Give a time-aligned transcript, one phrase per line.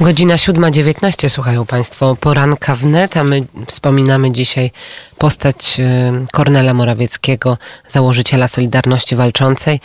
[0.00, 4.70] Godzina 7.19, słuchają Państwo poranka wnet, a my wspominamy dzisiaj
[5.18, 9.80] postać y, Kornela Morawieckiego, założyciela Solidarności Walczącej.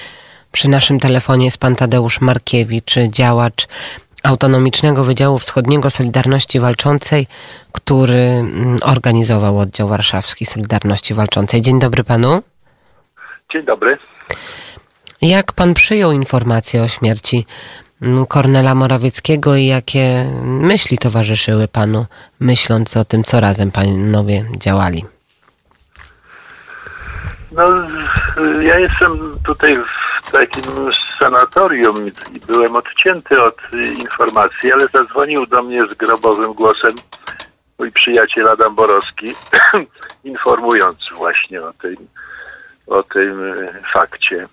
[0.51, 3.67] Przy naszym telefonie jest pan Tadeusz Markiewicz, działacz
[4.23, 7.27] Autonomicznego Wydziału Wschodniego Solidarności Walczącej,
[7.71, 11.61] który mm, organizował oddział warszawski Solidarności Walczącej.
[11.61, 12.43] Dzień dobry panu.
[13.53, 13.97] Dzień dobry.
[15.21, 17.45] Jak pan przyjął informację o śmierci
[18.27, 22.05] Kornela Morawieckiego i jakie myśli towarzyszyły panu,
[22.39, 25.05] myśląc o tym, co razem panowie działali?
[27.51, 27.63] No,
[28.61, 29.77] ja jestem tutaj
[30.25, 30.63] w takim
[31.19, 33.57] sanatorium i byłem odcięty od
[33.99, 36.95] informacji, ale zadzwonił do mnie z grobowym głosem
[37.79, 39.33] mój przyjaciel Adam Borowski,
[40.23, 41.95] informując właśnie o tym,
[42.87, 43.41] o tym
[43.93, 44.47] fakcie.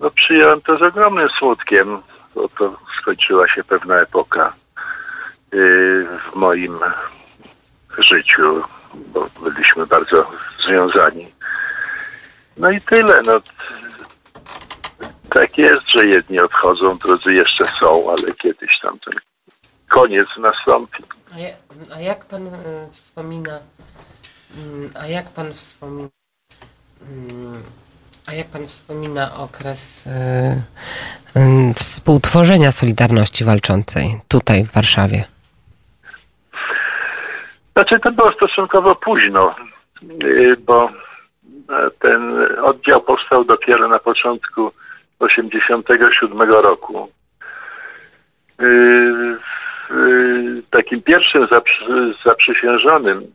[0.00, 1.98] No przyjąłem to z ogromnym smutkiem,
[2.34, 4.52] to skończyła się pewna epoka
[5.52, 6.78] yy, w moim
[7.98, 8.62] życiu,
[8.94, 10.30] bo byliśmy bardzo
[10.64, 11.32] związani.
[12.56, 13.22] No i tyle.
[13.26, 13.40] No,
[15.30, 19.14] tak jest, że jedni odchodzą, drudzy jeszcze są, ale kiedyś tam ten
[19.88, 21.02] koniec nastąpi.
[21.34, 21.48] A, ja,
[21.94, 22.52] a jak pan y,
[22.92, 26.08] wspomina, y, a jak pan wspomina,
[27.02, 27.89] y,
[28.30, 30.08] a jak pan wspomina okres
[31.74, 35.24] współtworzenia Solidarności Walczącej tutaj w Warszawie?
[37.72, 39.54] Znaczy to było stosunkowo późno,
[40.58, 40.90] bo
[41.98, 44.72] ten oddział powstał dopiero na początku
[45.18, 47.08] 1987 roku.
[50.70, 51.48] Takim pierwszym
[52.24, 53.32] zaprzysiężonym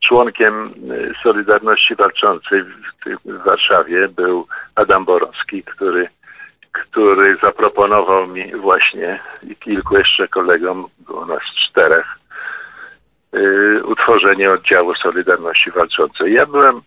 [0.00, 0.74] członkiem
[1.22, 2.64] Solidarności Walczącej
[3.24, 6.08] w Warszawie był Adam Borowski, który,
[6.72, 12.06] który zaproponował mi właśnie i kilku jeszcze kolegom, było nas czterech,
[13.84, 16.32] utworzenie oddziału Solidarności Walczącej.
[16.32, 16.80] Ja byłem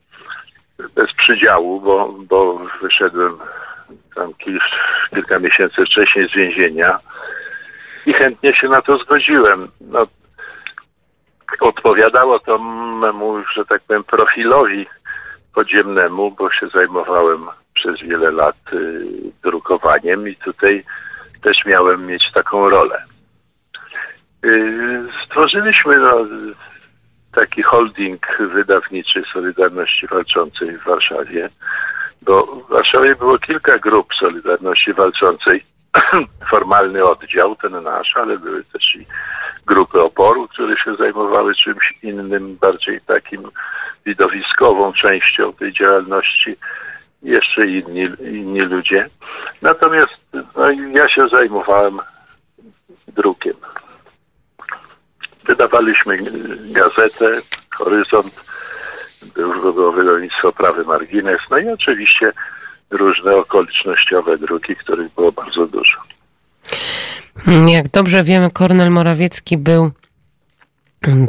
[0.96, 3.38] bez przydziału, bo, bo wyszedłem
[4.16, 4.60] tam kil,
[5.14, 7.00] kilka miesięcy wcześniej z więzienia
[8.06, 9.68] i chętnie się na to zgodziłem.
[9.82, 10.08] No,
[11.60, 12.58] odpowiadało to
[13.00, 14.88] memu, że tak powiem, profilowi
[15.54, 19.06] podziemnemu, bo się zajmowałem przez wiele lat y,
[19.44, 20.84] drukowaniem i tutaj
[21.42, 23.04] też miałem mieć taką rolę.
[24.46, 26.26] Y, stworzyliśmy no,
[27.34, 31.50] taki holding wydawniczy Solidarności Walczącej w Warszawie,
[32.22, 35.66] bo w Warszawie było kilka grup Solidarności Walczącej.
[36.52, 39.06] Formalny oddział, ten nasz, ale były też i
[39.74, 43.42] grupy oporu, które się zajmowały czymś innym, bardziej takim
[44.06, 46.56] widowiskową częścią tej działalności.
[47.24, 49.10] Jeszcze inni, inni ludzie.
[49.62, 50.14] Natomiast
[50.56, 52.00] no, ja się zajmowałem
[53.08, 53.54] drukiem
[55.48, 56.18] wydawaliśmy
[56.72, 57.42] gazetę
[57.76, 58.42] Horyzont,
[59.36, 62.34] było wydawnictwo Prawy Margines, no i oczywiście
[62.90, 65.98] różne okolicznościowe druki, których było bardzo dużo.
[67.68, 69.92] Jak dobrze wiemy, Kornel Morawiecki był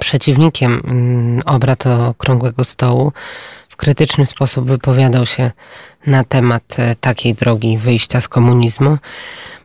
[0.01, 3.13] przeciwnikiem mm, obrad Okrągłego Stołu.
[3.69, 5.51] W krytyczny sposób wypowiadał się
[6.07, 8.99] na temat e, takiej drogi wyjścia z komunizmu.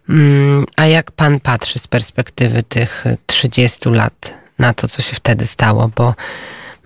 [0.09, 5.45] Mm, a jak pan patrzy z perspektywy tych 30 lat na to, co się wtedy
[5.45, 5.89] stało?
[5.95, 6.13] Bo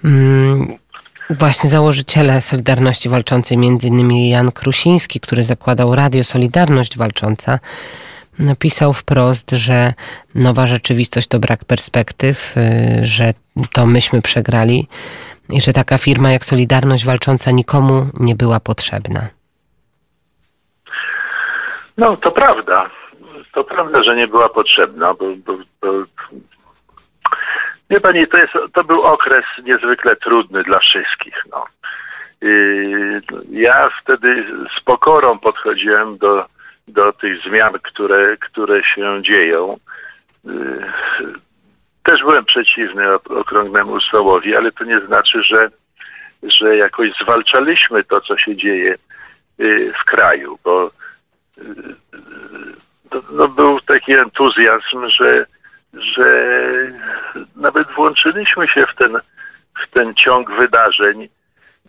[0.05, 0.77] mm,
[1.29, 7.59] właśnie założyciele Solidarności Walczącej, innymi Jan Krusiński, który zakładał Radio Solidarność Walcząca,
[8.39, 9.93] napisał wprost, że
[10.35, 13.33] nowa rzeczywistość to brak perspektyw, y, że
[13.73, 14.87] to myśmy przegrali
[15.49, 19.21] i że taka firma jak Solidarność Walcząca nikomu nie była potrzebna.
[21.97, 22.89] No, to prawda.
[23.53, 25.87] To prawda, że nie była potrzebna, bo, bo, bo
[27.91, 31.45] Wie pani, to, jest, to był okres niezwykle trudny dla wszystkich.
[31.51, 31.65] No.
[33.49, 34.45] Ja wtedy
[34.77, 36.45] z pokorą podchodziłem do,
[36.87, 39.77] do tych zmian, które, które się dzieją.
[42.03, 45.69] Też byłem przeciwny okrągnemu stołowi, ale to nie znaczy, że,
[46.43, 48.95] że jakoś zwalczaliśmy to, co się dzieje
[50.01, 50.91] w kraju, bo
[53.31, 55.45] no, był taki entuzjazm, że,
[55.93, 56.57] że
[57.55, 59.17] nawet włączyliśmy się w ten,
[59.83, 61.27] w ten ciąg wydarzeń.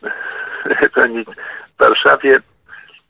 [1.74, 2.40] W Warszawie,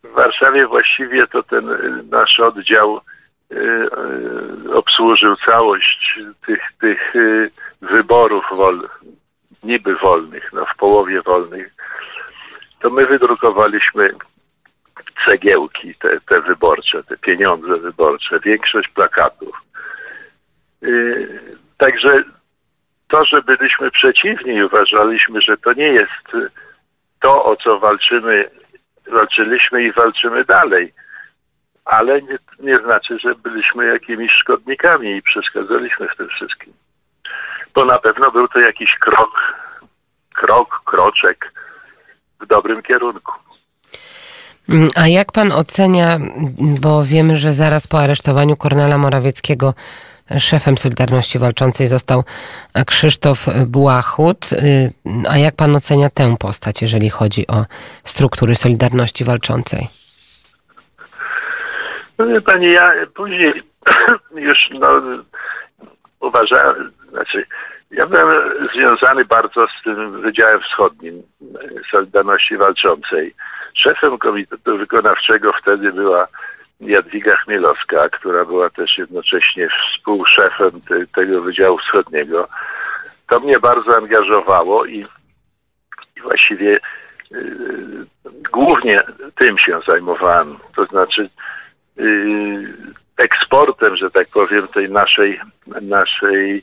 [0.05, 1.67] w Warszawie właściwie to ten
[2.11, 3.01] nasz oddział
[3.53, 3.57] y,
[4.67, 7.51] y, obsłużył całość tych, tych y,
[7.83, 8.89] wyborów wol,
[9.63, 11.75] niby wolnych, no w połowie wolnych.
[12.81, 14.11] To my wydrukowaliśmy
[15.27, 19.63] cegiełki, te, te wyborcze, te pieniądze wyborcze, większość plakatów.
[20.83, 21.41] Y,
[21.79, 22.23] także
[23.09, 26.49] to, że byliśmy przeciwni uważaliśmy, że to nie jest
[27.21, 28.51] to, o co walczymy,
[29.11, 30.93] walczyliśmy i walczymy dalej.
[31.85, 36.73] Ale nie, nie znaczy, że byliśmy jakimiś szkodnikami i przeszkadzaliśmy w tym wszystkim.
[37.75, 39.31] Bo na pewno był to jakiś krok,
[40.35, 41.53] krok, kroczek
[42.41, 43.33] w dobrym kierunku.
[44.69, 46.19] Mm, a jak pan ocenia,
[46.81, 49.75] bo wiemy, że zaraz po aresztowaniu Kornela Morawieckiego
[50.39, 52.25] szefem Solidarności Walczącej został
[52.87, 54.53] Krzysztof Błachut.
[54.53, 54.93] Y,
[55.29, 57.65] a jak pan ocenia tę postać, jeżeli chodzi o
[58.05, 59.89] struktury Solidarności Walczącej?
[62.19, 63.63] No wie pani, ja później
[64.49, 65.03] już no,
[66.21, 67.47] uważałem, znaczy
[67.91, 71.23] ja byłem związany bardzo z tym Wydziałem Wschodnim
[71.91, 73.35] Solidarności Walczącej.
[73.75, 76.29] Szefem Komitetu Wykonawczego wtedy była
[76.83, 82.49] Jadwiga Chmielowska, która była też jednocześnie współszefem te, tego Wydziału Wschodniego.
[83.29, 85.07] To mnie bardzo angażowało i,
[86.17, 86.81] i właściwie
[87.33, 87.57] y,
[88.53, 89.03] głównie
[89.35, 90.59] tym się zajmowałem.
[90.77, 91.29] To znaczy
[91.99, 92.75] y,
[93.17, 96.63] eksportem, że tak powiem, tej naszej, naszej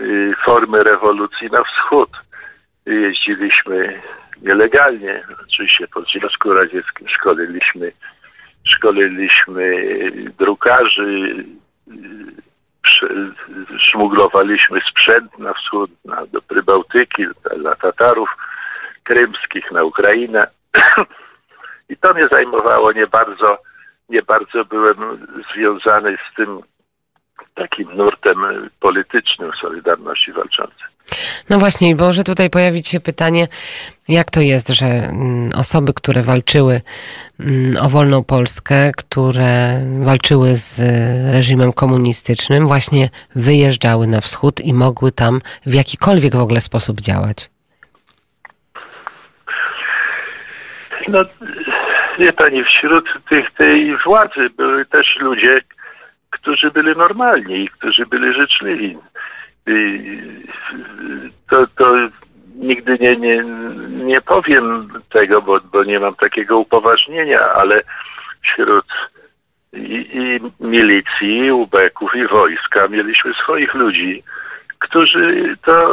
[0.00, 2.10] y, formy rewolucji na wschód.
[2.86, 4.02] Jeździliśmy
[4.42, 7.92] nielegalnie, oczywiście po Związku Radzieckim szkoliliśmy
[8.68, 9.74] szkoliliśmy
[10.38, 11.44] drukarzy,
[13.78, 17.26] szmuglowaliśmy sprzęt na wschód, na, do Prybałtyki,
[17.56, 18.28] dla Tatarów
[19.04, 20.46] krymskich, na Ukrainę.
[21.90, 23.58] I to mnie zajmowało nie bardzo,
[24.08, 26.60] nie bardzo byłem związany z tym
[27.58, 28.38] takim nurtem
[28.80, 30.88] politycznym Solidarności Walczącej.
[31.50, 33.46] No właśnie, może tutaj pojawić się pytanie,
[34.08, 36.80] jak to jest, że mm, osoby, które walczyły
[37.40, 39.50] mm, o wolną Polskę, które
[40.00, 40.80] walczyły z
[41.32, 47.50] reżimem komunistycznym, właśnie wyjeżdżały na wschód i mogły tam w jakikolwiek w ogóle sposób działać?
[51.08, 51.24] No,
[52.18, 55.60] wie pani, wśród tych, tej władzy były też ludzie,
[56.30, 58.98] którzy byli normalni i którzy byli życzliwi.
[61.50, 61.94] To, to
[62.54, 63.44] nigdy nie, nie,
[63.90, 67.82] nie powiem tego, bo, bo nie mam takiego upoważnienia, ale
[68.42, 68.86] wśród
[69.72, 74.22] i, i milicji, i ubeków, i wojska mieliśmy swoich ludzi,
[74.78, 75.88] którzy to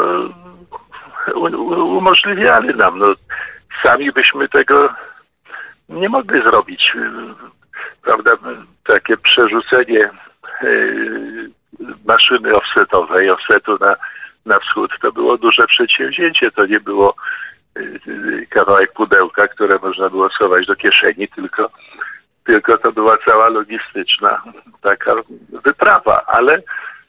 [1.76, 3.00] umożliwiali nam.
[3.00, 3.14] No,
[3.84, 4.94] sami byśmy tego
[5.90, 6.94] nie mogli zrobić.
[8.02, 8.32] Prawda?
[8.84, 10.10] Takie przerzucenie
[10.64, 11.50] Y,
[12.06, 13.96] maszyny offsetowej, offsetu na,
[14.46, 16.52] na wschód, to było duże przedsięwzięcie.
[16.52, 17.16] To nie było
[17.78, 21.70] y, kawałek pudełka, które można było schować do kieszeni, tylko,
[22.46, 24.44] tylko to była cała logistyczna
[24.82, 25.14] taka
[25.64, 26.62] wyprawa, ale,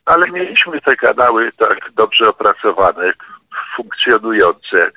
[0.04, 3.12] ale mieliśmy te kanały tak dobrze opracowane,
[3.76, 4.90] funkcjonujące,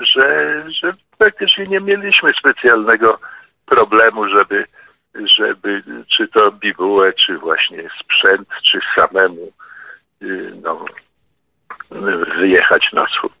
[0.00, 3.18] że, że praktycznie nie mieliśmy specjalnego
[3.66, 4.64] problemu, żeby
[5.14, 9.52] żeby czy to bibułę, czy właśnie sprzęt, czy samemu
[10.22, 10.84] y, no,
[12.38, 13.32] wyjechać na wschód.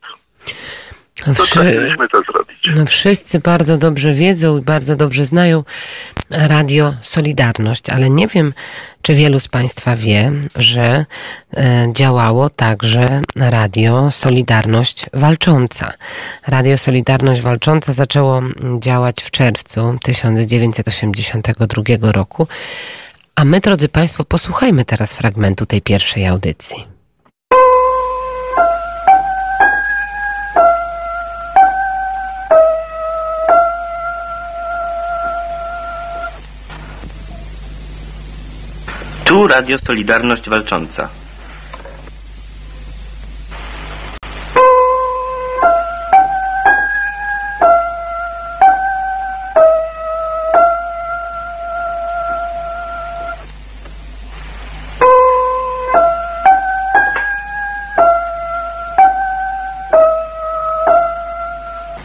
[1.34, 1.96] Wszy...
[2.12, 2.70] to zrobić.
[2.76, 5.64] No wszyscy bardzo dobrze wiedzą i bardzo dobrze znają
[6.30, 8.54] Radio Solidarność, ale nie wiem,
[9.02, 11.06] czy wielu z Państwa wie, że
[11.56, 15.92] e, działało także Radio Solidarność Walcząca.
[16.46, 18.42] Radio Solidarność Walcząca zaczęło
[18.78, 22.46] działać w czerwcu 1982 roku.
[23.34, 26.91] A my, drodzy Państwo, posłuchajmy teraz fragmentu tej pierwszej audycji.
[39.32, 41.08] Tu Radio Solidarność Walcząca.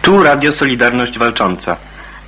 [0.01, 1.75] Tu Radio Solidarność Walcząca.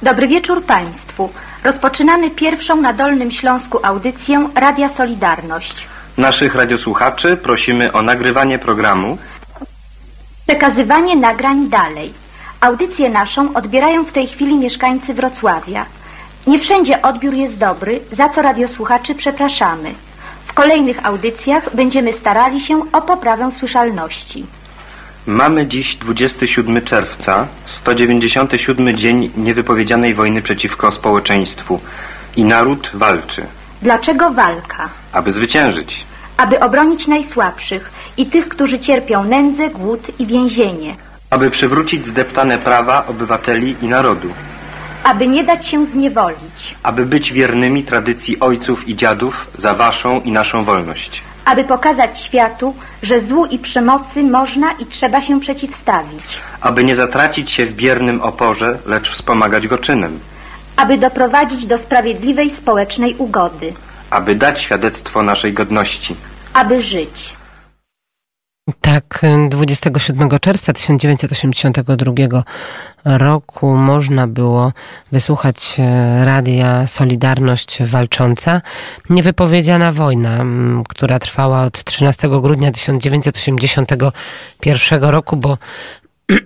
[0.02, 1.30] Dobry wieczór Państwu.
[1.64, 5.88] Rozpoczynamy pierwszą na Dolnym Śląsku audycję Radia Solidarność.
[6.18, 9.18] Naszych radiosłuchaczy prosimy o nagrywanie programu.
[10.48, 12.14] Przekazywanie nagrań dalej.
[12.62, 15.86] Audycję naszą odbierają w tej chwili mieszkańcy Wrocławia.
[16.48, 19.94] Nie wszędzie odbiór jest dobry, za co radiosłuchaczy przepraszamy.
[20.46, 24.46] W kolejnych audycjach będziemy starali się o poprawę słyszalności.
[25.28, 31.80] Mamy dziś 27 czerwca, 197 dzień niewypowiedzianej wojny przeciwko społeczeństwu
[32.36, 33.46] i naród walczy.
[33.82, 34.90] Dlaczego walka?
[35.12, 35.98] Aby zwyciężyć.
[36.38, 40.96] aby obronić najsłabszych i tych, którzy cierpią nędzę, głód i więzienie,
[41.30, 44.30] aby przywrócić zdeptane prawa obywateli i narodu,
[45.04, 50.32] aby nie dać się zniewolić, aby być wiernymi tradycji ojców i dziadów za waszą i
[50.32, 56.24] naszą wolność, aby pokazać światu, że złu i przemocy można i trzeba się przeciwstawić,
[56.62, 60.20] aby nie zatracić się w biernym oporze, lecz wspomagać go czynem,
[60.76, 63.74] aby doprowadzić do sprawiedliwej społecznej ugody,
[64.10, 66.16] aby dać świadectwo naszej godności.
[66.54, 67.39] aby żyć.
[68.82, 72.44] Tak, 27 czerwca 1982
[73.06, 74.74] roku można było
[75.12, 78.62] wysłuchać e, radia Solidarność Walcząca.
[79.10, 80.46] Niewypowiedziana wojna,
[80.90, 85.58] która trwała od 13 grudnia 1981 roku, bo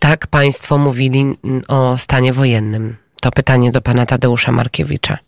[0.00, 1.36] tak państwo mówili
[1.68, 2.96] o stanie wojennym.
[3.20, 5.18] To pytanie do pana Tadeusza Markiewicza.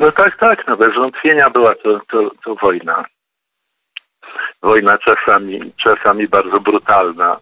[0.00, 3.04] No tak, tak, no bez wątpienia była to, to, to wojna.
[4.62, 7.36] Wojna czasami, czasami bardzo brutalna,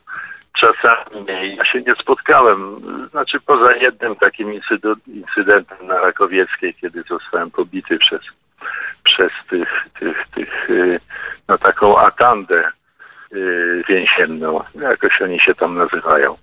[0.61, 1.57] czasami.
[1.57, 2.81] Ja się nie spotkałem,
[3.11, 4.53] znaczy poza jednym takim
[5.07, 8.21] incydentem na Rakowieckiej, kiedy zostałem pobity przez,
[9.05, 11.01] przez tych, tych, tych, y,
[11.49, 12.71] no taką atandę
[13.33, 16.37] y, więzienną, jakoś oni się tam nazywają.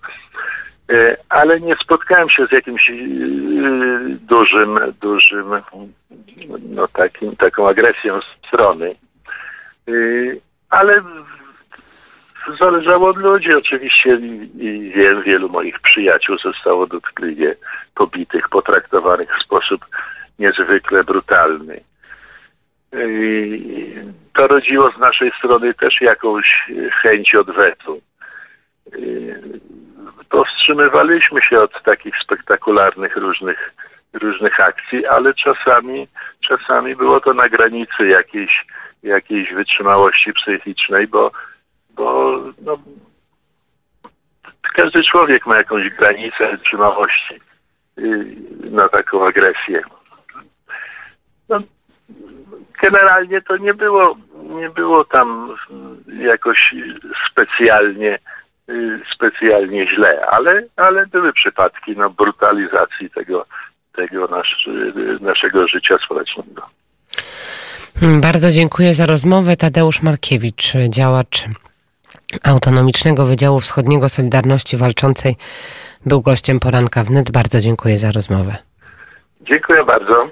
[0.92, 2.94] E, ale nie spotkałem się z jakimś e,
[4.10, 5.52] dużym, dużym,
[6.70, 8.96] no takim, taką agresją z strony.
[9.88, 9.92] E,
[10.70, 11.02] Ale
[12.60, 14.20] zależało od ludzi oczywiście
[14.60, 14.94] i
[15.26, 17.56] wielu moich przyjaciół zostało dotkliwie
[17.96, 19.86] pobitych, potraktowanych w sposób
[20.40, 21.82] niezwykle brutalny.
[22.94, 23.96] I
[24.34, 26.72] To rodziło z naszej strony też jakąś
[27.02, 28.02] chęć odwetu
[30.32, 33.74] powstrzymywaliśmy się od takich spektakularnych różnych,
[34.14, 36.08] różnych akcji, ale czasami,
[36.48, 38.66] czasami było to na granicy jakiejś,
[39.04, 41.32] jakiejś wytrzymałości psychicznej, bo,
[41.90, 42.78] bo no,
[44.76, 47.36] każdy człowiek ma jakąś granicę wytrzymałości
[47.98, 48.36] y,
[48.72, 49.82] na taką agresję.
[51.50, 51.60] No,
[52.82, 55.56] generalnie to nie było, nie było tam
[56.08, 56.76] jakoś
[57.32, 58.20] specjalnie
[59.16, 63.46] specjalnie źle, ale, ale były przypadki no, brutalizacji tego,
[63.96, 66.62] tego nasz, y, naszego życia społecznego.
[68.22, 69.58] Bardzo dziękuję za rozmowę.
[69.58, 71.46] Tadeusz Markiewicz, działacz
[72.44, 75.36] Autonomicznego Wydziału Wschodniego Solidarności Walczącej,
[76.06, 77.32] był gościem poranka wnet.
[77.32, 78.71] Bardzo dziękuję za rozmowę.
[79.48, 80.32] Dziękuję bardzo.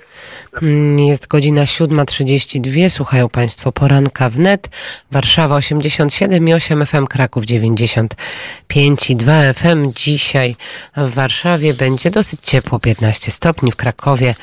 [0.61, 2.89] Mm, Jest godzina 7.32.
[2.89, 4.67] Słuchają Państwo poranka wnet.
[5.11, 9.91] Warszawa 87,8 FM, Kraków 95,2 FM.
[9.95, 10.55] Dzisiaj
[10.97, 13.71] w Warszawie będzie dosyć ciepło, 15 stopni.
[13.71, 14.35] W Krakowie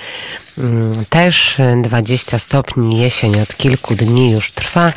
[0.58, 3.00] mm, też 20 stopni.
[3.00, 4.92] Jesień od kilku dni już trwa.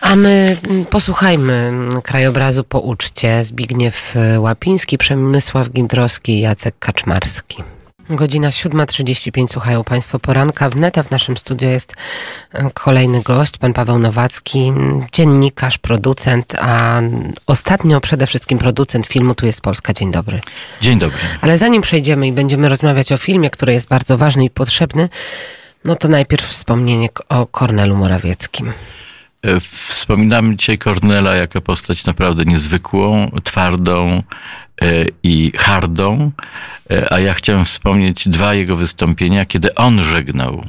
[0.00, 3.44] A my mm, posłuchajmy krajobrazu po uczcie.
[3.44, 7.62] Zbigniew e, Łapiński, Przemysław Gindrowski Jacek Kaczmarski.
[8.10, 10.70] Godzina 7.35, słuchają Państwo poranka.
[10.70, 11.94] W neta w naszym studiu jest
[12.52, 14.72] e, kolejny gość, pan Paweł Nowacki,
[15.12, 17.00] dziennikarz, producent, a
[17.46, 19.92] ostatnio przede wszystkim producent filmu Tu jest Polska.
[19.92, 20.40] Dzień dobry.
[20.80, 21.18] Dzień dobry.
[21.40, 25.08] Ale zanim przejdziemy i będziemy rozmawiać o filmie, który jest bardzo ważny i potrzebny,
[25.84, 28.72] no to najpierw wspomnienie o Kornelu Morawieckim.
[29.42, 34.22] E, Wspominamy dzisiaj Kornela jako postać naprawdę niezwykłą, twardą
[35.22, 36.32] i hardą,
[36.90, 40.64] E, a ja chciałem wspomnieć dwa jego wystąpienia, kiedy on żegnał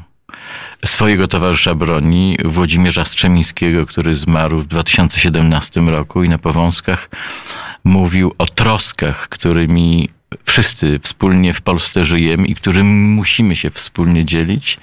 [0.86, 7.10] swojego towarzysza broni, Włodzimierza Strzemińskiego, który zmarł w 2017 roku i na Powązkach
[7.84, 10.10] mówił o troskach, którymi
[10.46, 14.78] wszyscy wspólnie w Polsce żyjemy i którym musimy się wspólnie dzielić,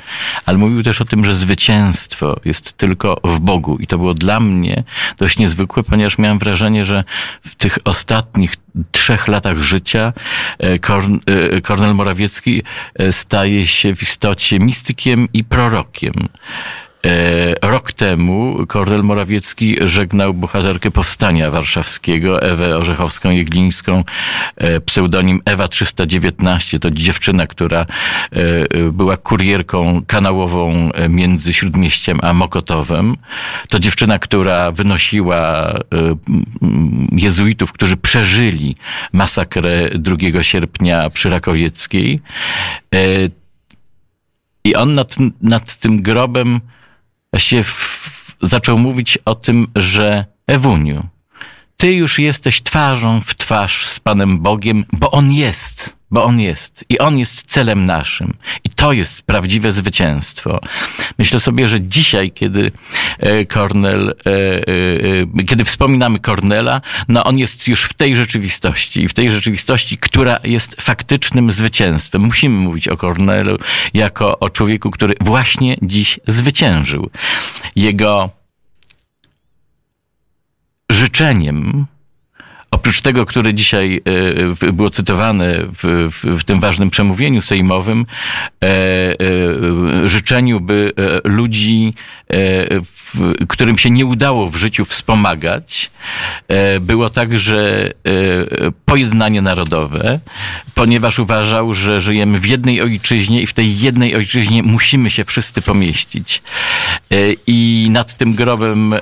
[0.47, 3.77] ale mówił też o tym, że zwycięstwo jest tylko w Bogu.
[3.79, 4.85] I to było dla mnie
[5.19, 7.05] dość niezwykłe, ponieważ miałem wrażenie, że
[7.43, 8.57] w tych ostatnich
[8.93, 10.13] trzech latach życia
[10.59, 12.63] e, Korn, e, Kornel Morawiecki
[12.95, 16.29] e, staje się w istocie mistykiem i prorokiem.
[17.07, 24.05] E, Rok temu Kornel Morawiecki żegnał bohaterkę powstania warszawskiego, Ewę Orzechowską-Jeglińską,
[24.57, 26.79] e, pseudonim Ewa 319.
[26.79, 33.17] To dziewczyna, która e, była kurierką kanałową między Śródmieściem a Mokotowem.
[33.69, 35.73] To dziewczyna, która wynosiła
[37.13, 38.77] jezuitów, którzy przeżyli
[39.13, 42.21] masakrę 2 sierpnia przy Rakowieckiej.
[44.65, 46.61] I on nad, nad tym grobem
[47.39, 51.09] się w, zaczął mówić o tym, że Ewuniu,
[51.77, 56.85] ty już jesteś twarzą w twarz z Panem Bogiem, bo On jest bo on jest
[56.89, 58.35] i on jest celem naszym.
[58.65, 60.61] I to jest prawdziwe zwycięstwo.
[61.19, 62.73] Myślę sobie, że dzisiaj, kiedy
[63.19, 64.31] e, Kornel, e,
[65.41, 69.99] e, kiedy wspominamy Kornela, no on jest już w tej rzeczywistości i w tej rzeczywistości,
[69.99, 72.23] która jest faktycznym zwycięstwem.
[72.23, 73.59] Musimy mówić o Kornelu
[73.95, 77.11] jako o człowieku, który właśnie dziś zwyciężył.
[77.77, 78.31] Jego
[80.91, 81.87] życzeniem
[82.83, 84.03] oprócz tego, które dzisiaj
[84.63, 88.07] e, było cytowane w, w, w tym ważnym przemówieniu sejmowym,
[88.63, 90.93] e, e, życzeniu, by
[91.25, 91.95] ludzi,
[93.49, 95.91] którym się nie udało w życiu wspomagać,
[96.81, 97.91] było także
[98.85, 100.21] pojednanie narodowe,
[100.75, 105.63] ponieważ uważał, że żyjemy w jednej ojczyźnie i w tej jednej ojczyźnie musimy się wszyscy
[105.63, 106.43] pomieścić.
[107.47, 108.95] I nad tym grobem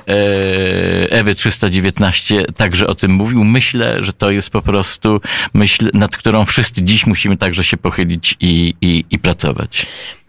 [1.09, 3.43] Ewy 319 także o tym mówił.
[3.43, 5.21] My myślę, że to jest po prostu
[5.53, 9.85] myśl, nad którą wszyscy dziś musimy także się pochylić i, i, i pracować.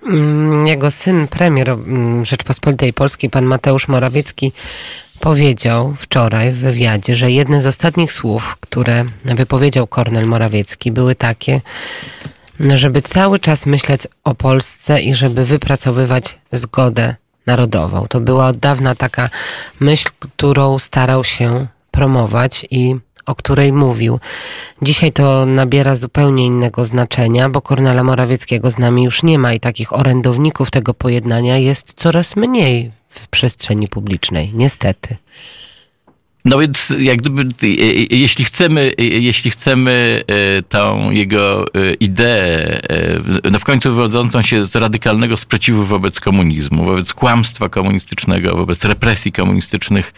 [0.07, 4.53] Mm, jego syn, premier mm, Rzeczpospolitej Polskiej, pan Mateusz Morawiecki,
[5.21, 11.61] powiedział wczoraj w wywiadzie, że jedne z ostatnich słów, które wypowiedział Kornel Morawiecki, były takie,
[12.75, 17.15] żeby cały czas myśleć o Polsce i żeby wypracowywać zgodę
[17.47, 18.07] narodową.
[18.09, 19.31] To była od dawna taka
[19.81, 22.97] myśl, którą starał się promować i
[23.27, 24.19] o której mówił.
[24.83, 29.61] Dzisiaj to nabiera zupełnie innego znaczenia, bo Kornela Morawieckiego z nami już nie ma i
[29.61, 35.17] takich orędowników tego pojednania jest coraz mniej w przestrzeni publicznej, niestety.
[36.45, 40.25] No więc jak gdyby, e, e, jeśli chcemy, e, jeśli chcemy
[40.69, 41.67] tą jego
[42.01, 42.81] ideę,
[43.51, 49.33] no w końcu wywodzącą się z radykalnego sprzeciwu wobec komunizmu, wobec kłamstwa komunistycznego, wobec represji
[49.33, 50.15] komunistycznych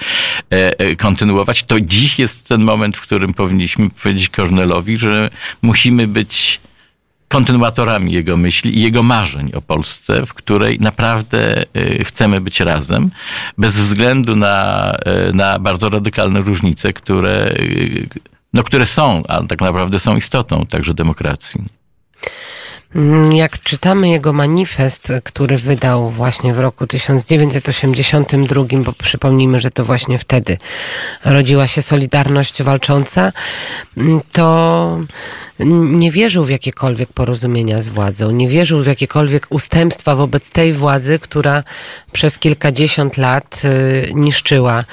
[0.99, 5.31] kontynuować, to dziś jest ten moment, w którym powinniśmy powiedzieć Kornelowi, że
[5.63, 6.61] musimy być
[7.35, 13.11] kontynuatorami jego myśli i jego marzeń o Polsce, w której naprawdę y, chcemy być razem,
[13.59, 14.97] bez względu na,
[15.31, 18.09] y, na bardzo radykalne różnice, które, y,
[18.53, 21.65] no, które są, a tak naprawdę są istotą także demokracji.
[22.95, 29.85] Mm, jak czytamy jego manifest, który wydał właśnie w roku 1982, bo przypomnijmy, że to
[29.85, 30.59] właśnie wtedy
[31.25, 33.33] rodziła się Solidarność Walcząca,
[33.97, 34.99] mm, to
[35.59, 41.19] nie wierzył w jakiekolwiek porozumienia z władzą, nie wierzył w jakiekolwiek ustępstwa wobec tej władzy,
[41.19, 41.63] która
[42.13, 44.85] przez kilkadziesiąt lat y, niszczyła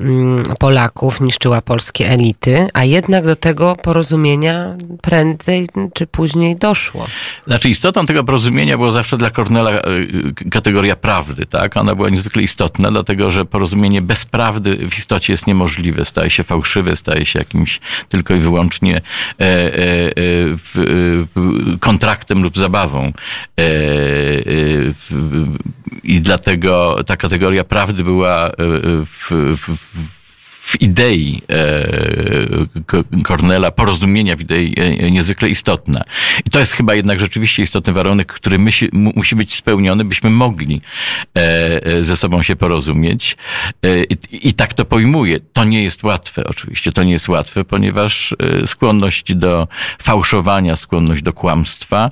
[0.00, 7.06] mm, Polaków, niszczyła polskie elity, a jednak do tego porozumienia prędzej czy później doszło.
[7.46, 11.76] Znaczy istotą tego porozumienia było zawsze dla Kornela y, kategoria prawdy, tak?
[11.76, 16.42] Ona była niezwykle istotna, dlatego że porozumienie bez prawdy w istocie jest niemożliwe, staje się
[16.42, 18.96] fałszywe, staje się jakimś tylko i wyłącznie
[19.40, 20.05] e, e,
[21.80, 23.12] kontraktem lub zabawą.
[23.58, 23.66] E, e,
[26.04, 28.50] I dlatego ta kategoria prawdy była
[29.04, 29.76] w, w,
[30.76, 31.42] w idei
[33.24, 36.00] Kornela, porozumienia w idei e, niezwykle istotna.
[36.46, 38.58] I to jest chyba jednak rzeczywiście istotny warunek, który
[38.92, 40.80] musi, być spełniony, byśmy mogli
[42.00, 43.36] ze sobą się porozumieć.
[44.10, 45.40] I, I tak to pojmuję.
[45.52, 46.92] To nie jest łatwe, oczywiście.
[46.92, 48.34] To nie jest łatwe, ponieważ
[48.66, 49.68] skłonność do
[50.02, 52.10] fałszowania, skłonność do kłamstwa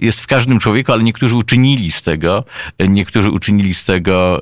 [0.00, 2.44] jest w każdym człowieku, ale niektórzy uczynili z tego,
[2.88, 4.40] niektórzy uczynili z tego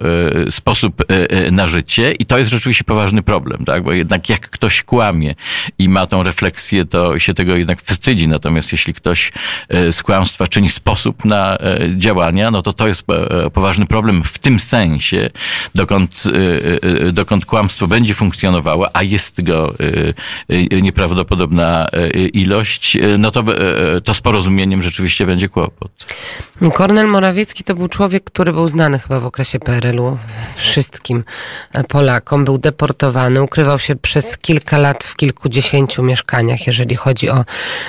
[0.50, 1.04] sposób
[1.52, 3.82] na życie i to jest rzeczywiście poważny problem, tak?
[3.82, 5.34] Bo jednak jak ktoś kłamie
[5.78, 8.28] i ma tą refleksję, to się tego jednak wstydzi.
[8.28, 9.32] Natomiast jeśli ktoś
[9.68, 14.24] e, z kłamstwa czyni sposób na e, działania, no to to jest e, poważny problem
[14.24, 15.30] w tym sensie,
[15.74, 16.24] dokąd,
[17.12, 19.74] dokąd kłamstwo będzie funkcjonowało, a jest go
[20.82, 21.86] nieprawdopodobna
[22.32, 23.44] ilość, no to,
[24.04, 26.06] to z porozumieniem rzeczywiście będzie kłopot.
[26.74, 30.18] Kornel Morawiecki to był człowiek, który był znany chyba w okresie PRL-u
[30.56, 31.24] wszystkim
[31.88, 32.44] Polakom.
[32.44, 33.05] Był deportowany
[33.44, 37.44] ukrywał się przez kilka lat w kilkudziesięciu mieszkaniach, jeżeli chodzi o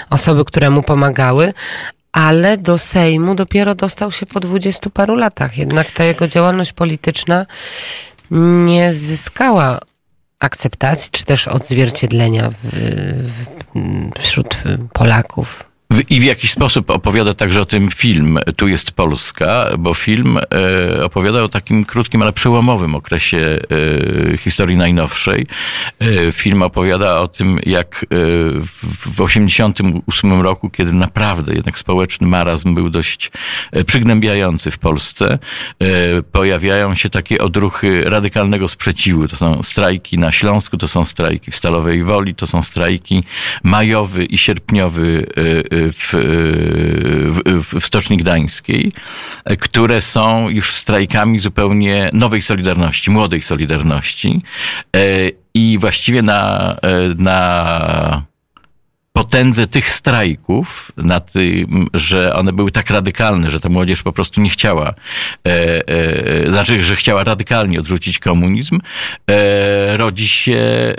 [0.10, 1.54] osoby, które mu pomagały,
[2.12, 5.58] ale do Sejmu dopiero dostał się po dwudziestu paru latach.
[5.58, 7.46] Jednak ta jego działalność polityczna
[8.32, 9.80] nie zyskała
[10.40, 12.56] akceptacji czy też odzwierciedlenia w,
[13.22, 13.46] w,
[14.20, 14.58] wśród
[14.94, 15.67] Polaków.
[16.10, 21.04] I w jakiś sposób opowiada także o tym film Tu jest Polska, bo film e,
[21.04, 23.60] opowiada o takim krótkim, ale przełomowym okresie
[24.34, 25.48] e, historii najnowszej.
[26.00, 32.90] E, film opowiada o tym, jak w 1988 roku, kiedy naprawdę jednak społeczny marazm był
[32.90, 33.32] dość
[33.86, 35.40] przygnębiający w Polsce,
[36.32, 39.28] pojawiają się takie odruchy radykalnego sprzeciwu.
[39.28, 43.24] To są strajki na Śląsku, to są strajki w Stalowej Woli, to są strajki
[43.64, 45.28] majowy i sierpniowy
[45.94, 46.14] w,
[47.64, 48.92] w, w Stoczni Gdańskiej,
[49.60, 54.42] które są już strajkami zupełnie nowej Solidarności, młodej Solidarności.
[55.54, 56.76] I właściwie na,
[57.18, 58.24] na
[59.18, 64.42] potędze tych strajków, na tym, że one były tak radykalne, że ta młodzież po prostu
[64.42, 64.94] nie chciała,
[65.48, 68.80] e, e, znaczy, że chciała radykalnie odrzucić komunizm,
[69.30, 70.96] e, rodzi się e,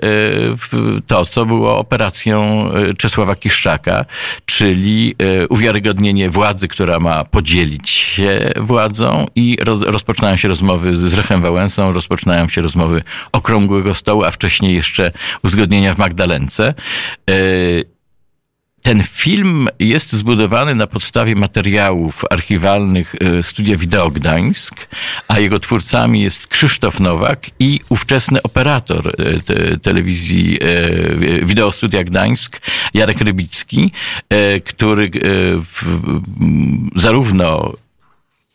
[1.07, 4.05] to, co było operacją e, Czesława Kiszczaka,
[4.47, 11.15] czyli e, uwiarygodnienie władzy, która ma podzielić się władzą i roz, rozpoczynają się rozmowy z
[11.15, 13.03] Rechem Wałęsą, rozpoczynają się rozmowy
[13.33, 15.11] okrągłego stołu, a wcześniej jeszcze
[15.43, 16.75] uzgodnienia w Magdalence
[18.89, 24.89] ten film jest zbudowany na podstawie materiałów archiwalnych e, Studia Wideo Gdańsk,
[25.29, 32.05] a jego twórcami jest Krzysztof Nowak i ówczesny operator e, te, telewizji e, Wideo Studia
[32.05, 32.61] Gdańsk,
[32.95, 33.93] Jarek Rybicki,
[34.65, 35.11] który
[35.57, 36.01] w,
[36.97, 37.73] zarówno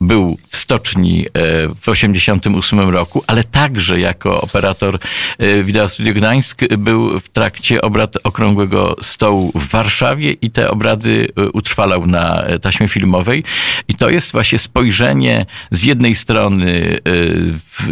[0.08, 5.00] był w stoczni e, w 1988 roku, ale także jako operator
[5.38, 11.28] e, Wideo Studio Gdańsk był w trakcie obrad Okrągłego Stołu w Warszawie i te obrady
[11.36, 13.44] e, utrwalał na taśmie filmowej.
[13.88, 17.88] I to jest właśnie spojrzenie z jednej strony w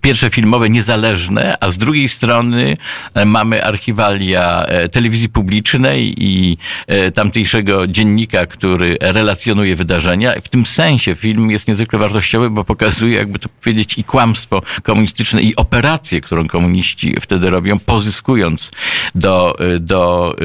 [0.00, 2.76] pierwsze filmowe niezależne, a z drugiej strony
[3.14, 10.34] e, mamy archiwalia e, telewizji publicznej i e, tamtejszego dziennika, który relacjonuje wydarzenia.
[10.44, 15.42] W tym sensie film jest niezwykle wartościowy, bo pokazuje, jakby to powiedzieć, i kłamstwo komunistyczne,
[15.42, 18.72] i operację, którą komuniści wtedy robią, pozyskując
[19.14, 20.36] do, do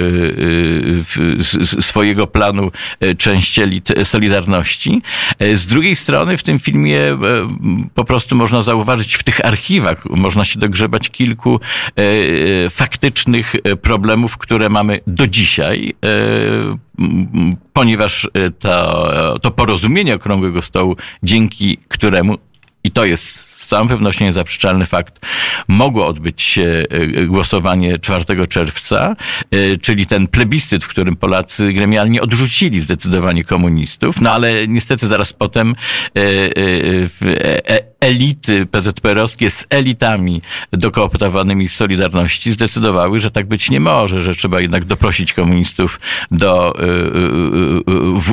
[1.79, 2.71] swojego planu
[3.17, 5.01] część elit Solidarności.
[5.53, 7.17] Z drugiej strony w tym filmie
[7.95, 10.05] po prostu można zauważyć, w tych archiwach.
[10.05, 12.01] Można się dogrzebać kilku e,
[12.65, 15.95] e, faktycznych e, problemów, które mamy do dzisiaj,
[17.73, 22.37] ponieważ to, to porozumienie Okrągłego Stołu, dzięki któremu,
[22.83, 25.25] i to jest z całą pewnością niezaprzeczalny fakt,
[25.67, 29.15] mogło odbyć się e, głosowanie 4 czerwca,
[29.51, 35.33] e, czyli ten plebiscyt, w którym Polacy gremialnie odrzucili zdecydowanie komunistów, no ale niestety zaraz
[35.33, 35.75] potem
[36.15, 36.21] e,
[37.99, 44.61] elity PZPR-owskie z elitami dokooptowanymi z Solidarności zdecydowały, że tak być nie może, że trzeba
[44.61, 45.99] jednak doprosić komunistów
[46.31, 46.73] do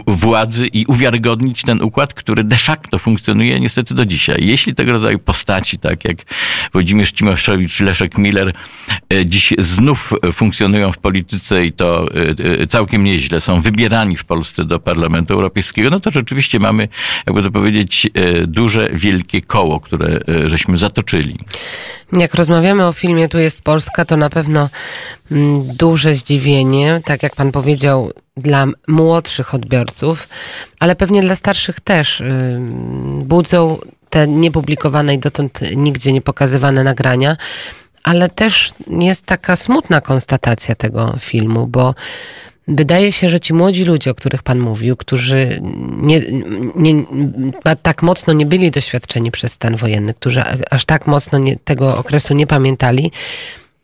[0.06, 4.46] władzy i uwiarygodnić ten układ, który de facto funkcjonuje niestety do dzisiaj.
[4.46, 6.16] Jeśli tego rodzaju postaci, tak jak
[6.72, 8.52] Włodzimierz Cimoszewicz, Leszek Miller,
[9.12, 14.24] e, dziś znów funkcjonują w polityce i to e, e, całkiem nieźle, są wybierani w
[14.24, 16.88] Polsce do Parlamentu Europejskiego, no to rzeczywiście mamy,
[17.26, 18.08] jakby to powiedzieć,
[18.46, 21.38] duże, wielkie koło, które żeśmy zatoczyli.
[22.12, 24.68] Jak rozmawiamy o filmie Tu jest Polska, to na pewno
[25.30, 30.28] mm, duże zdziwienie, tak jak pan powiedział, dla młodszych odbiorców,
[30.80, 32.22] ale pewnie dla starszych też
[33.18, 33.78] budzą
[34.14, 37.36] te niepublikowane i dotąd nigdzie nie pokazywane nagrania,
[38.02, 41.94] ale też jest taka smutna konstatacja tego filmu, bo
[42.68, 45.60] Wydaje się, że ci młodzi ludzie, o których Pan mówił, którzy
[46.02, 46.20] nie,
[46.76, 47.04] nie,
[47.82, 52.34] tak mocno nie byli doświadczeni przez stan wojenny, którzy aż tak mocno nie, tego okresu
[52.34, 53.12] nie pamiętali,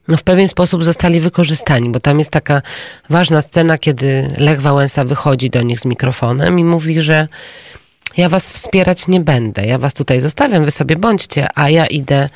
[0.09, 2.63] no w pewien sposób zostali wykorzystani, bo tam jest taka
[3.11, 7.29] ważna scena, kiedy Lech Wałęsa wychodzi do nich z mikrofonem i mówi, że
[8.17, 9.67] ja was wspierać nie będę.
[9.67, 12.29] Ja was tutaj zostawiam, wy sobie bądźcie, a ja idę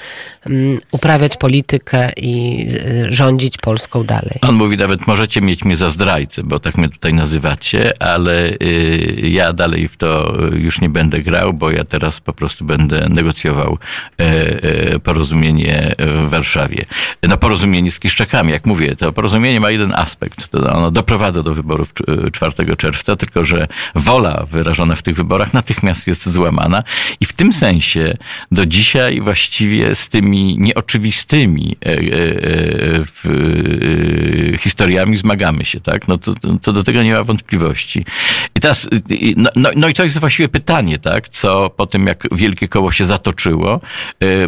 [0.46, 2.66] um, uprawiać politykę i
[3.06, 4.38] y, rządzić Polską dalej.
[4.40, 9.20] On mówi nawet, możecie mieć mnie za zdrajcę, bo tak mnie tutaj nazywacie, ale y,
[9.22, 13.78] ja dalej w to już nie będę grał, bo ja teraz po prostu będę negocjował
[14.20, 16.84] y, porozumienie w Warszawie.
[17.22, 20.48] No porozumienie z Kiszczakami, jak mówię, to porozumienie ma jeden aspekt.
[20.48, 21.92] To ono doprowadza do wyborów
[22.32, 26.82] 4 czerwca, tylko że wola wyrażona w tych wyborach na natychmiast jest złamana.
[27.20, 28.16] I w tym sensie
[28.52, 32.00] do dzisiaj właściwie z tymi nieoczywistymi e, e,
[34.52, 36.08] e, historiami zmagamy się, tak?
[36.08, 38.04] No to, to do tego nie ma wątpliwości.
[38.54, 38.88] I teraz,
[39.36, 41.28] no, no, no, i to jest właściwie pytanie, tak?
[41.28, 43.80] Co po tym, jak wielkie koło się zatoczyło,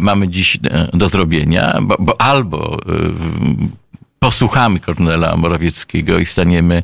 [0.01, 0.57] mamy dziś
[0.93, 2.79] do zrobienia, bo, bo albo
[4.19, 6.83] posłuchamy Kornela Morawieckiego i staniemy e,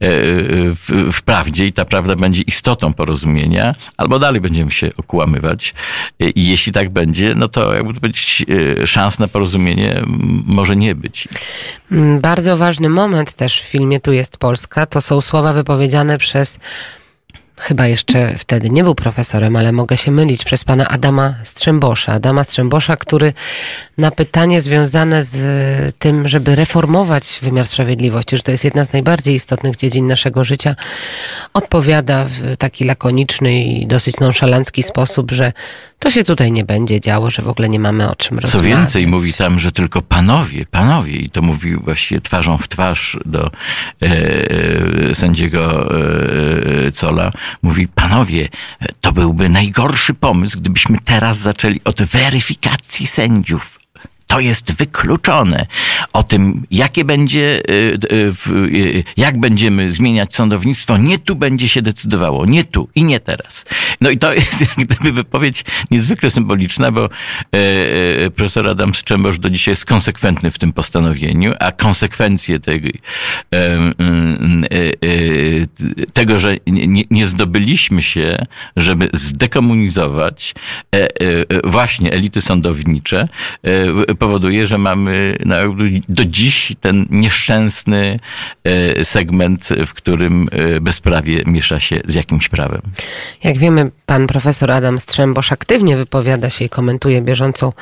[0.00, 5.74] w, w, prawdzie i ta prawda będzie istotą porozumienia, albo dalej będziemy się okłamywać.
[6.20, 8.44] I jeśli tak będzie, no to jakby być
[8.82, 10.02] e, szans na porozumienie
[10.46, 11.28] może nie być.
[11.92, 16.58] Mm, bardzo ważny moment też w filmie Tu jest Polska, to są słowa wypowiedziane przez
[17.60, 22.12] chyba jeszcze wtedy nie był profesorem, ale mogę się mylić, przez pana Adama Strzembosza.
[22.12, 23.32] Adama Strzembosza, który
[23.98, 25.36] na pytanie związane z
[25.98, 30.76] tym, żeby reformować wymiar sprawiedliwości, że to jest jedna z najbardziej istotnych dziedzin naszego życia,
[31.54, 35.52] odpowiada w taki lakoniczny i dosyć nonszalancki sposób, że
[36.00, 38.78] to się tutaj nie będzie działo, że w ogóle nie mamy o czym Co rozmawiać.
[38.78, 43.50] więcej, mówi tam, że tylko panowie, panowie, i to mówił właściwie twarzą w twarz do
[44.02, 44.06] e,
[45.10, 45.90] e, sędziego
[46.86, 47.32] e, Cola,
[47.62, 48.48] mówi, panowie,
[49.00, 53.79] to byłby najgorszy pomysł, gdybyśmy teraz zaczęli od weryfikacji sędziów.
[54.30, 55.66] To jest wykluczone.
[56.12, 61.82] O tym, jakie będzie, y, y, y, jak będziemy zmieniać sądownictwo, nie tu będzie się
[61.82, 63.64] decydowało, nie tu i nie teraz.
[64.00, 67.08] No i to jest jak gdyby wypowiedź niezwykle symboliczna, bo e,
[68.24, 72.88] e, profesor Adam Strzembosz do dzisiaj jest konsekwentny w tym postanowieniu, a konsekwencje tego,
[73.54, 73.92] e,
[76.12, 80.54] tego że nie, nie- zdobyliśmy się, żeby zdekomunizować
[81.64, 83.28] właśnie elity sądownicze,
[84.20, 85.36] powoduje, że mamy
[86.08, 88.20] do dziś ten nieszczęsny
[88.64, 92.80] e, segment, w którym e, bezprawie miesza się z jakimś prawem.
[93.44, 97.72] Jak wiemy, pan profesor Adam Strzembosz aktywnie wypowiada się i komentuje bieżącą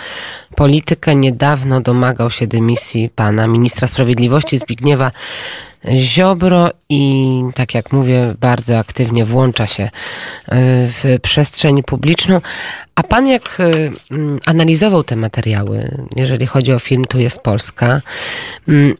[0.55, 1.14] politykę.
[1.14, 5.11] Niedawno domagał się dymisji pana ministra sprawiedliwości Zbigniewa
[5.96, 9.88] Ziobro i tak jak mówię, bardzo aktywnie włącza się y,
[10.88, 12.40] w przestrzeń publiczną.
[12.94, 13.58] A pan jak
[14.10, 18.02] mm, analizował te materiały, jeżeli chodzi o film Tu jest Polska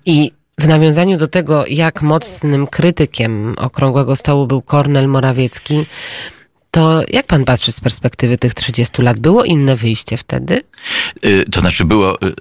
[0.07, 5.87] i w nawiązaniu do tego, jak mocnym krytykiem Okrągłego Stołu był Kornel Morawiecki,
[6.71, 9.19] to jak pan patrzy z perspektywy tych 30 lat?
[9.19, 10.61] Było inne wyjście wtedy?
[11.25, 12.35] Y, To znaczy było, y,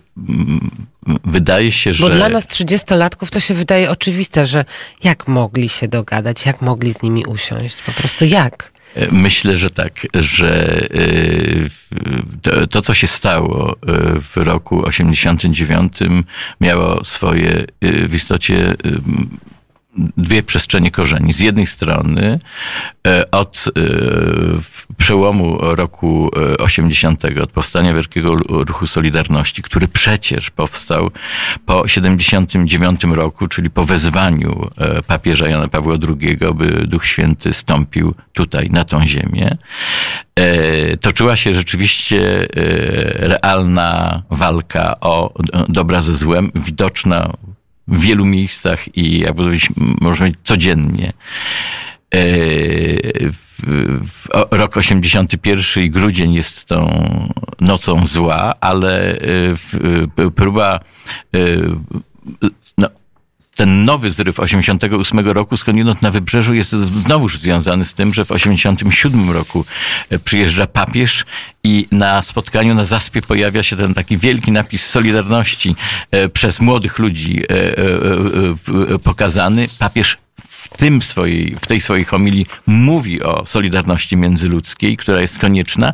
[1.26, 2.04] wydaje się, że...
[2.04, 4.66] Bo dla nas 30-latków to się wydaje oczywiste, że
[5.04, 7.82] jak mogli się dogadać, jak mogli z nimi usiąść?
[7.86, 8.72] Po prostu jak?
[9.12, 11.70] Myślę, że tak, że y,
[12.42, 13.76] to, to, co się stało y,
[14.22, 15.94] w roku 89
[16.62, 18.76] miało swoje y, w istocie
[20.18, 21.34] dwie przestrzenie korzeni.
[21.34, 22.40] Z jednej strony
[23.08, 23.82] e, od e,
[24.98, 31.12] przełomu roku e, 80, od powstania Wielkiego Ruchu Solidarności, który przecież powstał
[31.66, 38.14] po 79 roku, czyli po wezwaniu e, papieża Jana Pawła II, by Duch Święty stąpił
[38.34, 39.58] tutaj, na tą ziemię,
[40.36, 42.48] e, toczyła się rzeczywiście e,
[43.28, 45.34] realna walka o
[45.70, 47.34] dobra ze złem, widoczna
[47.88, 49.70] w wielu miejscach i jakby powiedzieć,
[50.02, 51.14] można powiedzieć codziennie.
[52.16, 52.20] E,
[54.52, 57.04] Rok 81 i grudzień jest tą
[57.60, 59.20] nocą zła, ale e,
[60.26, 60.80] e, próba
[63.58, 68.32] ten nowy zryw 88 roku skądinąd na wybrzeżu jest znowuż związany z tym, że w
[68.32, 69.66] 87 roku
[70.10, 71.26] e, przyjeżdża papież
[71.64, 75.76] i na spotkaniu na zaspie pojawia się ten taki wielki napis Solidarności
[76.12, 79.68] e, przez młodych ludzi e, pokazany.
[79.80, 80.18] Papież
[80.48, 85.94] w tym swojej, w tej swojej homilii mówi o solidarności międzyludzkiej, która jest konieczna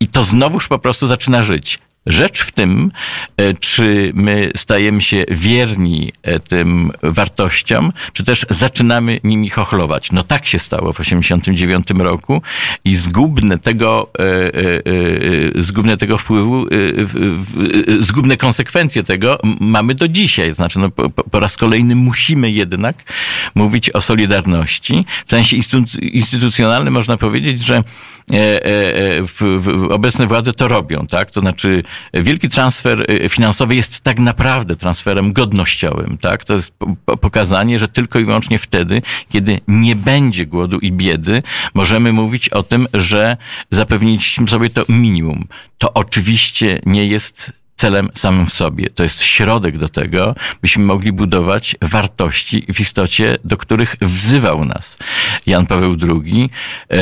[0.00, 1.78] i to znowuż po prostu zaczyna żyć.
[2.06, 2.92] Rzecz w tym,
[3.36, 10.12] e, czy my stajemy się wierni e, tym wartościom, czy też zaczynamy nimi chochlować.
[10.12, 12.42] No tak się stało w 1989 roku
[12.84, 14.10] i zgubne tego,
[15.54, 16.66] e, zgubne tego wpływu,
[18.00, 20.52] zgubne konsekwencje tego mamy do dzisiaj.
[20.52, 22.96] Znaczy, no, po, po raz kolejny musimy jednak
[23.54, 25.04] mówić o solidarności.
[25.26, 27.82] W sensie instytu- instytucjonalnym można powiedzieć, że
[29.90, 31.30] obecne władze to robią, tak?
[31.30, 31.82] To znaczy
[32.14, 36.44] wielki transfer e, finansowy jest tak naprawdę transferem godnościowym, tak?
[36.44, 40.92] To jest po- po- pokazanie, że tylko i wyłącznie wtedy, kiedy nie będzie głodu i
[40.92, 41.42] biedy,
[41.74, 43.36] możemy mówić o tym, że
[43.70, 45.48] zapewniliśmy sobie to minimum.
[45.78, 47.52] To oczywiście nie jest
[47.84, 48.90] celem samym w sobie.
[48.90, 54.98] To jest środek do tego, byśmy mogli budować wartości w istocie, do których wzywał nas
[55.46, 56.50] Jan Paweł II.
[56.90, 56.96] e,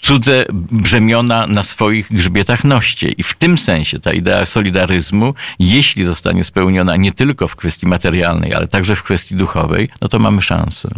[0.00, 3.08] Cudze brzemiona na swoich grzbietach noście.
[3.08, 8.54] I w tym sensie ta idea solidaryzmu, jeśli zostanie spełniona nie tylko w kwestii materialnej,
[8.54, 10.88] ale także w kwestii duchowej, no to mamy szansę.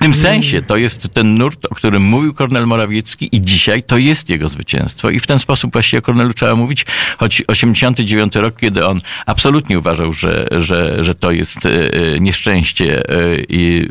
[0.00, 3.96] W tym sensie to jest ten nurt, o którym mówił Kornel Morawiecki i dzisiaj to
[3.96, 5.10] jest jego zwycięstwo.
[5.10, 6.86] I w ten sposób właściwie o Kornelu trzeba mówić,
[7.18, 13.02] choć 89 rok, kiedy on absolutnie uważał, że, że, że to jest e, e, nieszczęście
[13.08, 13.88] e, i,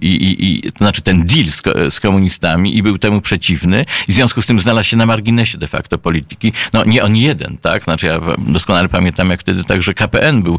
[0.00, 1.62] i, i, to znaczy ten deal z,
[1.94, 5.58] z komunistami i był temu przeciwny i w związku z tym znalazł się na marginesie
[5.58, 6.52] de facto polityki.
[6.72, 7.84] No nie on jeden, tak?
[7.84, 10.58] Znaczy ja doskonale pamiętam, jak wtedy także KPN był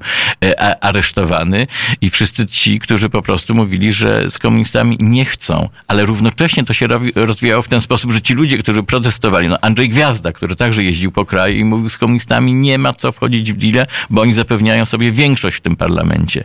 [0.81, 1.67] aresztowany
[2.01, 6.63] i wszyscy ci, którzy po prostu mówili, że z komunistami komunistami nie chcą, ale równocześnie
[6.63, 10.55] to się rozwijało w ten sposób, że ci ludzie, którzy protestowali, no Andrzej Gwiazda, który
[10.55, 14.21] także jeździł po kraju i mówił z komunistami, nie ma co wchodzić w deal, bo
[14.21, 16.43] oni zapewniają sobie większość w tym parlamencie.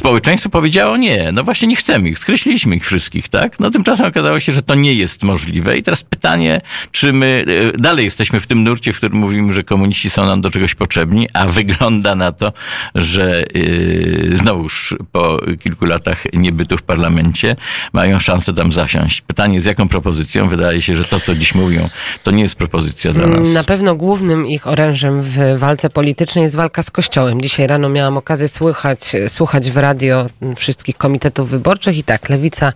[0.00, 3.60] Społeczeństwo powiedziało nie, no właśnie nie chcemy ich, skreśliliśmy ich wszystkich, tak?
[3.60, 6.60] No tymczasem okazało się, że to nie jest możliwe i teraz pytanie,
[6.90, 10.40] czy my e, dalej jesteśmy w tym nurcie, w którym mówimy, że komuniści są nam
[10.40, 12.52] do czegoś potrzebni, a wygląda na to,
[12.94, 17.56] że yy, znowuż po kilku latach niebytu w parlamencie
[17.92, 19.20] mają szansę tam zasiąść.
[19.20, 20.48] Pytanie z jaką propozycją?
[20.48, 21.88] Wydaje się, że to, co dziś mówią,
[22.22, 23.52] to nie jest propozycja dla nas.
[23.52, 27.40] Na pewno głównym ich orężem w walce politycznej jest walka z Kościołem.
[27.40, 30.26] Dzisiaj rano miałam okazję słuchać, słuchać w radio
[30.56, 32.72] wszystkich komitetów wyborczych i tak, Lewica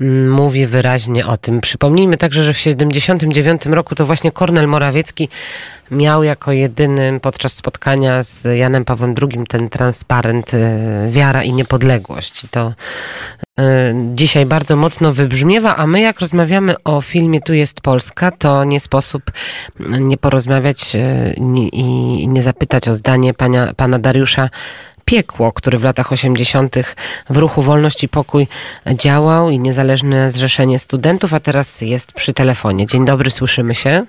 [0.00, 1.60] mm, mówi wyraźnie o tym.
[1.60, 5.28] Przypomnijmy także, że w 1979 roku to właśnie Kornel Morawiecki
[5.90, 10.60] miał jako jedyny podczas spotkania z Janem Pawłem II ten transparent y,
[11.10, 12.44] Wiara i Niepodległość.
[12.44, 12.74] I to
[13.60, 13.64] y,
[14.14, 18.80] dzisiaj bardzo mocno wybrzmiewa, a my jak rozmawiamy o filmie Tu jest Polska, to nie
[18.80, 19.22] sposób
[19.80, 21.34] nie porozmawiać y,
[21.72, 24.50] i nie zapytać o zdanie pana, pana Dariusza
[25.04, 26.76] Piekło, który w latach 80.
[27.30, 28.46] w ruchu Wolność i Pokój
[28.94, 32.86] działał i Niezależne Zrzeszenie Studentów, a teraz jest przy telefonie.
[32.86, 34.06] Dzień dobry, słyszymy się.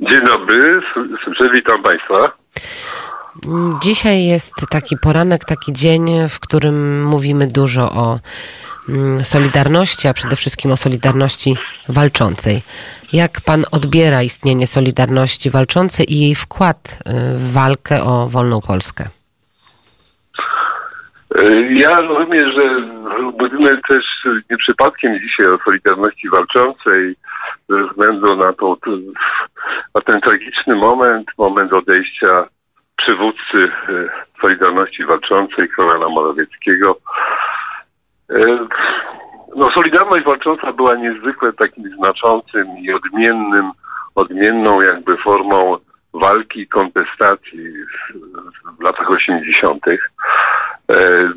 [0.00, 0.80] Dzień dobry,
[1.24, 2.32] słyszę, witam Państwa.
[3.82, 8.18] Dzisiaj jest taki poranek, taki dzień, w którym mówimy dużo o
[8.88, 11.56] mm, Solidarności, a przede wszystkim o Solidarności
[11.88, 12.62] walczącej.
[13.12, 19.08] Jak pan odbiera istnienie Solidarności walczącej i jej wkład y, w walkę o wolną Polskę?
[21.70, 22.80] Ja rozumiem, że
[23.38, 24.04] mówimy też
[24.50, 27.16] nie przypadkiem dzisiaj o Solidarności Walczącej
[27.68, 28.76] ze względu na, to,
[29.94, 32.46] na ten tragiczny moment, moment odejścia
[32.96, 34.08] przywódcy e,
[34.40, 36.96] Solidarności Walczącej, Kornela Morawieckiego.
[38.30, 38.66] E,
[39.56, 43.70] no, Solidarność Walcząca była niezwykle takim znaczącym i odmiennym,
[44.14, 45.76] odmienną jakby formą
[46.14, 47.72] walki kontestacji
[48.78, 49.84] w latach 80.
[50.90, 51.28] E,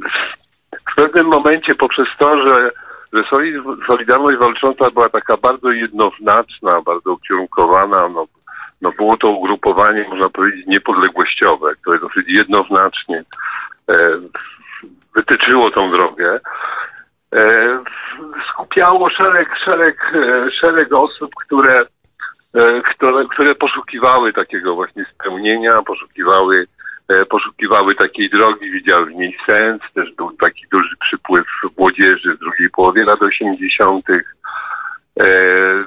[0.92, 2.72] w pewnym momencie poprzez to, że,
[3.13, 3.24] że
[3.88, 8.26] Solidarność Walcząca była taka bardzo jednoznaczna, bardzo ukierunkowana, no,
[8.82, 13.24] no było to ugrupowanie, można powiedzieć, niepodległościowe, które dosyć jednoznacznie
[13.89, 13.96] e,
[15.16, 16.39] wytyczyło tą drogę.
[17.36, 17.80] E,
[18.50, 20.13] skupiało szereg, szereg,
[20.62, 21.86] szereg osób, które,
[22.96, 26.68] które, które poszukiwały takiego właśnie spełnienia, poszukiwały
[27.30, 29.82] poszukiwały takiej drogi, widziały w niej sens.
[29.93, 31.45] Też był taki duży przypływ
[31.78, 34.06] młodzieży w drugiej połowie lat 80.
[34.10, 34.23] E,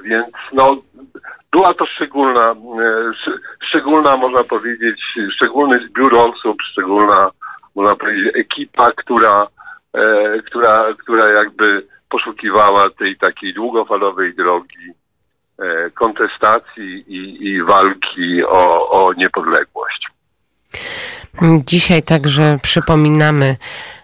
[0.03, 0.77] więc no,
[1.51, 2.55] była to szczególna, e,
[3.67, 5.01] szczególna, można powiedzieć,
[5.35, 7.29] szczególny zbiór osób, szczególna,
[7.75, 9.47] można powiedzieć, ekipa, która,
[10.45, 14.91] która, która jakby poszukiwała tej takiej długofalowej drogi
[15.93, 20.07] kontestacji i, i walki o, o niepodległość.
[21.65, 23.55] Dzisiaj także przypominamy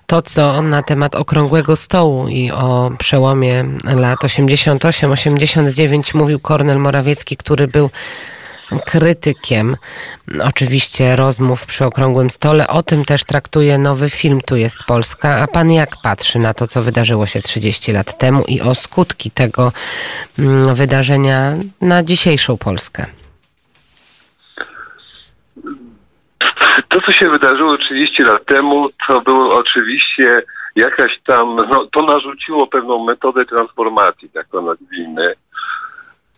[0.07, 7.67] to, co na temat okrągłego stołu i o przełomie lat 88-89 mówił Kornel Morawiecki, który
[7.67, 7.89] był
[8.85, 9.77] krytykiem
[10.43, 12.67] oczywiście rozmów przy okrągłym stole.
[12.67, 15.37] O tym też traktuje nowy film Tu jest Polska.
[15.39, 19.31] A pan jak patrzy na to, co wydarzyło się 30 lat temu i o skutki
[19.31, 19.71] tego
[20.39, 23.05] mm, wydarzenia na dzisiejszą Polskę?
[26.89, 30.43] To, co się wydarzyło 30 lat temu, to było oczywiście
[30.75, 35.33] jakaś tam, no, to narzuciło pewną metodę transformacji, tak to nazwijmy.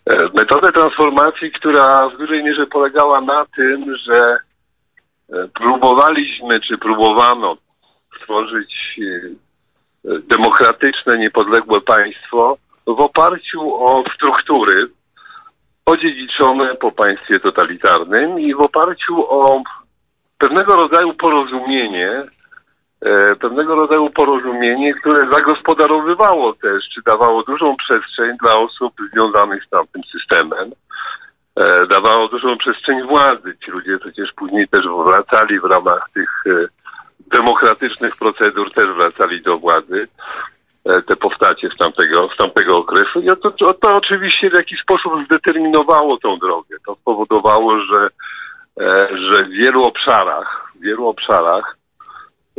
[0.06, 4.38] E, metodę transformacji, która w dużej mierze polegała na tym, że
[5.34, 7.58] e, próbowaliśmy, czy próbowano
[8.22, 12.58] stworzyć e, demokratyczne, niepodległe państwo
[12.88, 14.88] w oparciu o struktury
[15.86, 19.62] odziedziczone po państwie totalitarnym i w oparciu o
[20.38, 22.10] pewnego rodzaju porozumienie,
[23.02, 29.69] e, pewnego rodzaju porozumienie, które zagospodarowywało też, czy dawało dużą przestrzeń dla osób związanych z
[29.69, 30.71] tamtym systemem.
[31.56, 33.58] E, dawało dużą przestrzeń władzy.
[33.65, 36.67] Ci ludzie przecież później też wracali w ramach tych e,
[37.32, 40.08] demokratycznych procedur, też wracali do władzy
[41.08, 43.19] te postacie z tamtego, z tamtego okresu.
[43.19, 46.75] I to, to oczywiście w jakiś sposób zdeterminowało tą drogę.
[46.86, 48.10] To spowodowało, że
[49.30, 51.78] że w wielu obszarach, w wielu obszarach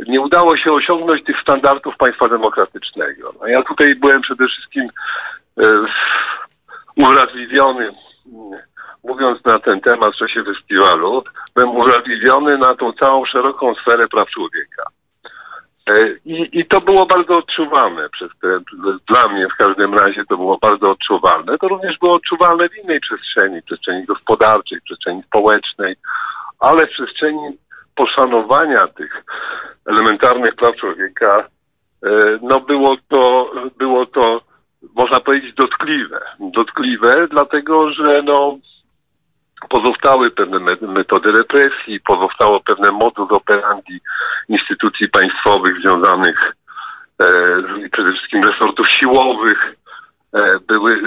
[0.07, 3.33] nie udało się osiągnąć tych standardów państwa demokratycznego.
[3.41, 4.89] No ja tutaj byłem przede wszystkim
[5.57, 5.85] e,
[6.95, 7.91] uwrażliwiony,
[9.03, 11.23] mówiąc na ten temat w czasie festiwalu,
[11.55, 14.83] byłem uwrażliwiony na tą całą szeroką sferę praw człowieka.
[15.87, 18.59] E, I, I to było bardzo odczuwalne przez te,
[19.07, 21.57] dla mnie w każdym razie to było bardzo odczuwalne.
[21.57, 25.95] To również było odczuwalne w innej przestrzeni, przestrzeni gospodarczej, przestrzeni społecznej,
[26.59, 27.57] ale w przestrzeni
[27.95, 29.23] poszanowania tych
[29.85, 31.47] elementarnych praw człowieka,
[32.03, 32.09] e,
[32.41, 34.41] no było to, było to,
[34.95, 36.21] można powiedzieć, dotkliwe.
[36.39, 38.57] Dotkliwe, dlatego że no,
[39.69, 44.01] pozostały pewne metody represji, pozostało pewne modus operandi
[44.49, 46.53] instytucji państwowych związanych
[47.19, 47.27] e,
[47.91, 49.75] przede wszystkim resortów siłowych.
[50.33, 51.01] E, były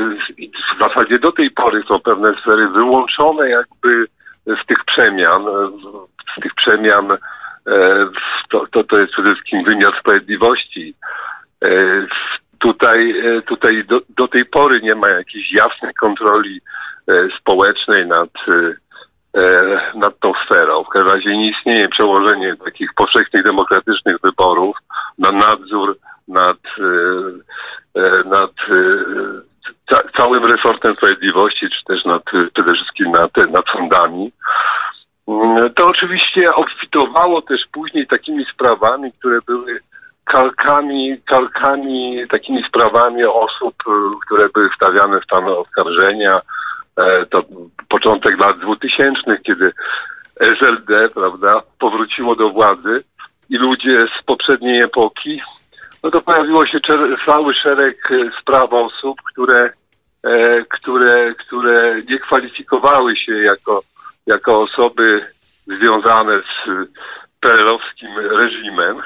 [0.77, 4.07] w zasadzie do tej pory są pewne sfery wyłączone jakby
[4.47, 5.45] z tych przemian,
[6.37, 7.17] z tych przemian e,
[8.51, 10.95] to, to, to jest przede wszystkim wymiar sprawiedliwości.
[11.65, 11.69] E,
[12.59, 13.15] tutaj
[13.47, 16.61] tutaj do, do tej pory nie ma jakiejś jasnej kontroli
[17.41, 18.31] społecznej nad,
[19.37, 20.85] e, nad tą sferą.
[20.85, 24.77] W każdym razie nie istnieje przełożenie takich powszechnych, demokratycznych wyborów
[25.19, 25.99] na nadzór
[26.29, 26.59] nad,
[27.97, 28.51] e, nad
[29.91, 32.23] ca całym resortem sprawiedliwości, czy też nad,
[32.55, 34.33] przede wszystkim nad, nad sądami.
[35.29, 39.81] Mm, to oczywiście obfitowało też później takimi sprawami, które były
[40.25, 43.75] kalkami, kalkami, takimi sprawami osób,
[44.27, 46.43] które były wstawiane w stan oskarżenia, E,
[47.31, 47.43] to
[47.89, 49.73] początek lat 2000, kiedy
[50.41, 53.05] SLD, prawda, powróciło do władzy
[53.51, 55.41] i ludzie z poprzedniej epoki,
[56.03, 56.79] no to pojawiło się
[57.27, 59.71] cały szereg e, spraw osób, które,
[60.23, 63.83] e, które, które nie kwalifikowały się jako,
[64.27, 65.21] jako osoby
[65.67, 66.71] związane z
[67.41, 68.97] perelowskim reżimem,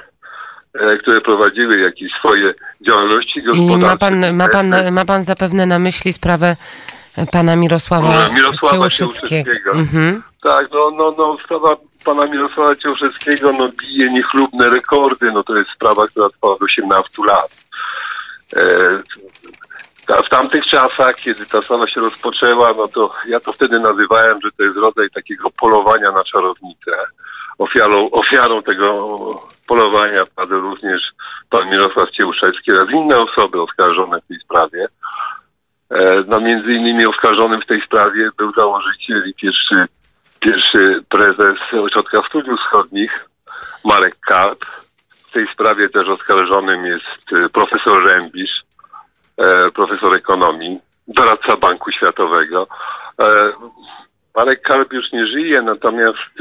[1.01, 3.75] które prowadziły jakieś swoje działalności gospodarcze.
[3.75, 6.57] I ma pan, ma, pan, ma pan zapewne na myśli sprawę
[7.33, 8.89] pana Mirosława, Mirosława.
[9.75, 10.23] Mhm.
[10.43, 15.33] Tak, no, no, no, sprawa pana Mirosława Ciałuszyckiego no, bije niechlubne rekordy.
[15.33, 17.51] No, to jest sprawa, która trwała od 18 lat.
[18.57, 19.03] E,
[20.25, 24.51] w tamtych czasach, kiedy ta sprawa się rozpoczęła, no to ja to wtedy nazywałem, że
[24.53, 26.93] to jest rodzaj takiego polowania na czarownicę.
[27.59, 29.19] Ofiarą, ofiarą tego
[29.67, 31.03] polowania padł również
[31.51, 34.87] pan Mirosław Cieuszewski oraz inne osoby oskarżone w tej sprawie.
[35.91, 39.87] E, no między innymi oskarżonym w tej sprawie był założyciel i pierwszy,
[40.41, 43.29] pierwszy prezes Ośrodka Studiów Wschodnich,
[43.85, 44.65] Marek Karp.
[45.29, 48.63] W tej sprawie też oskarżonym jest e, profesor Rębisz,
[49.41, 52.67] e, profesor ekonomii, doradca Banku Światowego.
[54.37, 56.35] Marek Karp już nie żyje, natomiast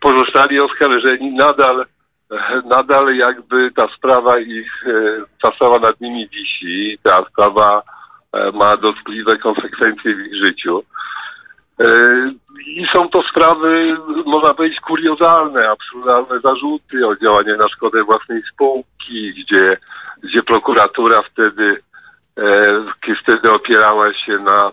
[0.00, 1.86] pozostali oskarżeni nadal
[2.64, 4.84] nadal jakby ta sprawa ich,
[5.42, 7.82] ta sprawa nad nimi wisi, ta sprawa
[8.52, 10.82] ma dotkliwe konsekwencje w ich życiu.
[11.80, 11.84] E,
[12.66, 19.34] I są to sprawy, można powiedzieć, kuriozalne, absurdalne zarzuty o działanie na szkodę własnej spółki,
[19.34, 19.76] gdzie,
[20.22, 21.76] gdzie prokuratura wtedy,
[22.38, 24.72] e, wtedy opierała się na,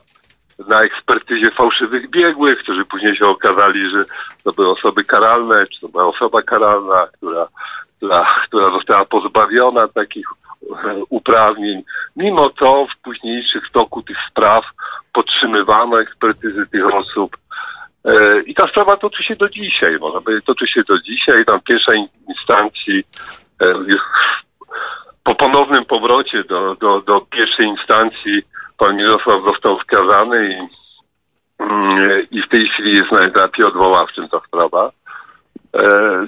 [0.68, 4.06] na ekspertyzie fałszywych biegłych, którzy później się okazali, że
[4.44, 7.48] to były osoby karalne, czy to była osoba karalna, która,
[7.98, 10.28] która, która została pozbawiona takich
[11.10, 11.84] uprawnień.
[12.16, 14.66] Mimo to w późniejszych toku tych spraw
[15.14, 17.38] podtrzymywano ekspertyzy tych osób.
[18.06, 21.46] E, I ta sprawa toczy się do dzisiaj, można powiedzieć, toczy się do dzisiaj.
[21.46, 23.04] Tam pierwszej instancji
[23.62, 23.74] e,
[25.24, 28.44] po ponownym powrocie do, do, do pierwszej instancji
[28.78, 30.58] pan Mirosław został skazany i,
[31.64, 34.92] mm, i w tej chwili jest na etapie odwoławczym ta sprawa.
[35.74, 35.82] E,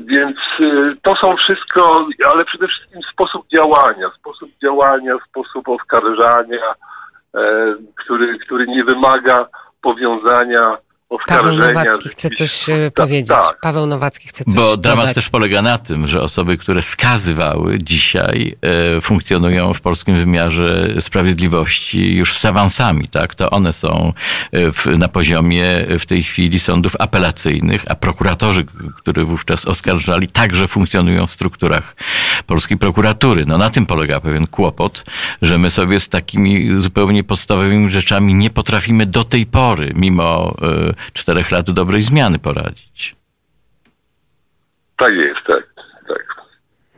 [0.06, 6.74] więc y, to są wszystko, ale przede wszystkim sposób działania, sposób działania, sposób oskarżania,
[7.36, 9.48] e, który, który nie wymaga
[9.82, 10.78] powiązania
[11.28, 13.28] Paweł Nowacki chce coś e, powiedzieć.
[13.30, 13.60] Tak.
[13.62, 15.16] Paweł Nowacki chce coś Bo dramat dodać.
[15.16, 18.55] też polega na tym, że osoby, które skazywały dzisiaj,
[18.97, 23.07] e, funkcjonują w polskim wymiarze sprawiedliwości już z awansami.
[23.07, 23.36] Tak?
[23.36, 24.14] To one są
[24.51, 28.66] e, w, na poziomie w tej chwili sądów apelacyjnych, a prokuratorzy,
[28.97, 31.95] którzy wówczas oskarżali, także funkcjonują w strukturach
[32.45, 33.45] polskiej prokuratury.
[33.45, 35.05] No na tym polega pewien kłopot,
[35.41, 40.55] że my sobie z takimi zupełnie podstawowymi rzeczami nie potrafimy do tej pory, mimo
[41.14, 43.16] czterech lat dobrej zmiany poradzić.
[44.97, 45.70] Tak jest, tak.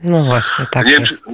[0.04, 1.26] No właśnie, tak Nie, jest.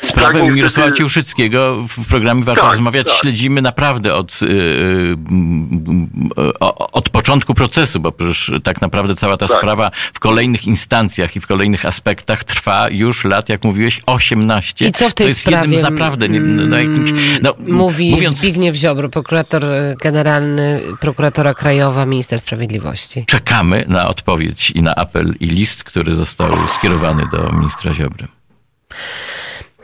[0.00, 3.16] Sprawę tak, Mirosława Ciężyczskiego w programie Warto tak, Rozmawiać tak.
[3.16, 5.16] śledzimy naprawdę od, yy,
[6.92, 9.58] od początku procesu, bo przecież tak naprawdę cała ta tak.
[9.58, 14.86] sprawa w kolejnych instancjach i w kolejnych aspektach trwa już lat, jak mówiłeś, 18.
[14.86, 17.10] I co w tej to jest sprawie jednym z naprawdę nie, no, jakimś,
[17.42, 19.64] no, mówi mówiąc, Zbigniew Ziobro, prokurator
[20.02, 23.24] generalny, prokuratora krajowa, minister sprawiedliwości.
[23.26, 28.28] Czekamy na odpowiedź i na apel i list, który został skierowany do ministra Ziobry.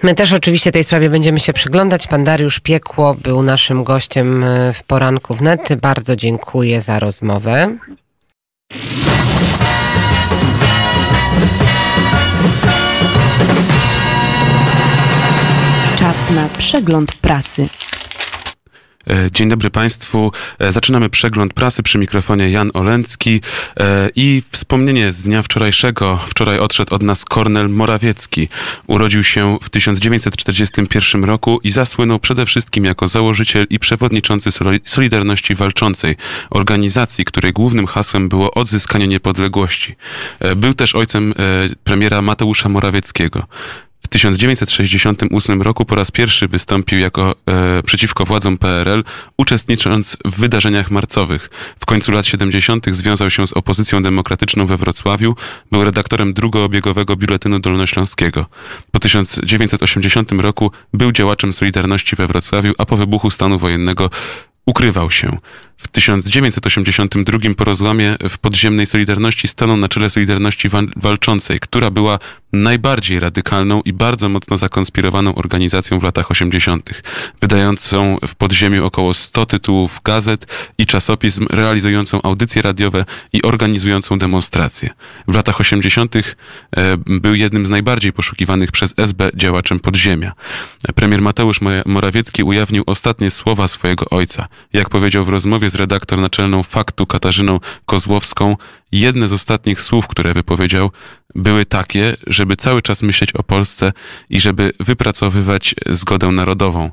[0.03, 2.07] My też oczywiście tej sprawie będziemy się przyglądać.
[2.07, 5.75] Pan Dariusz Piekło był naszym gościem e, w poranku wnet.
[5.81, 7.77] Bardzo dziękuję za rozmowę.
[15.97, 17.69] Czas na przegląd prasy.
[19.11, 20.33] E, dzień dobry Państwu.
[20.59, 23.41] E, zaczynamy przegląd prasy przy mikrofonie Jan Olencki
[23.81, 26.19] e, i wspomnienie z dnia wczorajszego.
[26.27, 28.49] Wczoraj odszedł od nas Kornel Morawiecki.
[28.87, 34.51] Urodził się w 1941 roku i zasłynął przede wszystkim jako założyciel i przewodniczący
[34.85, 36.17] Solidarności Walczącej,
[36.51, 39.97] organizacji, której głównym hasłem było odzyskanie niepodległości.
[40.57, 41.35] Był też ojcem
[41.85, 43.47] premiera Mateusza Morawieckiego.
[44.17, 49.05] W 1968 roku po raz pierwszy wystąpił jako e, przeciwko władzom PRL,
[49.37, 51.51] uczestnicząc w wydarzeniach marcowych.
[51.81, 52.87] W końcu lat 70.
[52.91, 55.35] związał się z opozycją demokratyczną we Wrocławiu,
[55.73, 58.47] był redaktorem drugoobiegowego Biuletynu Dolnośląskiego.
[58.91, 64.11] Po 1980 roku był działaczem Solidarności we Wrocławiu, a po wybuchu stanu wojennego
[64.67, 65.37] ukrywał się.
[65.77, 72.18] W 1982 po rozłamie w podziemnej Solidarności stanął na czele Solidarności Walczącej, która była
[72.53, 77.03] najbardziej radykalną i bardzo mocno zakonspirowaną organizacją w latach 80.,
[77.41, 84.91] wydającą w podziemiu około 100 tytułów gazet i czasopism, realizującą audycje radiowe i organizującą demonstracje.
[85.29, 86.16] W latach 80.
[86.16, 86.22] E,
[87.07, 90.33] był jednym z najbardziej poszukiwanych przez SB działaczem podziemia.
[90.95, 94.49] Premier Mateusz Morawiecki ujawnił ostatnie słowa swojego ojca.
[94.72, 98.57] Jak powiedział w rozmowie z redaktor naczelną Faktu Katarzyną Kozłowską,
[98.93, 100.91] jedne z ostatnich słów, które wypowiedział,
[101.35, 103.93] były takie, żeby cały czas myśleć o Polsce
[104.31, 106.91] i żeby wypracowywać zgodę narodową.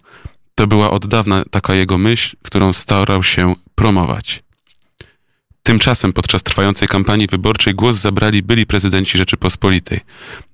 [0.56, 4.44] To była od dawna taka jego myśl, którą starał się promować.
[5.66, 10.00] Tymczasem podczas trwającej kampanii wyborczej głos zabrali byli prezydenci Rzeczypospolitej.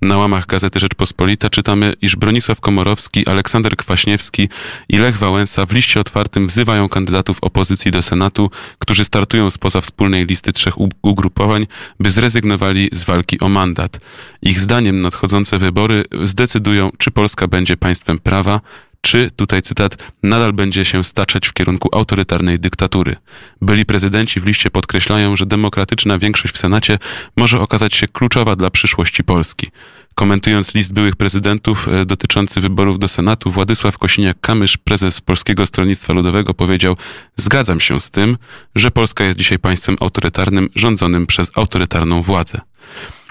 [0.01, 4.49] Na łamach Gazety Rzeczpospolita czytamy, iż Bronisław Komorowski, Aleksander Kwaśniewski
[4.89, 10.25] i Lech Wałęsa w liście otwartym wzywają kandydatów opozycji do Senatu, którzy startują spoza wspólnej
[10.25, 11.67] listy trzech ugrupowań,
[11.99, 13.99] by zrezygnowali z walki o mandat.
[14.41, 18.61] Ich zdaniem nadchodzące wybory zdecydują, czy Polska będzie państwem prawa,
[19.01, 23.15] czy, tutaj cytat, nadal będzie się staczać w kierunku autorytarnej dyktatury.
[23.61, 26.99] Byli prezydenci w liście podkreślają, że demokratyczna większość w Senacie
[27.37, 29.67] może okazać się kluczowa dla przyszłości Polski.
[30.15, 36.53] Komentując list byłych prezydentów e, dotyczący wyborów do Senatu, Władysław Kosiniak-Kamysz, prezes Polskiego Stronnictwa Ludowego,
[36.53, 36.95] powiedział:
[37.35, 38.37] Zgadzam się z tym,
[38.75, 42.61] że Polska jest dzisiaj państwem autorytarnym, rządzonym przez autorytarną władzę.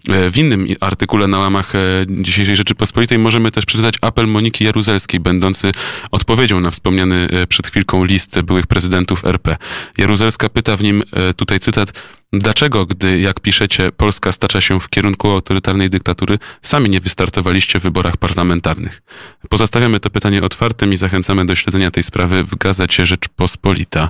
[0.08, 1.78] E, w innym artykule na łamach e,
[2.08, 5.72] dzisiejszej Rzeczypospolitej możemy też przeczytać apel Moniki Jaruzelskiej, będący
[6.10, 9.56] odpowiedzią na wspomniany e, przed chwilką list byłych prezydentów RP.
[9.98, 11.02] Jaruzelska pyta w nim,
[11.36, 12.02] tutaj cytat,
[12.32, 17.82] Dlaczego, gdy, jak piszecie, Polska stacza się w kierunku autorytarnej dyktatury, sami nie wystartowaliście w
[17.82, 19.02] wyborach parlamentarnych?
[19.48, 24.08] Pozostawiamy to pytanie otwartym i zachęcamy do śledzenia tej sprawy w gazecie Rzeczpospolita.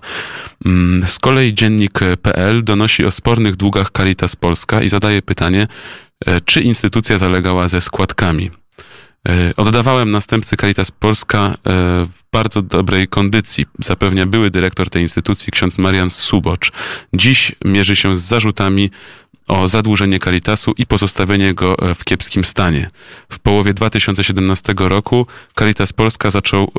[0.66, 5.66] Mm, z kolei dziennik.pl donosi o spornych długach Caritas Polska i zadaje pytanie,
[6.26, 8.50] e, czy instytucja zalegała ze składkami.
[9.28, 11.54] E, oddawałem następcy Caritas Polska e,
[12.04, 16.72] w bardzo dobrej kondycji, zapewnia były dyrektor tej instytucji, ksiądz Marian Subocz.
[17.14, 18.90] Dziś mierzy się z zarzutami
[19.48, 22.90] o zadłużenie Caritasu i pozostawienie go e, w kiepskim stanie.
[23.28, 26.72] W połowie 2017 roku Caritas Polska zaczął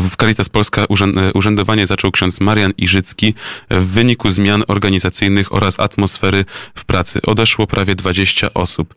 [0.00, 0.86] w Caritas Polska
[1.34, 3.34] urzędowanie zaczął ksiądz Marian Iżycki
[3.70, 6.44] w wyniku zmian organizacyjnych oraz atmosfery
[6.74, 7.22] w pracy.
[7.22, 8.94] Odeszło prawie 20 osób.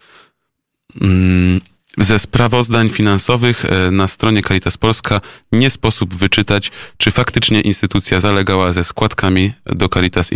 [1.02, 1.62] Mm,
[1.98, 5.22] ze sprawozdań finansowych e, na stronie Caritas Polska
[5.52, 10.32] nie sposób wyczytać, czy faktycznie instytucja zalegała ze składkami do Caritas,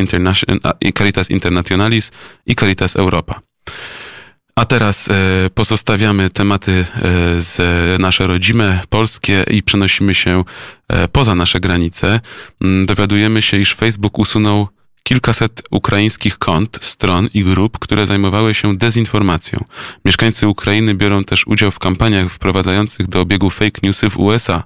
[0.98, 2.12] Caritas Internationalis
[2.46, 3.42] i Caritas Europa.
[4.56, 5.14] A teraz e,
[5.54, 6.86] pozostawiamy tematy e,
[7.42, 7.60] z
[8.02, 10.44] nasze rodzime, polskie i przenosimy się
[11.12, 12.20] poza nasze granice.
[12.62, 14.68] Mm, dowiadujemy się, iż Facebook usunął
[15.04, 19.66] kilkaset ukraińskich kont, stron i grup, które zajmowały się dezinformacją.
[20.06, 24.64] Mieszkańcy Ukrainy biorą też udział w kampaniach wprowadzających do obiegu fake newsy w USA.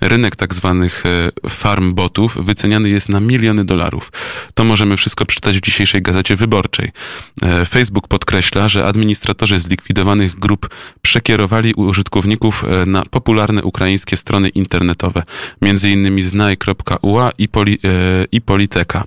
[0.00, 4.12] Rynek tak zwanych e, farm botów wyceniany jest na miliony dolarów.
[4.54, 6.90] To możemy wszystko przeczytać w dzisiejszej gazecie wyborczej.
[7.42, 10.68] E, Facebook podkreśla, że administratorzy zlikwidowanych grup
[11.02, 15.22] przekierowali użytkowników e, na popularne ukraińskie strony internetowe,
[15.62, 17.78] między innymi znaj.ua i, poli,
[18.32, 19.04] i Politeka.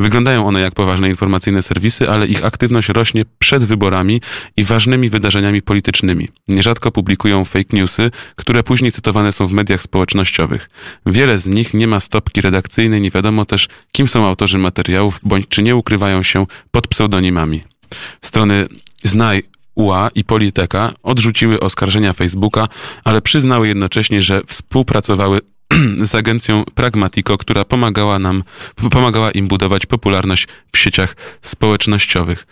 [0.00, 4.20] Wygląda Wyglądają one jak poważne informacyjne serwisy, ale ich aktywność rośnie przed wyborami
[4.56, 6.28] i ważnymi wydarzeniami politycznymi.
[6.48, 10.70] Nierzadko publikują fake newsy, które później cytowane są w mediach społecznościowych.
[11.06, 15.48] Wiele z nich nie ma stopki redakcyjnej, nie wiadomo też, kim są autorzy materiałów, bądź
[15.48, 17.62] czy nie ukrywają się pod pseudonimami.
[18.20, 18.66] Strony
[19.02, 19.42] Znaj
[19.74, 22.68] UA i Politeka odrzuciły oskarżenia Facebooka,
[23.04, 25.40] ale przyznały jednocześnie, że współpracowały
[26.10, 28.44] z agencją Pragmatico, która pomagała nam,
[28.90, 32.46] pomagała im budować popularność w sieciach społecznościowych.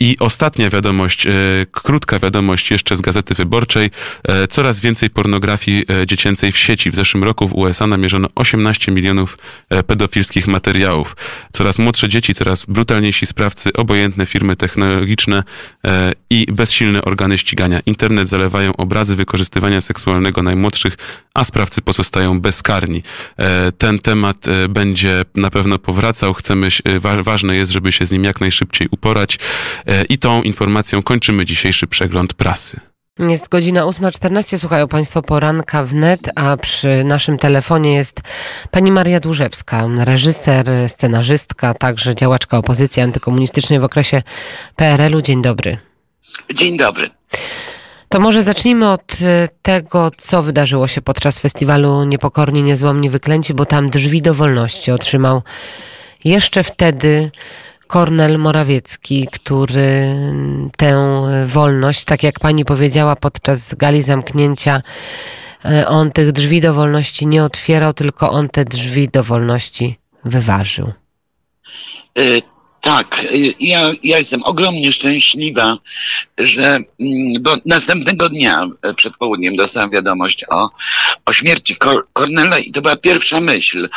[0.00, 1.30] I ostatnia wiadomość, e,
[1.72, 3.90] krótka wiadomość jeszcze z Gazety Wyborczej.
[4.28, 6.90] E, coraz więcej pornografii e, dziecięcej w sieci.
[6.90, 9.38] W zeszłym roku w USA namierzono 18 milionów
[9.86, 11.16] pedofilskich materiałów.
[11.52, 15.42] Coraz młodsze dzieci, coraz brutalniejsi sprawcy, obojętne firmy technologiczne
[16.30, 17.80] i bezsilne organy ścigania.
[17.86, 20.96] Internet zalewają obrazy wykorzystywania seksualnego najmłodszych,
[21.34, 23.02] a sprawcy pozostają bezkarni.
[23.78, 26.34] Ten temat będzie na pewno powracał.
[26.34, 26.68] Chcemy,
[27.00, 29.38] wa- ważne jest, żeby się z nim jak najszybciej uporać.
[29.86, 32.80] E, I tą informacją kończymy dzisiejszy przegląd prasy.
[33.18, 38.20] Jest godzina 8.14, słuchają Państwo poranka wnet, a przy naszym telefonie jest
[38.70, 44.22] pani Maria Dłużewska, reżyser, scenarzystka, także działaczka opozycji antykomunistycznej w okresie
[44.76, 45.22] PRL-u.
[45.22, 45.78] Dzień dobry.
[46.54, 47.10] Dzień dobry.
[48.08, 53.66] To może zacznijmy od e, tego, co wydarzyło się podczas festiwalu Niepokorni, Niezłomni, Wyklęci, bo
[53.66, 55.42] tam drzwi do wolności otrzymał
[56.24, 57.30] jeszcze wtedy
[57.94, 60.14] Kornel Morawiecki, który
[60.76, 64.82] tę wolność, tak jak pani powiedziała podczas gali zamknięcia,
[65.64, 70.92] e, on tych drzwi do wolności nie otwierał, tylko on te drzwi do wolności wyważył.
[72.84, 75.78] Y, Tak, y, ja, ja jestem ogromnie szczęśliwa,
[76.38, 76.64] że
[77.00, 80.70] mm, bo następnego dnia e, przed południem dostałam wiadomość o,
[81.24, 83.88] o śmierci Kor- Kornela i to była pierwsza myśl,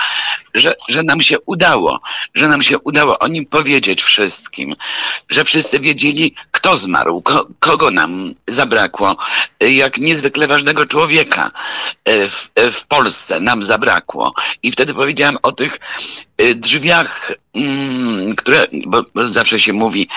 [0.54, 2.02] że, że nam się udało,
[2.34, 4.76] że nam się udało o nim powiedzieć wszystkim,
[5.30, 9.18] że wszyscy wiedzieli, kto zmarł, ko, kogo nam zabrakło,
[9.64, 11.52] y, jak niezwykle ważnego człowieka
[12.06, 14.34] e, w, w Polsce nam zabrakło.
[14.64, 15.80] I wtedy powiedziałam o tych
[16.42, 17.32] y, drzwiach,
[18.38, 20.08] które, bo, bo zawsze się mówi,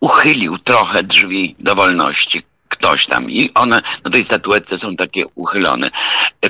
[0.00, 2.42] uchylił trochę drzwi do wolności.
[2.68, 5.90] Ktoś tam i one na tej statuetce są takie uchylone.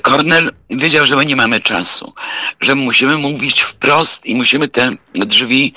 [0.03, 2.13] Kornel wiedział, że my nie mamy czasu,
[2.61, 5.75] że musimy mówić wprost i musimy te drzwi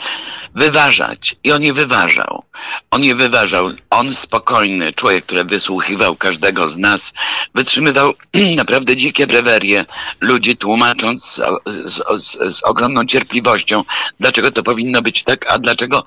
[0.55, 1.35] wyważać.
[1.43, 2.43] I on je wyważał.
[2.91, 3.71] On je wyważał.
[3.89, 7.13] On spokojny, człowiek, który wysłuchiwał każdego z nas,
[7.55, 8.13] wytrzymywał
[8.55, 9.85] naprawdę dzikie brewerie
[10.19, 11.41] ludzi, tłumacząc z,
[11.85, 13.83] z, z, ogromną cierpliwością,
[14.19, 16.03] dlaczego to powinno być tak, a dlaczego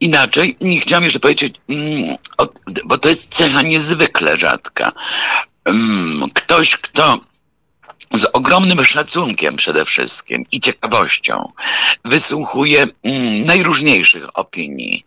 [0.00, 0.56] inaczej.
[0.60, 2.16] I chciałam jeszcze powiedzieć, mm,
[2.84, 4.92] bo to jest cecha niezwykle rzadka.
[5.64, 7.20] Mm, ktoś, kto
[8.14, 11.52] z ogromnym szacunkiem przede wszystkim i ciekawością
[12.04, 15.06] wysłuchuje mm, najróżniejszych opinii.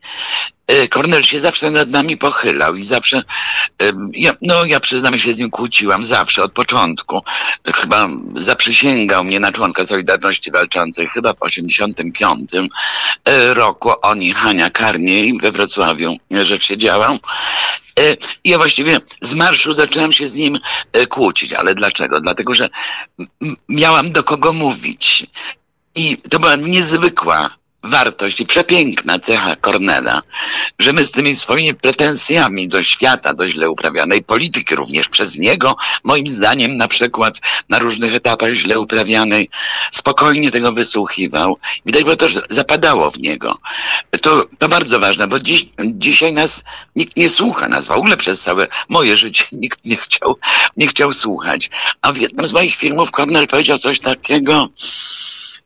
[0.72, 3.24] Y, Kornel się zawsze nad nami pochylał i zawsze,
[3.82, 7.22] ym, ja, no ja przyznam się z nim kłóciłam, zawsze, od początku.
[7.76, 13.92] Chyba zaprzysięgał mnie na członka Solidarności Walczącej, chyba w 85 y, roku.
[14.02, 17.18] On i Hania Karniej we Wrocławiu rzecz się działa.
[18.44, 20.60] Ja właściwie z marszu zaczęłam się z nim
[21.10, 21.54] kłócić.
[21.54, 22.22] Ale dlaczego?
[22.22, 22.70] Dlatego, że
[23.70, 25.28] miałam do kogo mówić.
[25.96, 27.50] I to była niezwykła
[27.84, 30.22] wartość i przepiękna cecha Kornela,
[30.80, 35.76] że my z tymi swoimi pretensjami do świata, do źle uprawianej polityki, również przez niego,
[36.04, 39.50] moim zdaniem na przykład na różnych etapach źle uprawianej,
[39.92, 41.58] spokojnie tego wysłuchiwał.
[41.86, 43.58] Widać było to, zapadało w niego.
[44.22, 46.64] To, to bardzo ważne, bo dziś, dzisiaj nas
[46.96, 50.38] nikt nie słucha, nas w ogóle przez całe moje życie nikt nie chciał,
[50.78, 51.70] nie chciał słuchać.
[52.02, 54.70] A w jednym z moich filmów Kornel powiedział coś takiego,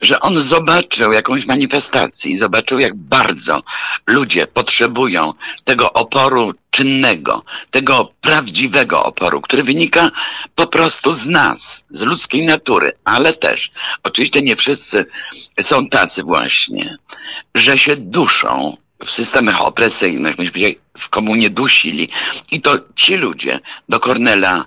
[0.01, 3.63] że on zobaczył jakąś manifestację i zobaczył, jak bardzo
[4.07, 5.33] ludzie potrzebują
[5.63, 10.09] tego oporu czynnego, tego prawdziwego oporu, który wynika
[10.55, 13.71] po prostu z nas, z ludzkiej natury, ale też,
[14.03, 15.05] oczywiście nie wszyscy
[15.61, 16.97] są tacy właśnie,
[17.55, 22.09] że się duszą w systemach opresyjnych, myśmy się w komunie dusili.
[22.51, 24.65] I to ci ludzie do Kornela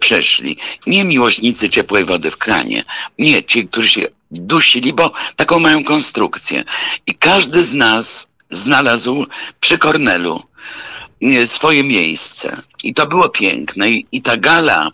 [0.00, 0.58] przeszli.
[0.86, 2.84] Nie miłośnicy ciepłej wody w kranie.
[3.18, 6.64] Nie, ci, którzy się dusili, bo taką mają konstrukcję.
[7.06, 9.26] I każdy z nas znalazł
[9.60, 10.42] przy Kornelu
[11.22, 12.62] e, swoje miejsce.
[12.84, 13.90] I to było piękne.
[13.90, 14.90] I, ta gala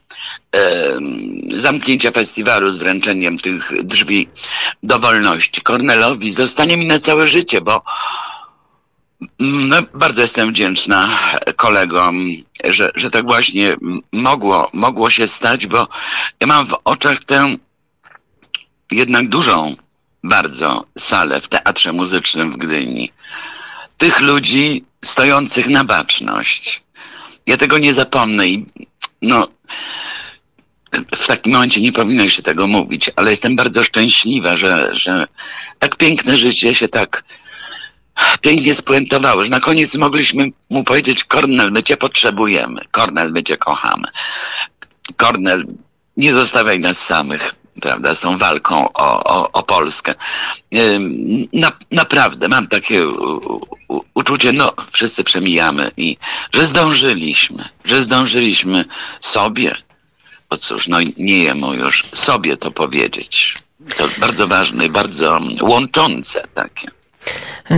[0.52, 4.28] em, zamknięcia festiwalu z wręczeniem tych drzwi
[4.82, 7.82] do wolności Kornelowi zostanie mi na całe życie, bo
[9.38, 11.18] No, bardzo jestem wdzięczna
[11.56, 12.26] kolegom,
[12.64, 13.76] że, że tak właśnie
[14.12, 15.88] mogło, mogło się stać, bo
[16.40, 17.56] ja mam w oczach tę
[18.90, 19.76] jednak dużą
[20.24, 23.12] bardzo salę w Teatrze Muzycznym w Gdyni.
[23.98, 26.82] Tych ludzi stojących na baczność.
[27.46, 28.66] Ja tego nie zapomnę i
[29.22, 29.48] no,
[31.16, 35.26] w takim momencie nie powinno się tego mówić, ale jestem bardzo szczęśliwa, że, że
[35.78, 37.24] tak piękne życie się tak
[38.40, 43.56] pięknie spuentowały, że na koniec mogliśmy mu powiedzieć, Kornel, my cię potrzebujemy, Kornel, my cię
[43.56, 44.08] kochamy.
[45.16, 45.66] Kornel,
[46.16, 50.14] nie zostawiaj nas samych, prawda, z tą walką o, o, o Polskę.
[51.52, 56.16] Na, naprawdę mam takie u, u, uczucie, no wszyscy przemijamy i
[56.52, 58.84] że zdążyliśmy, że zdążyliśmy
[59.20, 59.76] sobie,
[60.50, 63.58] bo cóż, no nie jemu już, sobie to powiedzieć.
[63.96, 67.01] To bardzo ważne i bardzo łączące takie.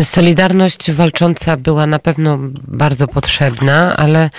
[0.03, 2.38] Solidarność walcząca była na pewno
[2.68, 4.30] bardzo potrzebna, ale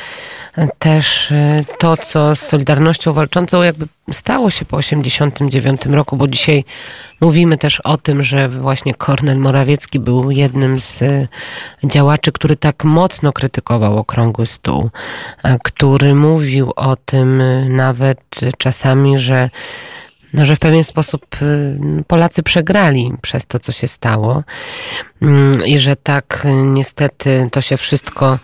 [0.80, 6.64] też y, to, co z Solidarnością walczącą jakby stało się po 1989 roku, bo dzisiaj
[7.22, 11.28] mówimy też o tym, że właśnie Kornel Morawiecki był jednym z y,
[11.84, 14.89] działaczy, który tak mocno krytykował Okrągły Stół,
[15.43, 18.22] a który mówił o tym nawet
[18.58, 19.49] czasami, że
[20.36, 24.44] no, że w pewien sposób y, Polacy przegrali przez to, co się stało
[25.22, 28.40] Mm, i że tak y, niestety to się wszystko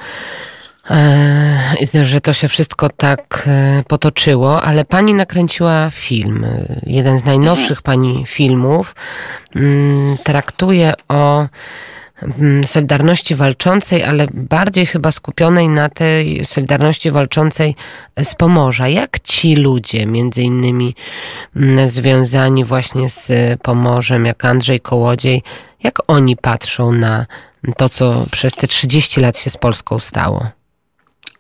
[0.89, 3.49] e, że to się wszystko tak
[3.87, 6.45] potoczyło, ale pani nakręciła film.
[6.83, 8.95] Jeden z najnowszych pani filmów
[9.55, 11.47] mm, traktuje o
[12.65, 17.75] Solidarności walczącej, ale bardziej chyba skupionej na tej Solidarności walczącej
[18.23, 18.87] z Pomorza.
[18.87, 20.95] Jak ci ludzie, między innymi
[21.55, 25.43] mm, związani właśnie z Pomorzem, jak Andrzej Kołodziej,
[25.83, 27.25] jak oni patrzą na
[27.77, 30.60] to, co przez te 30 lat się z Polską stało?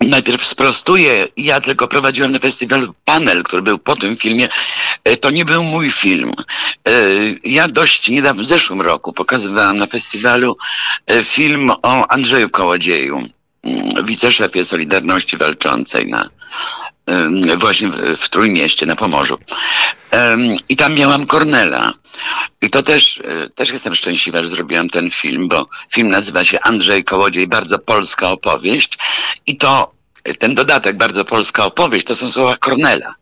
[0.01, 4.49] Najpierw sprostuję, ja tylko prowadziłem na festiwalu panel, który był po tym filmie.
[5.03, 6.33] E, To nie był mój film.
[6.87, 6.91] E,
[7.43, 10.57] Ja dość niedawno, w zeszłym roku pokazywałam na festiwalu
[11.07, 13.17] e, film o Andrzeju Kołodzieju,
[13.63, 16.29] mm, wiceszefie Solidarności Walczącej na,
[17.57, 19.37] właśnie w, w Trójmieście, na Pomorzu.
[20.69, 21.93] I tam miałam Kornela.
[22.61, 26.59] I to też, e, też jestem szczęśliwa, że zrobiłam ten film, bo film nazywa się
[26.59, 28.97] Andrzej Kołodziej, bardzo polska opowieść.
[29.47, 29.91] I to
[30.23, 33.15] e, ten dodatek, bardzo polska opowieść, to są słowa Kornela.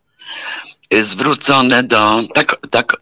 [0.90, 2.96] E, Zwrócone do, tak, tak e,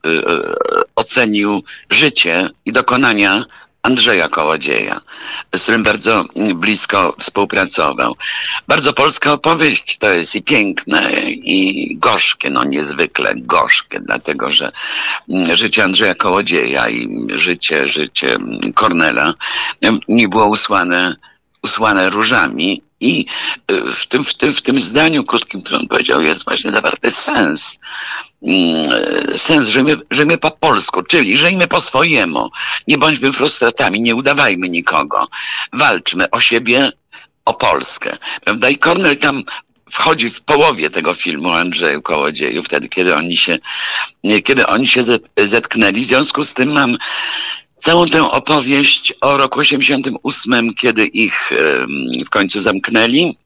[0.96, 3.44] ocenił życie i dokonania
[3.82, 5.00] Andrzeja Kołodzieja,
[5.56, 8.16] z którym bardzo mm, blisko współpracował.
[8.68, 14.72] Bardzo polska opowieść to jest i piękne, i gorzkie, no niezwykle gorzkie, dlatego że
[15.28, 19.34] mm, życie Andrzeja Kołodzieja i życie, życie mm, Kornela
[19.80, 21.16] em, nie było usłane,
[21.68, 22.82] usłane różami.
[23.00, 23.26] I
[23.70, 27.10] y, w tym, w, tym, w tym zdaniu krótkim, które on powiedział, jest właśnie zawarty
[27.10, 27.80] sens.
[28.42, 28.92] Mm,
[29.32, 32.50] e, Sens, żyjmy, żyjmy po polsku, czyli żyjmy po swojemu.
[32.88, 35.28] Nie bądźmy frustratami, nie udawajmy nikogo.
[35.72, 36.92] Walczmy o siebie,
[37.44, 38.16] o Polskę.
[38.44, 38.68] Prawda?
[38.68, 39.44] I Kornel tam
[39.90, 43.58] wchodzi w połowie tego filmu Andrzeju Kołodzieju, wtedy, kiedy oni się,
[44.44, 46.00] kiedy oni się zet- zetknęli.
[46.00, 46.96] W związku z tym mam
[47.78, 51.50] całą tę opowieść o roku 88, kiedy ich
[52.26, 53.36] w końcu zamknęli.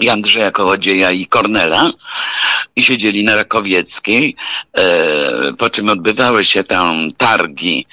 [0.00, 1.92] I Andrzeja Kołodzieja i Kornela
[2.76, 4.36] i siedzieli na Rakowieckiej,
[4.72, 7.86] e, po czym odbywały się tam targi,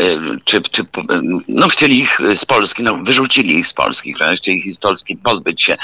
[0.00, 0.04] e,
[0.44, 0.82] czy, czy
[1.48, 5.62] no chcieli ich z Polski, no wyrzucili ich z Polski, chcieli ich z Polski pozbyć
[5.62, 5.76] się.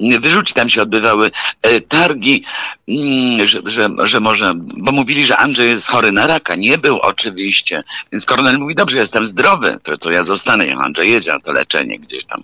[0.00, 1.30] Wyrzucić tam się odbywały
[1.62, 2.44] e, targi,
[2.88, 6.54] mm, że, że, że może, bo mówili, że Andrzej jest chory na raka.
[6.54, 7.84] Nie był oczywiście.
[8.12, 11.52] Więc Kornel mówi, dobrze, jestem zdrowy, to, to ja zostanę, jak Andrzej jedzie na to
[11.52, 12.42] leczenie gdzieś tam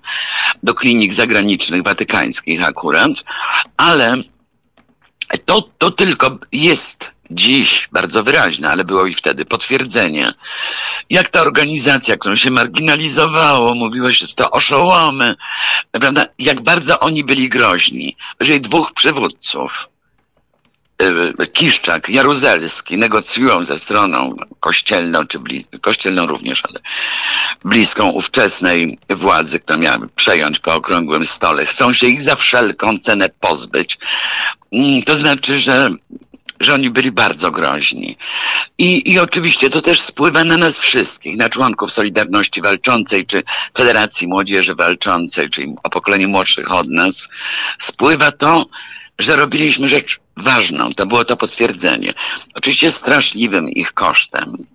[0.62, 3.25] do klinik zagranicznych, watykańskich akurat,
[3.77, 4.16] ale
[5.45, 10.35] to, to tylko jest dziś bardzo wyraźne, ale było i wtedy potwierdzenie,
[11.11, 15.35] jak ta organizacja, którą się marginalizowało, mówiło się, że to oszołomy,
[15.91, 18.16] prawda, jak bardzo oni byli groźni.
[18.41, 19.89] Jeżeli dwóch przywódców,
[21.53, 25.39] Kiszczak, Jaruzelski negocjują ze stroną kościelną, czy
[25.81, 26.81] kościelną również, ale
[27.65, 33.31] bliską ówczesnej władzy, która miała przejąć po okrągłym stole, chcą się ich za wszelką cenę
[33.41, 33.99] pozbyć,
[34.73, 35.91] Mm, to znaczy, że
[36.61, 38.17] że oni byli bardzo groźni.
[38.79, 43.43] I, I oczywiście to też spływa na nas wszystkich, na członków Solidarności Walczącej, czy
[43.77, 47.29] Federacji Młodzieży Walczącej, czyli o pokoleniu młodszych od nas.
[47.79, 48.67] Spływa to,
[49.19, 50.93] że robiliśmy rzecz ważną.
[50.93, 52.14] To było to potwierdzenie.
[52.55, 54.66] Oczywiście straszliwym ich kosztem.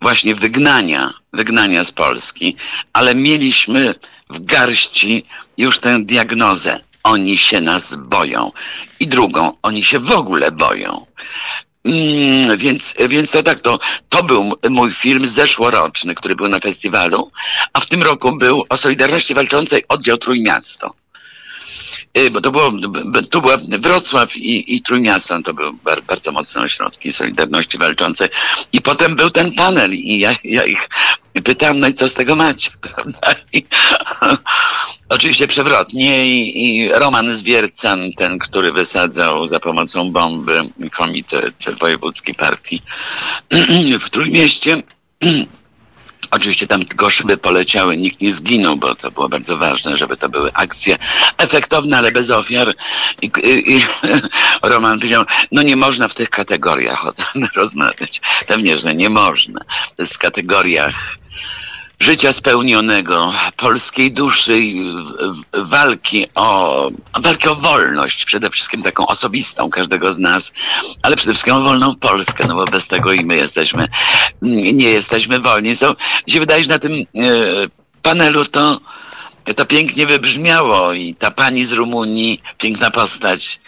[0.00, 2.56] Właśnie wygnania, wygnania z Polski,
[2.92, 3.94] ale mieliśmy
[4.30, 5.24] w garści
[5.56, 8.52] już tę diagnozę oni się nas boją.
[9.00, 11.06] I drugą, oni się w ogóle boją.
[11.84, 13.78] Mm, więc, więc to tak, to,
[14.08, 17.30] to był mój film zeszłoroczny, który był na festiwalu,
[17.72, 20.94] a w tym roku był o Solidarności Walczącej oddział Trójmiasto.
[22.18, 22.72] Y, bo to było,
[23.30, 25.72] to była Wrocław i, i Trójmiasto, to były
[26.06, 28.28] bardzo mocne ośrodki Solidarności Walczącej.
[28.72, 30.88] I potem był ten panel i ja, ja ich
[31.40, 33.34] pytałem, no i co z tego macie, prawda?
[33.52, 33.64] I,
[35.08, 40.60] oczywiście przewrotnie i, i Roman Zwiercan, ten, który wysadzał za pomocą bomby
[40.92, 42.82] komitet wojewódzki partii
[44.00, 44.82] w Trójmieście,
[46.32, 47.08] Oczywiście tam tylko
[47.42, 50.98] poleciały, nikt nie zginął, bo to było bardzo ważne, żeby to były akcje
[51.38, 52.74] efektowne, ale bez ofiar.
[53.22, 53.82] I, i, i
[54.62, 58.20] Roman powiedział, no nie można w tych kategoriach o tym rozmawiać.
[58.46, 59.60] Pewnie, że nie można.
[59.96, 61.21] To jest w kategoriach
[62.02, 64.62] życia spełnionego, polskiej duszy,
[65.52, 66.90] walki o,
[67.20, 70.52] walki o wolność, przede wszystkim taką osobistą każdego z nas,
[71.02, 73.88] ale przede wszystkim o wolną Polskę, no bo bez tego i my jesteśmy,
[74.72, 75.76] nie jesteśmy wolni.
[75.76, 75.96] So,
[76.26, 77.04] mi się wydaje, że na tym e,
[78.02, 78.80] panelu to,
[79.56, 83.60] to pięknie wybrzmiało i ta pani z Rumunii, piękna postać,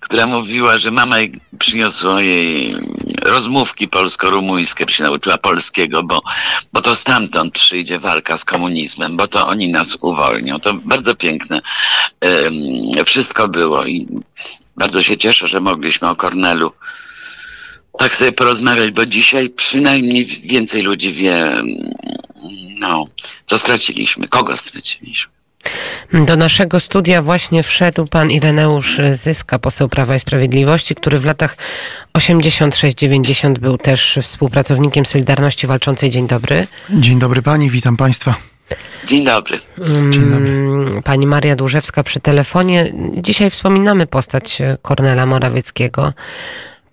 [0.00, 1.16] która mówiła, że mama
[1.58, 2.76] przyniosła jej
[3.22, 6.22] rozmówki polsko-rumuńskie, się nauczyła polskiego, bo,
[6.72, 10.60] bo to stamtąd przyjdzie walka z komunizmem, bo to oni nas uwolnią.
[10.60, 11.60] To bardzo piękne
[13.06, 14.08] wszystko było i
[14.76, 16.72] bardzo się cieszę, że mogliśmy o Kornelu
[17.98, 21.62] tak sobie porozmawiać, bo dzisiaj przynajmniej więcej ludzi wie,
[22.78, 23.04] no,
[23.46, 25.39] co straciliśmy, kogo straciliśmy.
[26.12, 31.56] Do naszego studia właśnie wszedł pan Ireneusz Zyska, poseł Prawa i Sprawiedliwości, który w latach
[32.14, 36.10] 86-90 był też współpracownikiem Solidarności Walczącej.
[36.10, 36.66] Dzień dobry.
[36.90, 38.34] Dzień dobry pani, witam państwa.
[39.06, 39.58] Dzień dobry.
[40.10, 40.48] Dzień dobry.
[40.48, 42.92] Mm, pani Maria Dłużewska przy telefonie.
[43.16, 46.12] Dzisiaj wspominamy postać Kornela Morawieckiego.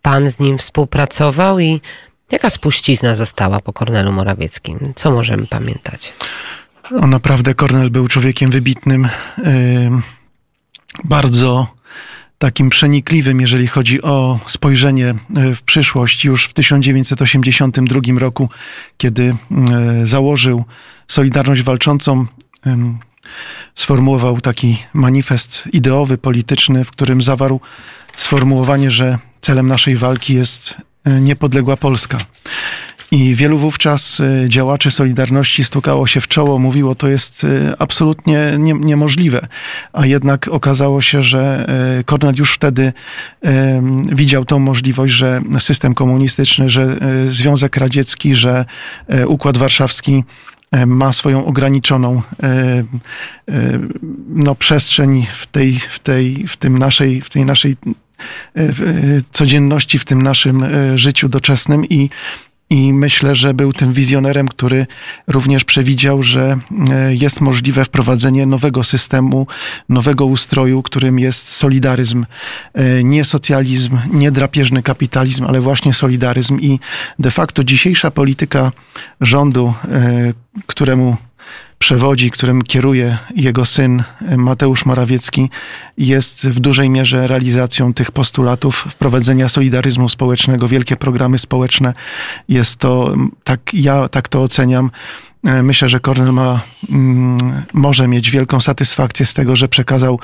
[0.02, 1.82] Pan z nim współpracował i
[2.32, 4.94] jaka spuścizna została po Kornelu Morawieckim?
[4.96, 6.14] Co możemy pamiętać?
[6.92, 9.08] On naprawdę, Kornel był człowiekiem wybitnym,
[11.04, 11.78] bardzo
[12.38, 15.16] takim przenikliwym, jeżeli chodzi o spojrzenie e,
[15.56, 16.26] w przyszłość.
[16.26, 18.50] Już w 1982 roku,
[18.98, 20.66] kiedy e, założył
[21.08, 22.26] Solidarność Walczącą,
[23.76, 27.62] sformułował taki manifest ideowy, polityczny, w którym zawarł
[28.18, 32.18] sformułowanie, że celem naszej walki jest e, niepodległa Polska.
[33.12, 38.54] I wielu wówczas y, działaczy Solidarności stukało się w czoło, mówiło, to jest y, absolutnie
[38.58, 39.48] nie, niemożliwe.
[39.94, 42.94] A jednak okazało się, że y, Kornel już wtedy
[44.12, 46.98] widział tą możliwość, że system komunistyczny, że
[47.30, 48.66] Związek Radziecki, że
[49.28, 50.24] Układ Warszawski
[50.86, 52.22] ma swoją ograniczoną
[54.30, 57.76] no, przestrzeń w tej, w tej, w tym naszej, w tej naszej
[59.32, 62.10] codzienności, w tym naszym życiu doczesnym i
[62.70, 64.88] i myślę, że był tym wizjonerem, który
[65.28, 66.58] również przewidział, że
[66.92, 69.48] e, jest możliwe wprowadzenie nowego systemu,
[69.90, 72.26] nowego ustroju, którym jest solidaryzm.
[72.74, 76.60] E, nie socjalizm, nie drapieżny kapitalizm, ale właśnie solidaryzm.
[76.60, 76.80] I
[77.20, 78.72] de facto dzisiejsza polityka
[79.22, 80.34] rządu, e,
[80.66, 81.18] któremu
[81.80, 84.04] przewodzi, którym kieruje jego syn
[84.38, 85.50] Mateusz Morawiecki,
[85.98, 91.94] jest w dużej mierze realizacją tych postulatów wprowadzenia solidaryzmu społecznego, wielkie programy społeczne.
[92.50, 98.32] Jest to, tak ja tak to oceniam, E, myślę, że Kornel ma, mm, może mieć
[98.32, 100.20] wielką satysfakcję z tego, że przekazał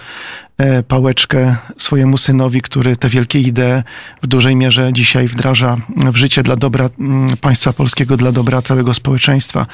[0.57, 3.83] e, pałeczkę swojemu synowi, który te wielkie idee
[4.21, 8.93] w dużej mierze dzisiaj wdraża w życie dla dobra mm, państwa polskiego, dla dobra całego
[8.93, 9.65] społeczeństwa.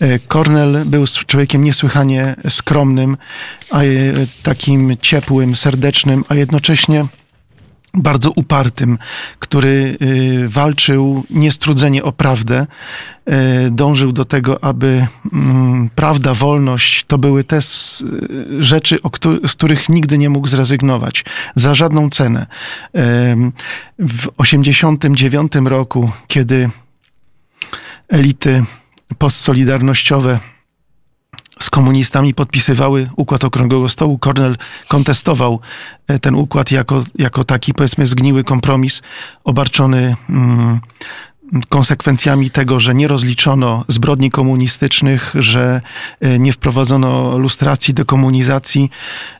[0.00, 3.16] E, Kornel był człowiekiem niesłychanie skromnym,
[3.70, 3.80] a
[4.42, 7.06] takim ciepłym, serdecznym, a jednocześnie
[7.94, 8.98] bardzo upartym,
[9.38, 12.66] który y, walczył niestrudzenie o prawdę,
[13.66, 17.60] y, dążył do tego, aby mm, prawda, wolność to były te
[18.60, 18.98] rzeczy,
[19.46, 21.24] z których nigdy nie mógł zrezygnować
[21.54, 22.46] za żadną cenę.
[23.98, 26.70] W 1989 roku, kiedy
[28.08, 28.64] elity
[29.18, 30.40] postsolidarnościowe
[31.62, 34.18] z komunistami podpisywały układ Okrągłego Stołu.
[34.18, 34.56] Kornel
[34.88, 35.60] kontestował
[36.08, 39.02] e, ten układ jako, jako taki, powiedzmy, zgniły kompromis
[39.44, 40.80] obarczony mm,
[41.68, 45.80] konsekwencjami tego, że nie rozliczono zbrodni komunistycznych, że
[46.20, 48.90] e, nie wprowadzono lustracji, dekomunizacji,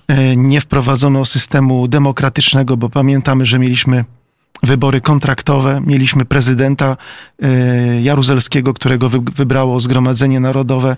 [0.08, 4.04] e, nie wprowadzono systemu demokratycznego, bo pamiętamy, że mieliśmy
[4.62, 5.80] wybory kontraktowe.
[5.86, 6.96] Mieliśmy prezydenta
[7.42, 10.96] e, Jaruzelskiego, którego wybrało Zgromadzenie Narodowe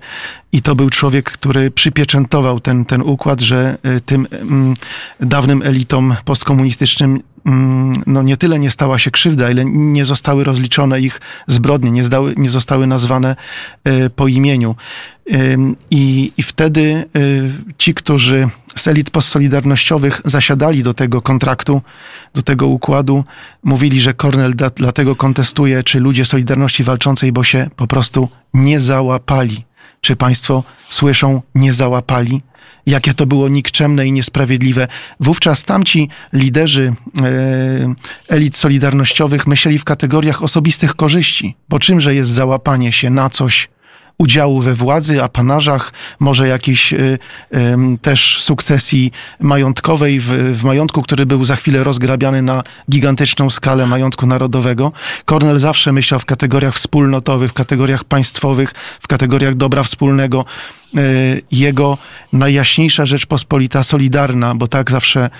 [0.52, 4.74] i to był człowiek, który przypieczętował ten, ten układ, że e, tym mm,
[5.20, 11.00] dawnym elitom postkomunistycznym mm, no nie tyle nie stała się krzywda, ile nie zostały rozliczone
[11.00, 13.36] ich zbrodnie, nie, zdały, nie zostały nazwane
[13.88, 14.74] y, po imieniu.
[15.90, 21.82] I, I wtedy y, ci, którzy z elit postsolidarnościowych zasiadali do tego kontraktu,
[22.34, 23.24] do tego układu,
[23.62, 29.64] mówili, że Kornel dlatego kontestuje, czy ludzie Solidarności Walczącej, bo się po prostu nie załapali.
[30.00, 32.42] Czy państwo słyszą, nie załapali?
[32.86, 34.88] Jakie to było nikczemne i niesprawiedliwe.
[35.20, 37.94] Wówczas tamci liderzy e,
[38.28, 41.56] elit solidarnościowych myśleli w kategoriach osobistych korzyści.
[41.68, 43.68] Bo czymże jest załapanie się na coś,
[44.18, 47.18] udziału we władzy, apanarzach, może jakiejś y,
[48.02, 50.26] też sukcesji majątkowej w,
[50.58, 54.92] w, majątku, który był za chwilę rozgrabiany na gigantyczną skalę majątku narodowego.
[55.24, 60.44] Kornel zawsze myślał w kategoriach wspólnotowych, w kategoriach państwowych, w kategoriach dobra wspólnego.
[60.98, 61.98] Y, jego
[62.32, 65.30] najjaśniejsza Rzeczpospolita Solidarna, bo tak zawsze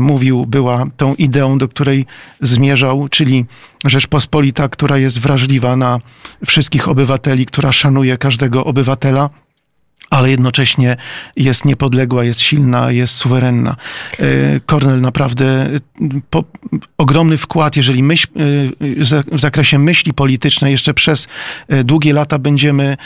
[0.00, 2.06] mówił, była tą ideą, do której
[2.40, 3.44] zmierzał, czyli
[3.84, 5.98] Rzeczpospolita, która jest wrażliwa na
[6.46, 9.30] wszystkich obywateli, która szanuje każdego obywatela
[10.10, 10.96] ale jednocześnie
[11.36, 13.76] jest niepodległa, jest silna, jest suwerenna.
[14.18, 14.24] E,
[14.66, 15.68] Kornel naprawdę e,
[16.30, 16.44] po,
[16.98, 21.28] ogromny wkład, jeżeli myśl, e, w zakresie myśli politycznej jeszcze przez
[21.84, 22.96] długie lata będziemy,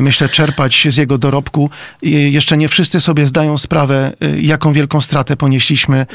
[0.00, 1.70] myślę, czerpać z jego dorobku.
[2.02, 6.06] Jeszcze nie wszyscy sobie zdają sprawę, jaką wielką stratę ponieśliśmy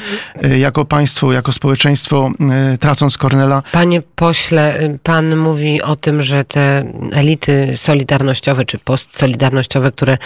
[0.58, 2.32] jako państwo, jako społeczeństwo,
[2.80, 3.64] tracąc Kornela.
[3.72, 10.18] Panie pośle, pan mówi o tym, że te elity solidarnościowe czy postsolidarnościowe, które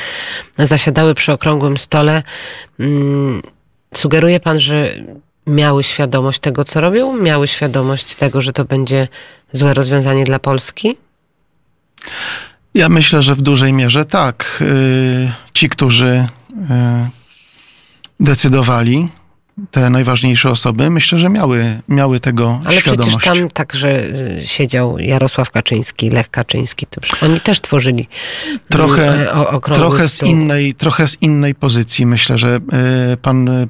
[0.57, 2.23] zasiadały przy okrągłym stole.
[2.79, 3.41] Mm,
[3.95, 4.95] sugeruje pan, że
[5.47, 7.17] miały świadomość tego, co robią?
[7.17, 9.07] Miały świadomość tego, że to będzie
[9.53, 10.97] złe rozwiązanie dla Polski?
[12.73, 14.57] Ja myślę, że w dużej mierze tak.
[14.61, 16.25] Y, ci, którzy y,
[18.19, 19.09] decydowali,
[19.71, 23.13] te najważniejsze osoby, myślę, że miały, miały tego Ale świadomość.
[23.13, 26.85] Ale przecież tam także y, siedział Jarosław Kaczyński, Lech Kaczyński.
[27.21, 28.07] Oni też tworzyli
[28.69, 32.05] trochę, o, trochę z innej, trochę z innej pozycji.
[32.05, 32.59] Myślę, że
[33.21, 33.67] pan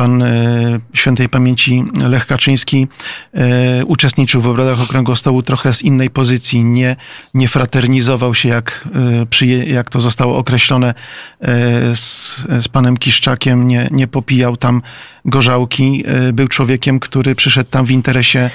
[0.00, 2.88] pan e, świętej pamięci Lech Kaczyński
[3.34, 6.96] e, uczestniczył w obradach Okrągłego Stołu trochę z innej pozycji, nie,
[7.34, 8.88] nie fraternizował się, jak,
[9.42, 10.94] e, jak to zostało określone
[11.94, 14.82] z, z panem Kiszczakiem, nie, nie popijał tam
[15.24, 16.04] gorzałki.
[16.32, 18.50] Był człowiekiem, który przyszedł tam w interesie,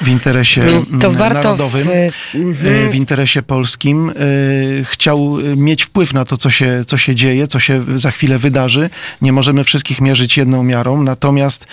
[0.00, 0.62] w interesie
[1.00, 2.34] to narodowym, w...
[2.34, 2.90] Mhm.
[2.90, 4.12] w interesie polskim.
[4.84, 8.90] Chciał mieć wpływ na to, co się, co się dzieje, co się za chwilę wydarzy.
[9.22, 11.66] Nie możemy wszystkich mierzyć jedną miarą Natomiast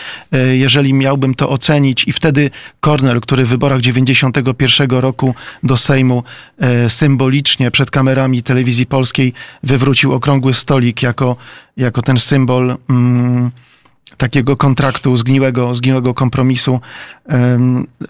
[0.53, 6.23] jeżeli miałbym to ocenić i wtedy Kornel, który w wyborach 91 roku do Sejmu
[6.87, 9.33] symbolicznie przed kamerami telewizji polskiej
[9.63, 11.35] wywrócił okrągły stolik jako,
[11.77, 13.51] jako ten symbol mm,
[14.17, 16.79] takiego kontraktu, zgniłego, zgniłego kompromisu,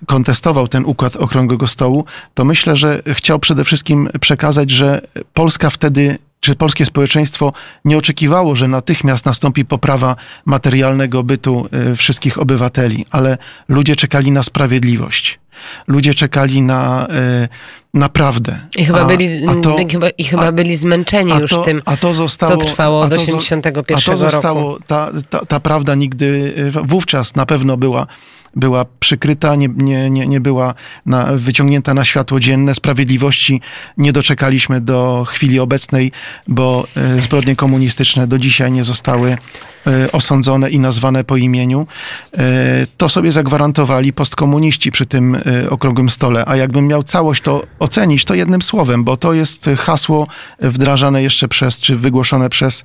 [0.05, 5.01] kontestował ten układ okrągłego stołu, to myślę, że chciał przede wszystkim przekazać, że
[5.33, 7.53] Polska wtedy czy polskie społeczeństwo
[7.85, 10.15] nie oczekiwało, że natychmiast nastąpi poprawa
[10.45, 13.37] materialnego bytu y, wszystkich obywateli, ale
[13.67, 15.39] ludzie czekali na sprawiedliwość.
[15.87, 17.07] Ludzie czekali na,
[17.43, 17.47] y,
[17.93, 18.59] na prawdę.
[18.77, 21.81] I chyba, a, byli, a to, chyba, i chyba a, byli zmęczeni już to, tym,
[21.85, 24.83] a to zostało, co trwało od 81 a to zostało, roku.
[24.87, 28.07] Ta, ta, ta prawda nigdy, y, wówczas na pewno była
[28.55, 30.73] była przykryta, nie, nie, nie, nie była
[31.05, 32.75] na, wyciągnięta na światło dzienne.
[32.75, 33.61] Sprawiedliwości
[33.97, 36.11] nie doczekaliśmy do chwili obecnej,
[36.47, 39.37] bo e, zbrodnie komunistyczne do dzisiaj nie zostały
[39.87, 41.87] e, osądzone i nazwane po imieniu.
[42.37, 45.37] E, to sobie zagwarantowali postkomuniści przy tym
[45.69, 46.43] okrągłym stole.
[46.47, 50.27] A jakbym miał całość to ocenić, to jednym słowem, bo to jest hasło
[50.59, 52.83] wdrażane jeszcze przez, czy wygłoszone przez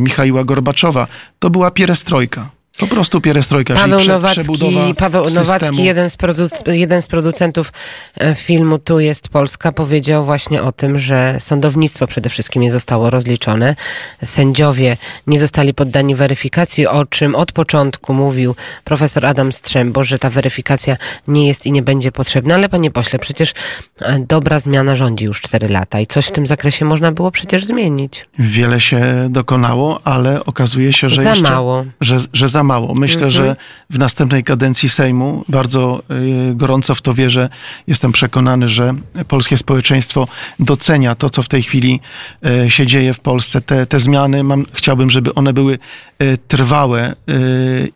[0.00, 1.06] Michaiła Gorbaczowa.
[1.38, 2.53] To była pierestrojka.
[2.78, 6.16] Po prostu pierestrojka, Paweł czyli Nowacki, Paweł Nowacki jeden, z
[6.66, 7.72] jeden z producentów
[8.20, 13.10] e, filmu Tu jest Polska, powiedział właśnie o tym, że sądownictwo przede wszystkim nie zostało
[13.10, 13.76] rozliczone.
[14.24, 14.96] Sędziowie
[15.26, 20.96] nie zostali poddani weryfikacji, o czym od początku mówił profesor Adam Strzembo, że ta weryfikacja
[21.28, 22.54] nie jest i nie będzie potrzebna.
[22.54, 23.54] Ale panie pośle, przecież
[24.00, 27.64] e, dobra zmiana rządzi już 4 lata i coś w tym zakresie można było przecież
[27.64, 28.26] zmienić.
[28.38, 31.84] Wiele się dokonało, ale okazuje się, że za jeszcze, mało.
[32.00, 32.94] Że, że za mało.
[32.94, 33.30] Myślę, mhm.
[33.30, 33.56] że
[33.90, 36.02] w następnej kadencji Sejmu bardzo
[36.50, 37.48] y, gorąco w to wierzę.
[37.86, 38.94] Jestem przekonany, że
[39.28, 42.00] polskie społeczeństwo docenia to, co w tej chwili
[42.66, 43.60] y, się dzieje w Polsce.
[43.60, 45.78] Te, te zmiany, mam, chciałbym, żeby one były
[46.22, 47.14] y, trwałe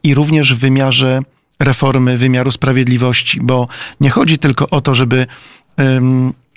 [0.03, 1.23] i również w wymiarze
[1.61, 3.69] reformy wymiaru sprawiedliwości, bo
[4.01, 5.27] nie chodzi tylko o to, żeby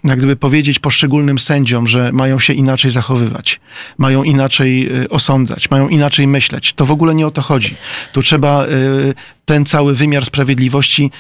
[0.04, 3.60] jak gdyby powiedzieć poszczególnym sędziom, że mają się inaczej zachowywać,
[3.98, 6.74] mają inaczej y, osądzać, mają inaczej myśleć.
[6.74, 7.76] To w ogóle nie o to chodzi.
[8.14, 9.14] Tu trzeba y,
[9.46, 11.12] ten cały wymiar sprawiedliwości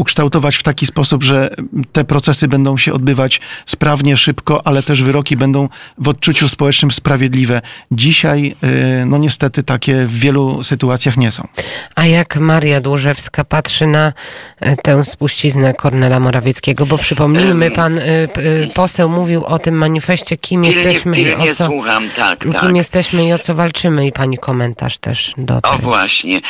[0.00, 1.50] ukształtować w taki sposób, że
[1.92, 7.62] te procesy będą się odbywać sprawnie, szybko, ale też wyroki będą w odczuciu społecznym sprawiedliwe.
[7.90, 8.56] Dzisiaj,
[9.02, 11.48] y, no niestety, takie w wielu sytuacjach nie są.
[11.94, 14.12] A jak Maria Dłużewska patrzy na
[14.60, 16.86] e, tę spuściznę Kornela Morawieckiego?
[16.86, 18.02] Bo przypomnijmy, pan y,
[18.38, 22.52] y, poseł mówił o tym manifestie, kim Pilnie, jesteśmy i o co, słucham, tak, kim
[22.52, 22.76] tak.
[22.76, 25.78] jesteśmy i o co walczymy i pani komentarz też do O tego.
[25.78, 26.40] właśnie.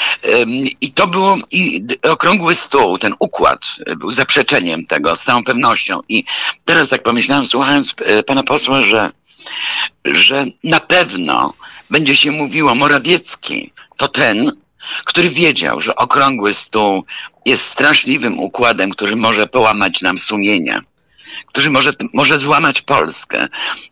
[0.42, 0.48] Ym,
[0.80, 3.39] I to było i okrągły stół, ten układ
[3.88, 6.00] y, był zaprzeczeniem tego z całą pewnością.
[6.08, 6.24] I
[6.64, 9.10] teraz tak pomyślałem, słuchając y, pana posła, że,
[10.04, 11.54] że na pewno
[11.90, 14.52] będzie się mówiło, Morawiecki to ten,
[15.04, 17.04] który wiedział, że okrągły stół
[17.46, 20.82] jest straszliwym układem, który może połamać nam sumienia
[21.46, 23.48] który może, może złamać Polskę.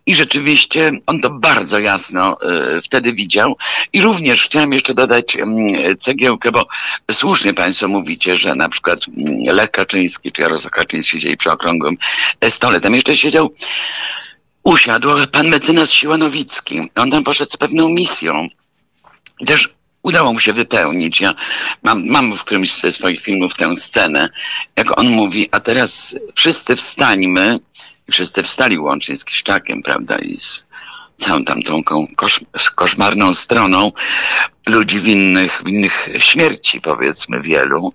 [0.06, 2.36] I rzeczywiście on to bardzo jasno
[2.76, 3.56] y, wtedy widział.
[3.92, 6.66] I również chciałem jeszcze dodać mm, cegiełkę, bo
[7.10, 11.96] słusznie Państwo mówicie, że na przykład mm, Lech Kaczyński czy Jarosław Kaczyński siedzieli przy okrągłym
[12.48, 12.80] stole.
[12.80, 13.54] Tam jeszcze siedział,
[14.62, 16.90] usiadł pan mecenas Siłanowicki.
[16.94, 18.48] On tam poszedł z pewną misją.
[19.46, 19.77] Też
[20.08, 21.20] udało mu się wypełnić.
[21.20, 21.34] Ja
[21.82, 24.28] mam, mam w którymś ze swoich filmów tę scenę,
[24.76, 27.58] jak on mówi, a teraz wszyscy wstańmy,
[28.08, 30.66] i wszyscy wstali łącznie z Kiszczakiem, prawda, i z
[31.16, 32.40] całą tamtą ko- kosz,
[32.74, 33.92] koszmarną stroną
[34.66, 37.92] ludzi winnych, winnych śmierci, powiedzmy, wielu.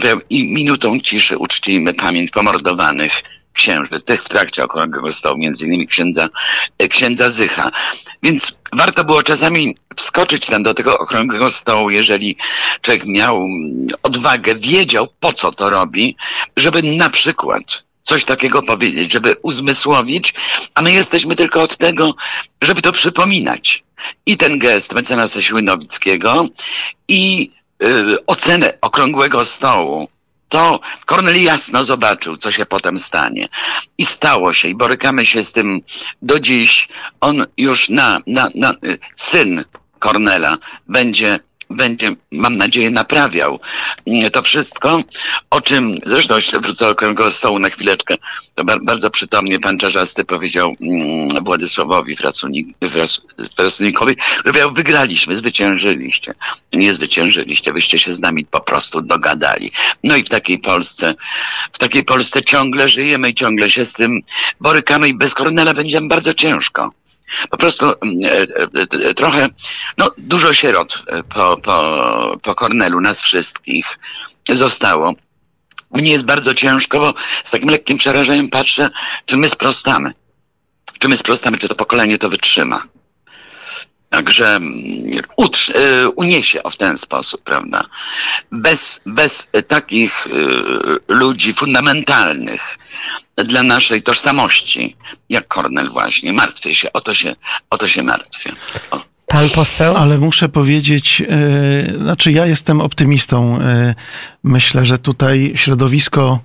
[0.00, 3.22] Powiedział, i minutą ciszy uczcijmy pamięć pomordowanych
[3.54, 6.28] księży, tych w trakcie okrągłego stołu, między innymi księdza,
[6.78, 7.70] e, księdza Zycha.
[8.22, 12.36] Więc warto było czasami wskoczyć tam do tego okrągłego stołu, jeżeli
[12.80, 16.16] człowiek miał mm, odwagę, wiedział po co to robi,
[16.56, 20.34] żeby na przykład coś takiego powiedzieć, żeby uzmysłowić,
[20.74, 22.14] a my jesteśmy tylko od tego,
[22.62, 23.84] żeby to przypominać.
[24.26, 26.46] I ten gest mecenasa Siłynowickiego
[27.08, 27.50] i
[27.82, 30.08] y, ocenę okrągłego stołu,
[30.54, 33.48] to Kornel jasno zobaczył, co się potem stanie.
[33.98, 35.80] I stało się, i borykamy się z tym
[36.22, 36.88] do dziś.
[37.20, 39.64] On już na, na, na y, syn
[39.98, 41.40] Kornela będzie
[41.74, 43.60] będzie, mam nadzieję, naprawiał
[44.06, 45.00] mm, to wszystko,
[45.50, 48.14] o czym zresztą wrócę do stołu na chwileczkę.
[48.54, 53.20] To bar, bardzo przytomnie pan Czarzasty powiedział mm, Władysławowi Fracunik, Fras-
[53.56, 56.34] Fracunikowi, że powiedział, wygraliśmy, zwyciężyliście.
[56.72, 59.72] Nie zwyciężyliście, wyście się z nami po prostu dogadali.
[60.04, 61.14] No i w takiej Polsce,
[61.72, 64.20] w takiej Polsce ciągle żyjemy i ciągle się z tym
[64.60, 66.90] borykamy i bez Kornela będzie nam bardzo ciężko.
[67.50, 69.48] Po prostu mm, e, e, trochę,
[69.98, 73.98] no dużo sierot e, po, po, po Kornelu, nas wszystkich
[74.48, 75.14] zostało.
[75.90, 77.14] Mnie jest bardzo ciężko, bo
[77.44, 78.90] z takim lekkim przerażeniem patrzę,
[79.26, 80.14] czy my sprostamy.
[80.98, 82.82] Czy my sprostamy, czy to pokolenie to wytrzyma.
[84.14, 87.84] Także mm, utrz, e, uniesie w ten sposób, prawda?
[88.52, 90.30] Bez, bez takich e,
[91.14, 92.78] ludzi fundamentalnych
[93.36, 94.96] dla naszej tożsamości,
[95.28, 97.36] jak Kornel właśnie, martwię się, o to się,
[97.70, 98.52] o to się martwię.
[98.90, 99.00] O.
[99.26, 99.96] Pan poseł?
[99.96, 103.58] Ale muszę powiedzieć, e, znaczy ja jestem optymistą.
[103.60, 103.94] E,
[104.44, 106.40] myślę, że tutaj środowisko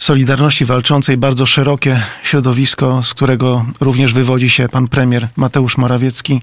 [0.00, 6.42] Solidarności Walczącej, bardzo szerokie środowisko, z którego również wywodzi się pan premier Mateusz Morawiecki,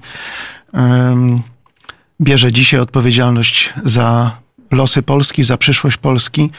[2.20, 4.36] bierze dzisiaj odpowiedzialność za
[4.70, 6.50] losy Polski, za przyszłość Polski,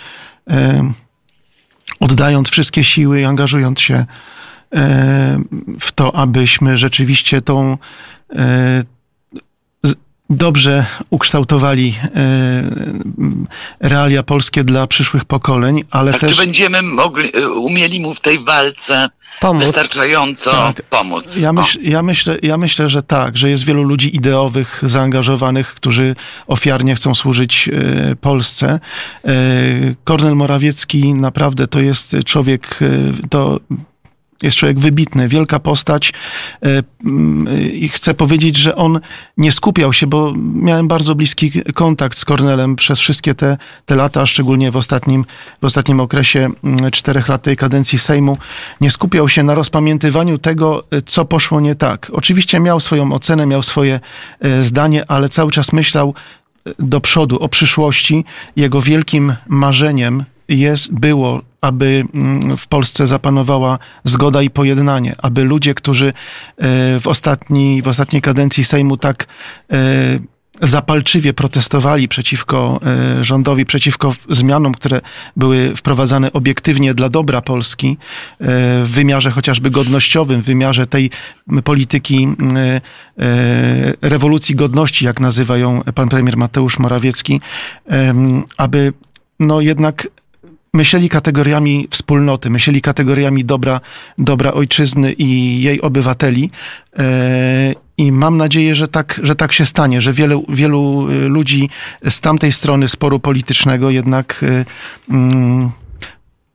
[2.00, 4.06] oddając wszystkie siły i angażując się
[5.80, 7.78] w to, abyśmy rzeczywiście tą
[8.36, 8.84] e,
[10.30, 12.63] dobrze ukształtowali e,
[13.80, 18.19] realia polskie dla przyszłych pokoleń, ale Tak, też czy będziemy mogli, e, umieli mu w
[18.19, 19.09] tej walce
[19.39, 19.65] Pomóc.
[19.65, 20.82] wystarczająco Tak.
[20.82, 21.38] pomóc?
[21.41, 26.15] Ja, myśl, ja, myślę, ja myślę, że tak, że jest wielu ludzi ideowych, zaangażowanych, którzy
[26.47, 28.80] ofiarnie chcą służyć e, Polsce.
[30.03, 32.80] Kornel Morawiecki naprawdę to jest człowiek,
[33.29, 33.59] to
[34.43, 36.13] jest człowiek wybitny, wielka postać
[36.63, 38.99] e, mm, i chcę powiedzieć, że on
[39.37, 44.25] nie skupiał się, bo miałem bardzo bliski kontakt z Kornelem przez wszystkie te, te lata,
[44.25, 45.25] szczególnie w ostatnim,
[45.61, 48.37] w ostatnim okresie mm, czterech lat tej kadencji Sejmu.
[48.82, 52.11] Nie skupiał się na rozpamiętywaniu tego, e, co poszło nie tak.
[52.13, 53.99] Oczywiście miał swoją ocenę, miał swoje
[54.39, 56.13] e, zdanie, ale cały czas myślał
[56.79, 58.25] do przodu, o przyszłości.
[58.55, 65.74] Jego wielkim marzeniem jest, było, aby mm, w Polsce zapanowała zgoda i pojednanie, aby ludzie,
[65.74, 66.13] którzy e,
[67.00, 69.28] w, ostatni, w ostatniej kadencji Sejmu tak
[69.71, 70.20] e,
[70.62, 72.80] zapalczywie protestowali przeciwko
[73.20, 75.01] e, rządowi, przeciwko zmianom, które
[75.36, 77.97] były wprowadzane obiektywnie dla dobra Polski,
[78.39, 81.09] w wymiarze chociażby godnościowym, w wymiarze tej
[81.63, 82.28] polityki
[84.01, 87.42] rewolucji godności, jak nazywa ją pan premier Mateusz Morawiecki,
[88.58, 88.93] aby
[89.39, 90.08] no jednak
[90.74, 93.82] myśleli kategoriami wspólnoty, myśleli kategoriami dobra,
[94.17, 96.51] dobra ojczyzny i jej obywateli.
[98.00, 101.70] I mam nadzieję, że tak, że tak się stanie, że wielu, wielu y, ludzi
[102.09, 104.43] z tamtej strony sporu politycznego jednak.
[104.43, 104.66] Y,
[105.09, 105.71] mm,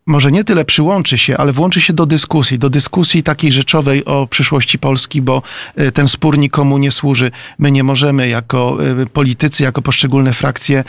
[0.06, 4.26] może nie tyle przyłączy się, ale włączy się do dyskusji, do dyskusji takiej rzeczowej o
[4.26, 5.42] przyszłości Polski, bo
[5.80, 7.30] y, ten spór nikomu nie służy.
[7.58, 10.84] My nie możemy jako y, politycy, jako poszczególne frakcje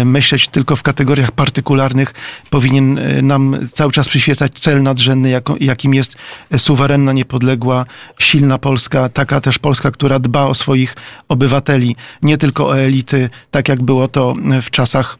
[0.00, 2.14] y, myśleć tylko w kategoriach partykularnych.
[2.50, 6.14] Powinien nam cały czas przyświecać cel nadrzędny, jakim jest
[6.56, 7.86] suwerenna, niepodległa,
[8.18, 10.96] silna Polska, taka też Polska, która dba o swoich
[11.28, 15.18] obywateli, nie tylko o elity, tak jak było to w czasach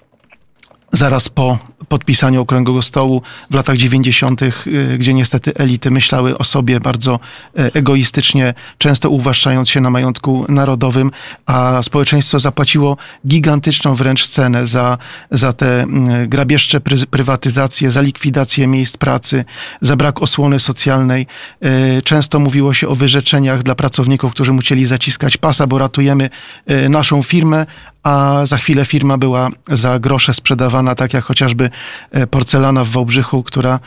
[0.92, 1.58] zaraz po
[1.88, 4.52] podpisaniu Okrągłego Stołu w latach 90., y,
[4.98, 7.20] gdzie niestety elity myślały o sobie bardzo
[7.58, 11.10] e, egoistycznie, często uwłaszczając się na majątku narodowym,
[11.46, 12.96] a społeczeństwo zapłaciło
[13.26, 14.98] gigantyczną wręcz cenę za,
[15.30, 15.86] za te
[16.26, 16.80] grabieżcze
[17.10, 19.44] prywatyzacje, za likwidację miejsc pracy,
[19.80, 21.26] za brak osłony socjalnej.
[21.60, 26.30] E, często mówiło się o wyrzeczeniach dla pracowników, którzy musieli zaciskać pasa, bo ratujemy
[26.66, 27.66] e, naszą firmę,
[28.02, 31.70] a za chwilę firma była za grosze sprzedawana, tak jak chociażby
[32.10, 33.80] e, porcelana w Wałbrzychu, która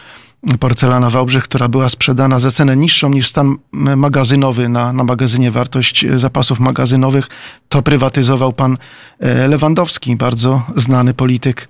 [0.60, 6.06] porcelana Wałbrzych, która była sprzedana za cenę niższą niż stan magazynowy na, na magazynie wartość
[6.06, 7.28] e, zapasów magazynowych.
[7.70, 8.78] To prywatyzował pan
[9.20, 11.68] e, Lewandowski, bardzo znany polityk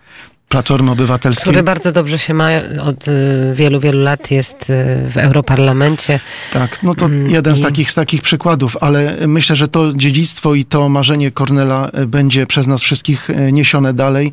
[0.54, 1.52] Platformy Obywatelskiej.
[1.52, 2.50] Który bardzo dobrze się ma
[2.84, 3.12] od y,
[3.54, 6.20] wielu, wielu lat, jest y, w Europarlamencie.
[6.54, 10.56] Tak, no to mm, jeden z, takich, z takich przykładów, ale myślę, że to dziedzictwo
[10.56, 14.32] i to marzenie Kornela y, będzie przez nas wszystkich niesione dalej.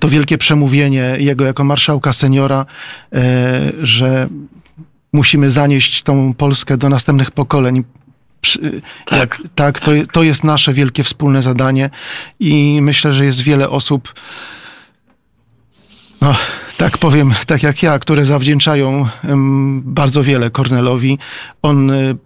[0.00, 2.66] To wielkie przemówienie jego jako marszałka seniora,
[3.82, 4.28] że
[5.12, 7.84] musimy zanieść tą Polskę do następnych pokoleń.
[9.04, 11.90] Tak, Jak, tak to, to jest nasze wielkie wspólne zadanie
[12.40, 14.14] i myślę, że jest wiele osób,
[16.22, 16.34] no,
[16.76, 19.08] tak powiem, tak jak ja, które zawdzięczają
[19.84, 21.18] bardzo wiele Kornelowi.
[21.62, 22.16] On y,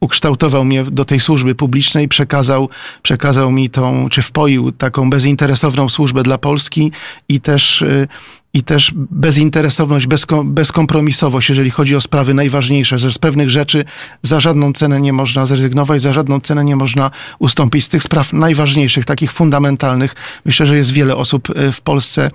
[0.00, 2.68] ukształtował mnie do tej służby publicznej, przekazał,
[3.02, 6.92] przekazał mi tą, czy wpoił taką bezinteresowną służbę dla Polski
[7.28, 8.08] i też, y,
[8.54, 10.06] i też bezinteresowność,
[10.44, 13.84] bezkompromisowość, jeżeli chodzi o sprawy najważniejsze, że z pewnych rzeczy
[14.22, 17.84] za żadną cenę nie można zrezygnować, za żadną cenę nie można ustąpić.
[17.84, 20.14] Z tych spraw najważniejszych, takich fundamentalnych,
[20.44, 22.30] myślę, że jest wiele osób y, w Polsce,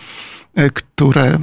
[0.73, 1.39] które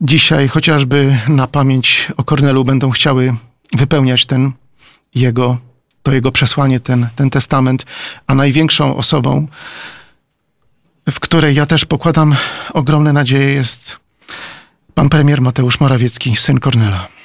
[0.00, 3.34] dzisiaj chociażby na pamięć o Kornelu będą chciały
[3.72, 4.52] wypełniać ten
[5.14, 5.58] jego,
[6.02, 7.86] to jego przesłanie, ten, ten testament,
[8.26, 9.48] a największą osobą,
[11.10, 12.36] w której ja też pokładam
[12.74, 13.96] ogromne nadzieje, jest
[14.94, 17.17] pan premier Mateusz Morawiecki, syn Kornela.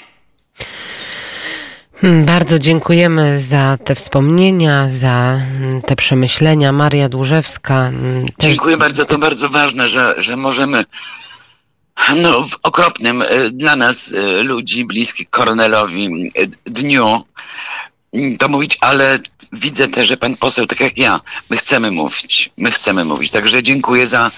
[2.04, 6.72] Hmm, bardzo dziękujemy za te wspomnienia, za mm, te przemyślenia.
[6.72, 7.88] Maria Dłużewska.
[7.88, 8.50] Mm, też...
[8.50, 10.86] Dziękuję bardzo, to bardzo ważne, że, że możemy
[12.16, 17.24] no, w okropnym e, dla nas e, ludzi bliskich Kornelowi e, dniu
[18.40, 19.20] to mówić, ale
[19.54, 23.32] widzę też, że pan poseł, tak jak ja, my chcemy mówić, my chcemy mówić.
[23.32, 24.32] Także dziękuję za,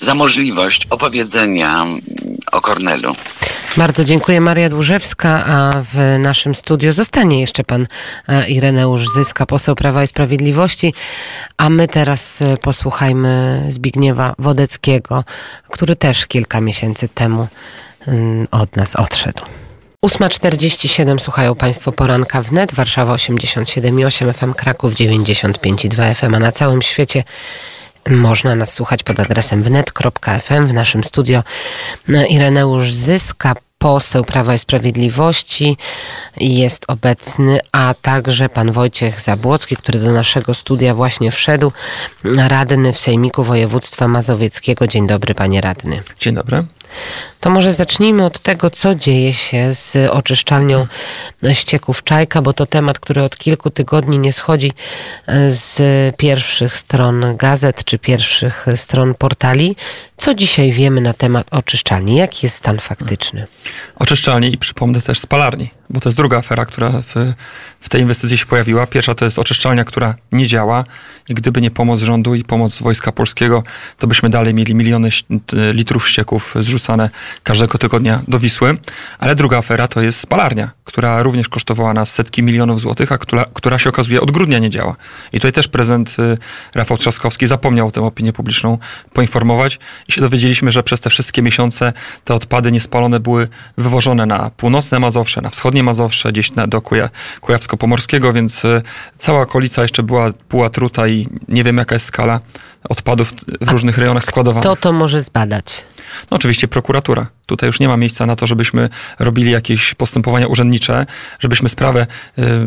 [0.00, 1.86] za możliwość opowiedzenia
[2.52, 3.14] o Kornelu.
[3.76, 7.86] Bardzo dziękuję Maria Dłużewska, a w naszym studiu zostanie jeszcze pan
[8.28, 10.94] e, Ireneusz Zyska, poseł Prawa i Sprawiedliwości,
[11.56, 15.24] a my teraz e, posłuchajmy Zbigniewa Wodeckiego,
[15.70, 17.48] który też kilka miesięcy temu
[18.06, 19.44] mm, od nas odszedł.
[20.06, 27.24] 8.47 słuchają Państwo poranka wnet, Warszawa 87,8 FM, Kraków 95,2 FM, a na całym świecie
[28.10, 30.66] można nas słuchać pod adresem wnet.fm.
[30.66, 31.42] W naszym studio
[32.08, 35.76] e, Ireneusz Zyska, poseł Prawa i Sprawiedliwości
[36.36, 41.72] jest obecny, a także pan Wojciech Zabłocki, który do naszego studia właśnie wszedł,
[42.24, 44.86] radny w Sejmiku Województwa Mazowieckiego.
[44.86, 46.02] Dzień dobry, panie radny.
[46.20, 46.64] Dzień dobry.
[47.40, 50.86] To może zacznijmy od tego, co dzieje się z oczyszczalnią
[51.52, 54.72] ścieków Czajka, bo to temat, który od kilku tygodni nie schodzi
[55.26, 55.80] e, z
[56.16, 59.76] pierwszych stron gazet czy pierwszych stron portali.
[60.16, 62.16] Co dzisiaj wiemy na temat oczyszczalni?
[62.16, 63.46] Jaki jest stan faktyczny?
[63.96, 67.14] Oczyszczalni i przypomnę też spalarni bo to jest druga afera, która w,
[67.80, 68.86] w tej inwestycji się pojawiła.
[68.86, 70.84] Pierwsza to jest oczyszczalnia, która nie działa
[71.28, 73.62] i gdyby nie pomoc rządu i pomoc Wojska Polskiego,
[73.98, 75.08] to byśmy dalej mieli miliony
[75.72, 77.10] litrów ścieków zrzucane
[77.42, 78.78] każdego tygodnia do Wisły.
[79.18, 83.44] Ale druga afera to jest spalarnia, która również kosztowała nas setki milionów złotych, a która,
[83.54, 84.96] która się okazuje od grudnia nie działa.
[85.32, 86.38] I tutaj też prezydent y,
[86.74, 88.78] Rafał Trzaskowski zapomniał o tym opinię publiczną
[89.12, 91.92] poinformować i się dowiedzieliśmy, że przez te wszystkie miesiące
[92.24, 93.48] te odpady niespalone były
[93.78, 97.08] wywożone na północne Mazowsze, na wschodnie Mazowsze, gdzieś na, do Kuja,
[97.40, 98.82] Kujawsko-Pomorskiego, więc y,
[99.18, 102.40] cała okolica jeszcze była półatruta i nie wiem jaka jest skala
[102.88, 104.62] odpadów w różnych rejonach składowanych.
[104.62, 105.84] Kto to może zbadać?
[106.30, 107.26] No oczywiście prokuratura.
[107.46, 108.88] Tutaj już nie ma miejsca na to, żebyśmy
[109.18, 111.06] robili jakieś postępowania urzędnicze,
[111.38, 112.06] żebyśmy sprawę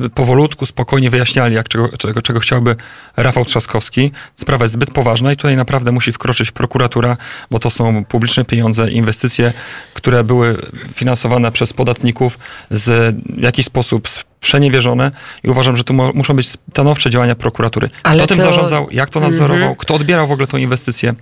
[0.05, 2.75] y, powolutku, spokojnie wyjaśniali, jak czego, czego, czego chciałby
[3.17, 4.11] Rafał Trzaskowski.
[4.35, 7.17] Sprawa jest zbyt poważna i tutaj naprawdę musi wkroczyć prokuratura,
[7.51, 9.53] bo to są publiczne pieniądze, inwestycje,
[9.93, 10.57] które były
[10.93, 12.39] finansowane przez podatników
[12.69, 14.07] z w jakiś sposób
[14.43, 15.11] przeniewierzone
[15.43, 17.89] i uważam, że tu muszą być stanowcze działania prokuratury.
[18.03, 18.35] Ale kto to...
[18.35, 19.77] tym zarządzał, jak to nadzorował, mm -hmm.
[19.77, 21.13] kto odbierał w ogóle tą inwestycję?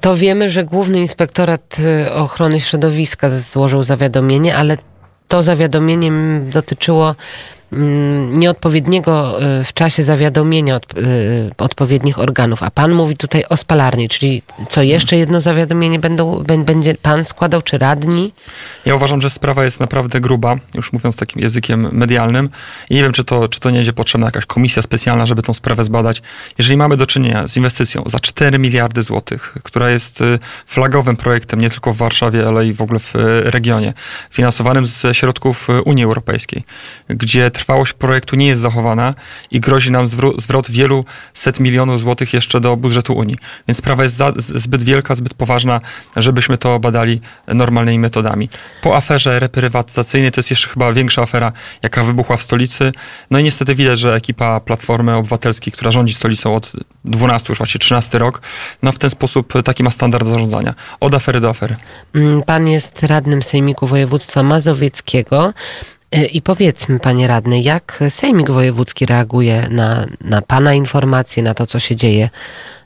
[0.00, 1.76] To wiemy, że Główny Inspektorat
[2.06, 4.76] y, Ochrony Środowiska złożył zawiadomienie, ale
[5.28, 6.12] to zawiadomienie
[6.50, 7.14] dotyczyło
[8.32, 12.62] nieodpowiedniego y, w czasie zawiadomienia od, y, odpowiednich organów.
[12.62, 17.62] A pan mówi tutaj o spalarni, czyli co jeszcze jedno zawiadomienie będą, będzie pan składał,
[17.62, 18.32] czy radni?
[18.84, 22.50] Ja uważam, że sprawa jest naprawdę gruba, już mówiąc takim językiem medialnym.
[22.90, 25.54] I nie wiem, czy to, czy to nie będzie potrzebna jakaś komisja specjalna, żeby tą
[25.54, 26.22] sprawę zbadać.
[26.58, 31.60] Jeżeli mamy do czynienia z inwestycją za 4 miliardy złotych, która jest y, flagowym projektem
[31.60, 33.14] nie tylko w Warszawie, ale i w ogóle w
[33.44, 33.92] regionie,
[34.30, 36.64] finansowanym ze środków Unii Europejskiej,
[37.08, 39.14] gdzie trwałość projektu nie jest zachowana
[39.50, 40.06] i grozi nam
[40.38, 41.04] zwrot wielu
[41.34, 43.36] set milionów złotych jeszcze do budżetu Unii.
[43.68, 45.80] Więc sprawa jest za, zbyt wielka, zbyt poważna,
[46.16, 48.48] żebyśmy to badali normalnymi metodami.
[48.82, 51.52] Po aferze reprywatyzacyjnej to jest jeszcze chyba większa afera,
[51.82, 52.92] jaka wybuchła w stolicy.
[53.30, 56.72] No i niestety widać, że ekipa Platformy Obywatelskiej, która rządzi stolicą od
[57.04, 58.40] 12, już właśnie 13 rok,
[58.82, 60.74] no w ten sposób taki ma standard zarządzania.
[61.00, 61.76] Od afery do afery.
[62.14, 65.52] Mm, pan jest radnym Sejmiku Województwa Mazowieckiego.
[66.12, 71.66] E, I powiedzmy, panie radny, jak Sejmik Wojewódzki reaguje na, na pana informacje, na to,
[71.66, 72.30] co się dzieje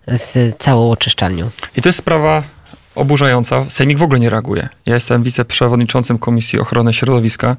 [0.06, 1.50] z całą oczyszczalnią?
[1.76, 2.42] I to jest sprawa
[2.94, 3.64] oburzająca.
[3.68, 4.68] Sejmik w ogóle nie reaguje.
[4.86, 7.56] Ja jestem wiceprzewodniczącym Komisji Ochrony Środowiska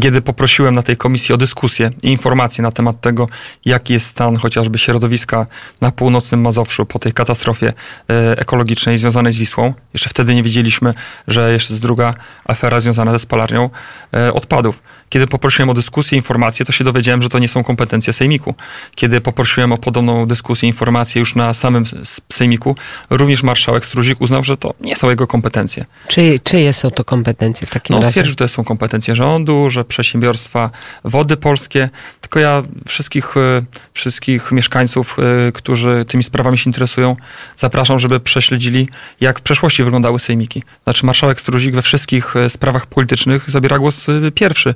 [0.00, 3.28] kiedy poprosiłem na tej komisji o dyskusję i informacje na temat tego,
[3.64, 5.46] jaki jest stan chociażby środowiska
[5.80, 7.72] na północnym Mazowszu po tej katastrofie
[8.10, 10.94] e, ekologicznej związanej z Wisłą, jeszcze wtedy nie wiedzieliśmy,
[11.28, 13.70] że jeszcze jest druga afera związana ze spalarnią
[14.14, 14.82] e, odpadów.
[15.12, 18.54] Kiedy poprosiłem o dyskusję, informacje, to się dowiedziałem, że to nie są kompetencje Sejmiku.
[18.94, 21.84] Kiedy poprosiłem o podobną dyskusję, informację już na samym
[22.32, 22.76] Sejmiku,
[23.10, 25.84] również marszałek Struzik uznał, że to nie są jego kompetencje.
[26.08, 28.10] Czy, czyje są to kompetencje w takim no, razie?
[28.10, 30.70] Stwierdził, że to są kompetencje rządu, że przedsiębiorstwa
[31.04, 31.90] wody polskie.
[32.20, 33.62] Tylko ja wszystkich, e,
[33.94, 35.16] wszystkich mieszkańców,
[35.48, 37.16] e, którzy tymi sprawami się interesują,
[37.56, 38.88] zapraszam, żeby prześledzili,
[39.20, 40.62] jak w przeszłości wyglądały sejmiki.
[40.84, 44.74] Znaczy marszałek Struzik we wszystkich e, sprawach politycznych zabiera głos pierwszy.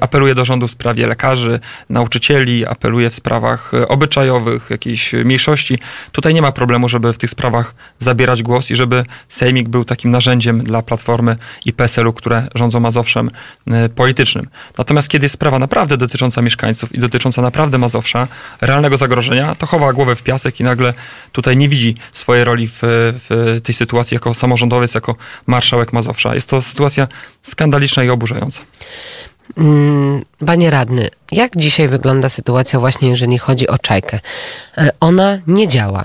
[0.00, 1.60] Apeluje do rządu w sprawie lekarzy,
[1.90, 5.78] nauczycieli, apeluje w sprawach obyczajowych, jakiejś mniejszości.
[6.12, 10.10] Tutaj nie ma problemu, żeby w tych sprawach zabierać głos i żeby Sejmik był takim
[10.10, 13.30] narzędziem dla Platformy i PSL-u, które rządzą Mazowszem
[13.66, 14.48] e, politycznym.
[14.78, 18.28] Natomiast kiedy jest sprawa naprawdę dotycząca mieszkańców i dotycząca naprawdę Mazowsza,
[18.60, 20.94] realnego zagrożenia, to chowa głowę w piasek i nagle
[21.32, 22.78] tutaj nie widzi swojej roli w,
[23.28, 25.16] w tej sytuacji jako samorządowiec, jako
[25.46, 26.34] marszałek Mazowsza.
[26.34, 27.08] Jest to sytuacja
[27.42, 28.60] skandaliczna i oburzająca.
[29.58, 34.20] Mm, panie radny, jak dzisiaj wygląda sytuacja właśnie, jeżeli chodzi o czajkę?
[34.78, 36.04] E, ona nie działa.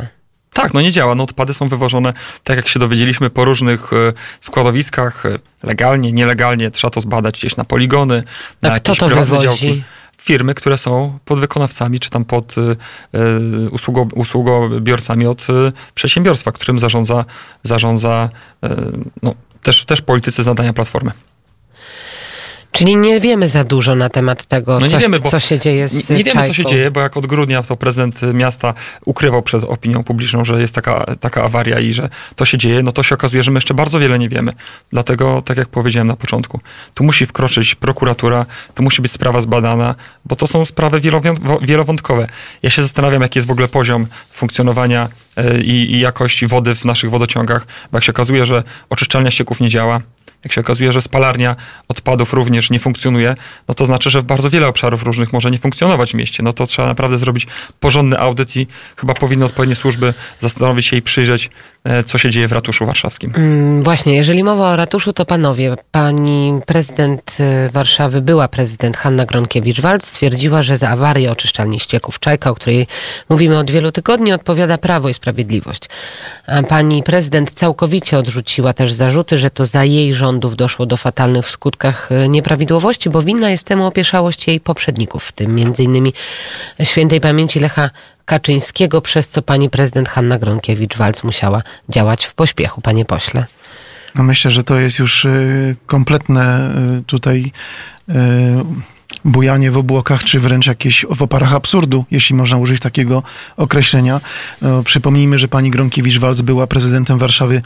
[0.54, 1.16] Tak, no nie działa.
[1.16, 2.14] No odpady są wywożone,
[2.44, 6.72] tak jak się dowiedzieliśmy, po różnych e, składowiskach, e, legalnie, nielegalnie.
[6.72, 8.24] Trzeba to zbadać gdzieś na poligony,
[8.62, 9.44] A na kto to wywozi?
[9.44, 9.84] Działki
[10.22, 12.76] firmy, które są podwykonawcami, czy tam pod y,
[13.72, 17.26] usługo, usługobiorcami od y, przedsiębiorstwa, którym zarządza,
[17.64, 18.30] zarządza
[19.24, 21.12] no, też, też politycy zadania Platformy.
[22.80, 26.10] Czyli nie wiemy za dużo na temat tego, no co, wiemy, co, się dzieje z
[26.10, 28.74] Nie, nie wiemy, co się dzieje, bo jak od grudnia to prezydent miasta
[29.06, 32.92] ukrywał przed opinią publiczną, że jest taka, taka awaria i że to się dzieje, no
[32.92, 34.54] to się okazuje, że my jeszcze bardzo wiele nie wiemy.
[34.92, 36.60] Dlatego, tak jak powiedziałem na początku,
[36.94, 38.46] tu musi wkroczyć prokuratura,
[38.76, 39.96] tu musi być sprawa zbadana,
[40.26, 41.02] bo to są sprawy
[41.62, 42.28] wielowątkowe.
[42.64, 46.86] Ja się zastanawiam, jaki jest w ogóle poziom funkcjonowania e, i, i jakości wody w
[46.86, 50.02] naszych wodociągach, bo jak się okazuje, że oczyszczalnia ścieków nie działa,
[50.44, 51.56] jak się okazuje, że spalarnia
[51.88, 53.36] odpadów również nie funkcjonuje,
[53.68, 56.44] no to znaczy, że bardzo wiele obszarów różnych może nie funkcjonować w mieście.
[56.44, 57.48] No to trzeba naprawdę zrobić
[57.80, 61.50] porządny audyt i chyba powinny odpowiednie służby zastanowić się i przyjrzeć,
[62.06, 63.34] co się dzieje w ratuszu warszawskim.
[63.36, 69.26] Mm, Właśnie, jeżeli mowa o ratuszu, to panowie, pani prezydent y, Warszawy, była prezydent Hanna
[69.26, 72.88] Gronkiewicz-Waltz stwierdziła, że za awarię oczyszczalni ścieków Czajka, o której
[73.30, 75.82] mówimy od wielu tygodni, odpowiada Prawo i Sprawiedliwość.
[76.48, 81.46] A pani prezydent całkowicie odrzuciła też zarzuty, że to za jej rządów doszło do fatalnych
[81.46, 86.14] w skutkach y, nieprawidłowości, bo winna jest temu opieszałość jej poprzedników, w tym innymi
[86.84, 87.90] świętej pamięci Lecha
[88.30, 93.46] Kaczyńskiego, przez co pani prezydent Hanna Gronkiewicz-Waltz musiała działać w pośpiechu, panie pośle.
[94.16, 97.52] No myślę, że to jest już y, kompletne y, tutaj
[98.10, 98.14] y,
[99.26, 103.24] bujanie w obłokach, czy wręcz jakieś w oparach absurdu, jeśli można użyć takiego
[103.58, 104.22] określenia.
[104.62, 107.62] No, przypomnijmy, że pani Gronkiewicz-Waltz była prezydentem Warszawy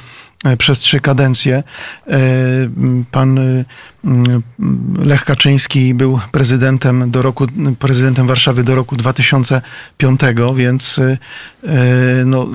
[0.57, 1.63] przez trzy kadencje.
[2.07, 2.19] E,
[3.11, 3.39] Pan
[4.05, 4.43] m,
[4.99, 7.47] Lech Kaczyński był prezydentem do roku,
[7.79, 10.21] prezydentem Warszawy do roku 2005,
[10.55, 11.17] więc e,
[12.25, 12.47] no,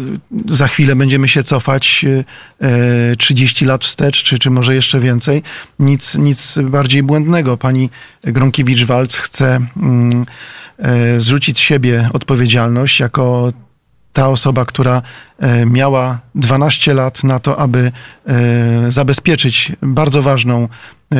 [0.48, 2.24] za chwilę będziemy się cofać y,
[2.60, 5.42] e, 30 lat wstecz, czy, czy może jeszcze więcej.
[5.78, 7.56] Nic, nic bardziej błędnego.
[7.56, 7.90] Pani
[8.24, 10.26] Gronkiewicz-Waltz chce mm,
[10.78, 13.52] e, zrzucić z siebie odpowiedzialność jako
[14.18, 15.02] ta osoba, która
[15.38, 17.92] e, miała 12 lat na to, aby
[18.26, 20.68] e, zabezpieczyć bardzo ważną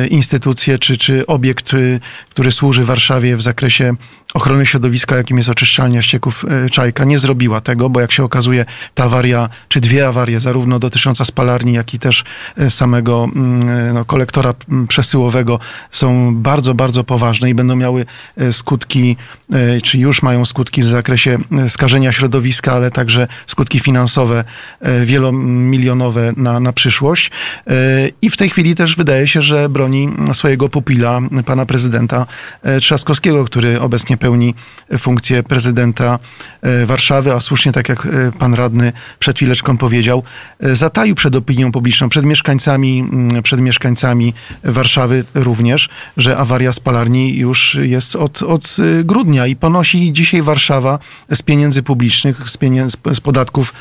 [0.09, 1.99] instytucję czy, czy obiekt, y,
[2.29, 3.95] który służy Warszawie w zakresie
[4.33, 7.05] ochrony środowiska, jakim jest oczyszczalnia ścieków e, Czajka.
[7.05, 11.73] Nie zrobiła tego, bo jak się okazuje, ta awaria, czy dwie awarie, zarówno dotycząca spalarni,
[11.73, 12.23] jak i też
[12.57, 15.59] e, samego mm, e, no, kolektora mm, przesyłowego
[15.91, 18.05] są bardzo, bardzo poważne i będą miały
[18.37, 19.17] e, skutki,
[19.53, 24.43] e, czy już mają skutki w zakresie e, skażenia środowiska, ale także skutki finansowe
[24.79, 27.31] e, wielomilionowe na, na przyszłość.
[27.67, 27.73] E,
[28.21, 32.25] I w tej chwili też wydaje się, że broni swojego pupila, pana prezydenta
[32.63, 34.55] e, Trzaskowskiego, który obecnie pełni
[34.97, 36.19] funkcję prezydenta
[36.61, 40.23] e, Warszawy, a słusznie, tak jak e, pan radny przed chwileczką powiedział,
[40.59, 44.33] zataił przed opinią publiczną, przed mieszkańcami, mm, przed mieszkańcami
[44.63, 50.99] Warszawy również, że awaria spalarni już jest od, od grudnia i ponosi dzisiaj Warszawa
[51.31, 53.73] z pieniędzy publicznych, z, pieniędzy, z podatków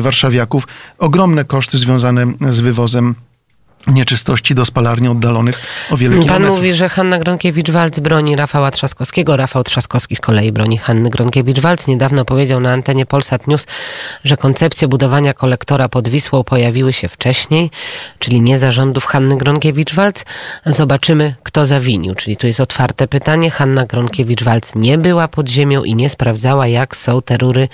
[0.00, 0.68] warszawiaków
[0.98, 3.14] ogromne koszty związane z wywozem
[3.86, 6.56] nieczystości do spalarni oddalonych o wiele Pan kilometrów.
[6.56, 9.36] mówi, że Hanna Gronkiewicz-Waltz broni Rafała Trzaskowskiego.
[9.36, 11.88] Rafał Trzaskowski z kolei broni Hanny Gronkiewicz-Waltz.
[11.88, 13.66] Niedawno powiedział na antenie Polsat News,
[14.24, 17.70] że koncepcje budowania kolektora pod Wisłą pojawiły się wcześniej,
[18.18, 20.24] czyli nie za rządów Hanny Gronkiewicz-Waltz.
[20.66, 22.14] Zobaczymy, kto zawinił.
[22.14, 23.50] Czyli tu jest otwarte pytanie.
[23.50, 27.68] Hanna Gronkiewicz-Waltz nie była pod ziemią i nie sprawdzała, jak są te rury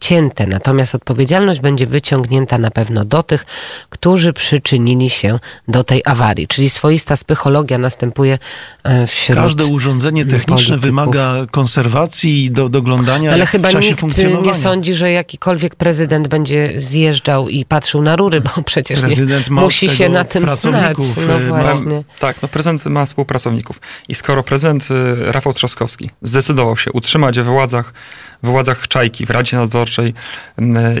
[0.00, 0.46] cięte.
[0.46, 3.46] Natomiast odpowiedzialność będzie wyciągnięta na pewno do tych,
[3.90, 5.38] którzy przyczynili się
[5.68, 6.48] do tej awarii.
[6.48, 8.38] Czyli swoista spychologia następuje
[8.84, 10.80] e, wśród Każde urządzenie techniczne polityków.
[10.80, 14.46] wymaga konserwacji i do, doglądania Ale w chyba czasie nikt funkcjonowania.
[14.46, 19.54] nie sądzi, że jakikolwiek prezydent będzie zjeżdżał i patrzył na rury, bo przecież Prezydent nie,
[19.56, 20.60] musi się na tym znać.
[20.60, 22.02] pracowników, No e, ma- właśnie.
[22.18, 23.80] Tak, no prezydent ma współpracowników.
[24.08, 27.92] I skoro prezydent y, Rafał Trzaskowski zdecydował się utrzymać we władzach,
[28.42, 30.14] we władzach Czajki, w Radzie Nadzorczej y,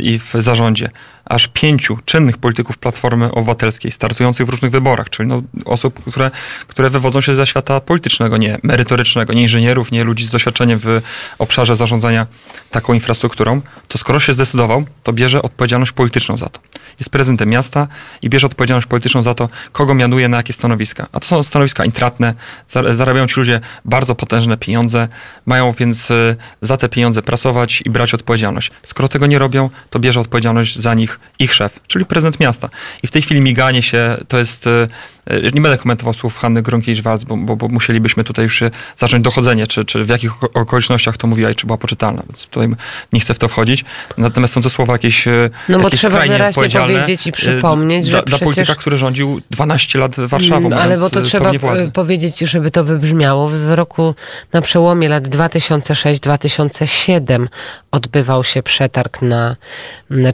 [0.00, 0.90] i w zarządzie
[1.28, 6.30] aż pięciu czynnych polityków Platformy Obywatelskiej startujących w różnych wyborach, czyli no, osób, które,
[6.66, 11.02] które wywodzą się ze świata politycznego, nie merytorycznego, nie inżynierów, nie ludzi z doświadczeniem w
[11.38, 12.26] obszarze zarządzania
[12.70, 16.60] taką infrastrukturą, to skoro się zdecydował, to bierze odpowiedzialność polityczną za to.
[16.98, 17.88] Jest prezydentem miasta
[18.22, 21.06] i bierze odpowiedzialność polityczną za to, kogo mianuje na jakie stanowiska.
[21.12, 22.34] A to są stanowiska intratne,
[22.68, 25.08] za- zarabiają ci ludzie bardzo potężne pieniądze,
[25.46, 28.70] mają więc y, za te pieniądze pracować i brać odpowiedzialność.
[28.82, 32.68] Skoro tego nie robią, to bierze odpowiedzialność za nich ich szef, czyli prezydent miasta.
[33.02, 34.88] I w tej chwili miganie się, to jest, y,
[35.32, 38.62] y, nie będę komentował słów Hanny Gronkiewicz-Waltz, bo, bo, bo musielibyśmy tutaj już
[38.96, 42.44] zacząć dochodzenie, czy, czy w jakich oko- okolicznościach to mówiła i czy była poczytalna, więc
[42.46, 42.68] tutaj
[43.12, 43.84] nie chcę w to wchodzić.
[44.18, 48.18] Natomiast są to słowa jakieś y, No bo jakieś trzeba wyraźnie powiedzieć i przypomnieć, dla,
[48.18, 51.82] że dla polityka, który rządził 12 lat Warszawą, Mm, Ale bo to trzeba władzy.
[51.82, 53.48] e, powiedzieć, żeby to wybrzmiało.
[53.48, 54.14] W roku
[54.52, 57.46] na przełomie lat 2006-2007
[57.90, 59.56] odbywał się przetarg na,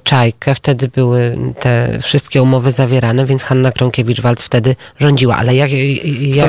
[0.02, 0.54] Czajkę.
[0.54, 5.36] Wtedy były te wszystkie umowy zawierane, więc Hanna Kronkiewicz-Waltz wtedy rządziła.
[5.36, 5.70] Ale jak...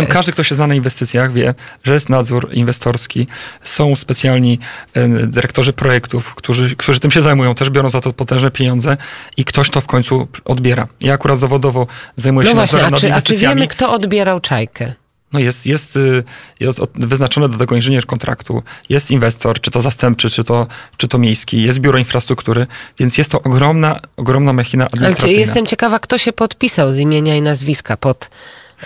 [0.10, 1.54] Każdy, kto się zna na inwestycjach, wie,
[1.84, 3.28] że jest nadzór inwestorski,
[3.64, 4.60] są specjalni
[4.94, 8.98] e, dyrektorzy projektów, którzy, którzy tym się zajmują, też biorą za to potężne pieniądze
[9.38, 10.88] i ktoś to w końcu odbiera.
[11.02, 13.56] Ja akurat zawodowo zajmuję no się właśnie, nadzorem a nad czy, a czy inwestycjami.
[13.56, 14.94] wiemy, kto odbierał Czajkę?
[15.34, 16.24] No jest, jest, y,
[16.60, 21.18] jest wyznaczony do tego inżynier kontraktu, jest inwestor, czy to zastępczy, czy to, czy to
[21.18, 22.68] miejski, jest biuro infrastruktury,
[23.00, 25.40] więc jest to ogromna, ogromna machina administracyjna.
[25.40, 28.30] jestem ciekawa, kto się podpisał z imienia i nazwiska pod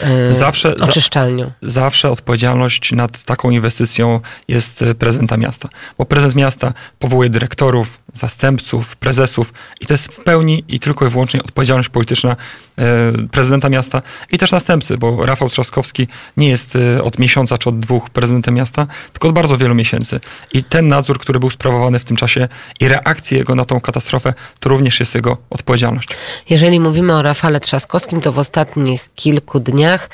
[0.01, 1.51] e, Zawsze- za- oczyszczalnią.
[1.61, 5.69] zawsze odpowiedzialność nad taką inwestycją jest e, prezydenta miasta.
[5.97, 11.09] Bo prezydent miasta powołuje dyrektorów, zastępców, prezesów i to jest w pełni i tylko i
[11.09, 12.35] wyłącznie odpowiedzialność polityczna
[12.77, 16.07] e, prezydenta miasta i też następcy, bo Rafał Trzaskowski
[16.37, 20.19] nie jest e, od miesiąca czy od dwóch prezydentem miasta, tylko od bardzo wielu miesięcy.
[20.53, 22.47] I ten nadzór, który był sprawowany w tym czasie
[22.79, 26.09] i reakcje jego na tą katastrofę, to również jest jego odpowiedzialność.
[26.49, 30.09] Jeżeli mówimy o Rafale Trzaskowskim, to w ostatnich kilku dniach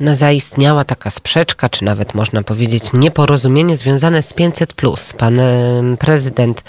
[0.00, 4.74] zaistniała taka sprzeczka, czy nawet można powiedzieć nieporozumienie związane z 500.
[5.18, 5.40] Pan
[5.98, 6.62] prezydent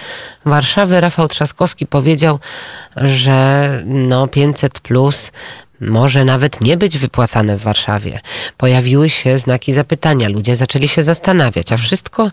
[0.45, 2.39] Warszawy Rafał Trzaskowski powiedział,
[2.95, 4.79] że no 500
[5.81, 8.19] może nawet nie być wypłacane w Warszawie.
[8.57, 12.31] Pojawiły się znaki zapytania, ludzie zaczęli się zastanawiać, a wszystko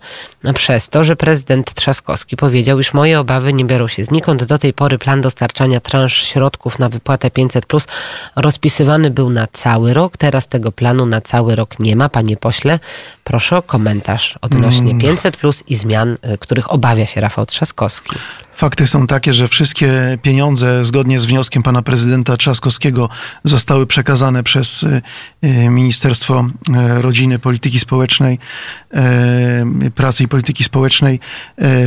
[0.55, 4.45] przez to, że prezydent Trzaskowski powiedział, iż moje obawy nie biorą się znikąd.
[4.45, 7.87] Do tej pory plan dostarczania transz środków na wypłatę 500 plus
[8.37, 10.17] rozpisywany był na cały rok.
[10.17, 12.09] Teraz tego planu na cały rok nie ma.
[12.09, 12.79] Panie pośle,
[13.25, 15.41] proszę o komentarz odnośnie 500 mm.
[15.41, 18.17] plus i zmian, y, których obawia się Rafał Trzaskowski.
[18.55, 23.09] Fakty są takie, że wszystkie pieniądze, zgodnie z wnioskiem pana prezydenta Trzaskowskiego,
[23.45, 25.03] zostały przekazane przez y,
[25.45, 26.45] y, Ministerstwo
[26.99, 28.39] y, Rodziny, Polityki Społecznej,
[29.95, 31.21] Pracy i Polityki Społecznej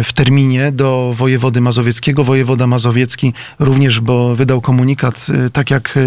[0.03, 2.23] w terminie do wojewody mazowieckiego.
[2.23, 5.99] Wojewoda mazowiecki również, bo wydał komunikat, tak jak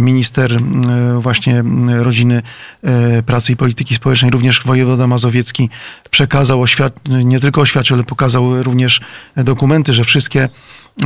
[0.00, 0.56] minister
[1.20, 1.64] właśnie
[1.98, 2.42] Rodziny,
[3.26, 5.70] Pracy i Polityki Społecznej, również wojewoda mazowiecki
[6.10, 6.64] przekazał,
[7.24, 9.00] nie tylko oświadczył, ale pokazał również
[9.36, 10.48] dokumenty, że wszystkie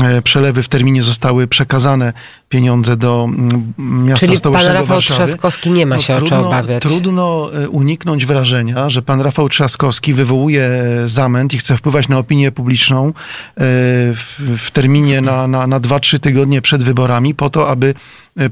[0.03, 2.13] e, przelewy w terminie zostały przekazane
[2.53, 5.25] pieniądze do mm, miasta Czyli stołecznego pan Rafał Warszawy.
[5.25, 6.83] Trzaskowski nie ma się no, trudno, o czym obawiać.
[6.83, 10.71] Trudno e, uniknąć wrażenia, że pan Rafał Trzaskowski wywołuje
[11.05, 13.13] zamęt i chce wpływać na opinię publiczną e,
[13.57, 17.95] w, w terminie na, na, na 2-3 tygodnie przed wyborami po to, aby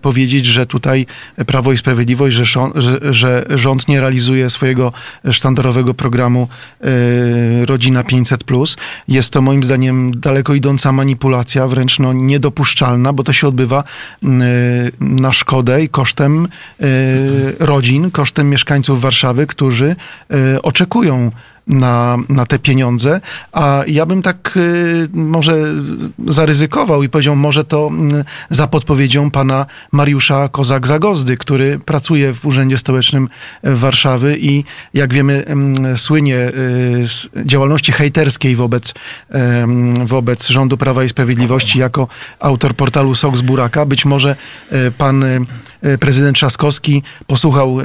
[0.02, 1.06] powiedzieć, że tutaj
[1.47, 2.44] Prawo i Sprawiedliwość, że,
[2.74, 4.93] że, że rząd nie realizuje swojego
[5.31, 6.48] sztandarowego programu
[7.66, 8.77] Rodzina 500+.
[9.09, 13.85] Jest to moim zdaniem daleko idąca manipulacja, wręcz no, niedopuszczalna, bo to się odbywa
[15.01, 16.49] na szkodę i kosztem
[17.59, 19.97] rodzin, kosztem mieszkańców Warszawy, którzy
[20.62, 21.31] oczekują
[21.71, 23.21] na, na te pieniądze,
[23.53, 25.55] a ja bym tak y, może
[26.27, 27.91] zaryzykował i powiedział, może to
[28.51, 33.29] y, za podpowiedzią pana Mariusza Kozak-Zagozdy, który pracuje w Urzędzie Stołecznym
[33.63, 34.65] Warszawy i
[34.95, 35.45] jak wiemy
[35.95, 36.53] y, słynie
[37.07, 38.95] z działalności hejterskiej wobec,
[40.05, 42.09] wobec rządu Prawa i Sprawiedliwości jako
[42.41, 43.87] autor portalu Soks Buraka.
[43.87, 44.37] Być może
[44.99, 45.25] pan
[46.01, 47.79] prezydent Trzaskowski posłuchał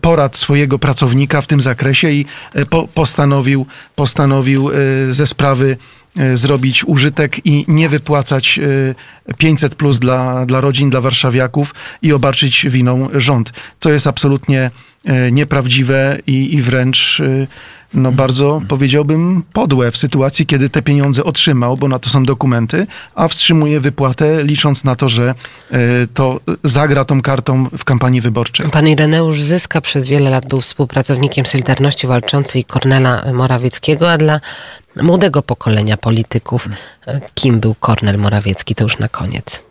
[0.00, 3.66] porad swojego pracownika w tym zakresie i e, po, postanowił,
[3.96, 4.74] postanowił e,
[5.14, 5.76] ze sprawy
[6.16, 8.60] e, zrobić użytek i nie wypłacać
[9.38, 13.52] 500 plus dla, dla rodzin, dla warszawiaków i obarczyć winą rząd.
[13.80, 14.70] Co jest absolutnie
[15.32, 17.22] nieprawdziwe i, i wręcz
[17.94, 22.86] no bardzo powiedziałbym podłe w sytuacji, kiedy te pieniądze otrzymał, bo na to są dokumenty,
[23.14, 25.34] a wstrzymuje wypłatę, licząc na to, że
[25.70, 25.76] e,
[26.14, 28.70] to zagra tą kartą w kampanii wyborczej.
[28.70, 34.40] Pan Ireneusz Zyska przez wiele lat był współpracownikiem Solidarności Walczącej Kornela Morawieckiego, a dla
[35.02, 36.68] młodego pokolenia polityków,
[37.06, 39.69] e, kim był Kornel Morawiecki, to już na koniec.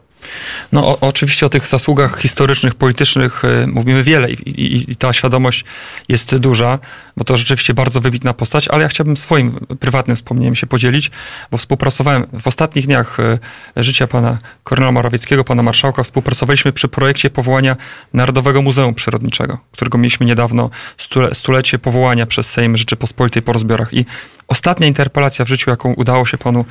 [0.72, 5.14] No o, oczywiście o tych zasługach historycznych, politycznych y, mówimy wiele i, i, i, ta
[5.14, 5.66] świadomość
[6.10, 6.80] jest duża,
[7.18, 11.12] bo to rzeczywiście bardzo wybitna postać, ale ja chciałbym swoim prywatnym wspomnieniem się podzielić,
[11.52, 17.30] bo współpracowałem w ostatnich dniach y, życia pana Kornela Morawieckiego, pana marszałka, współpracowaliśmy przy projekcie
[17.30, 17.76] powołania
[18.14, 23.94] Narodowego Muzeum Przyrodniczego, którego mieliśmy niedawno stule, stulecie powołania przez Sejm Rzeczypospolitej po rozbiorach.
[23.94, 24.06] I
[24.48, 26.66] ostatnia interpelacja w życiu, jaką udało się panu,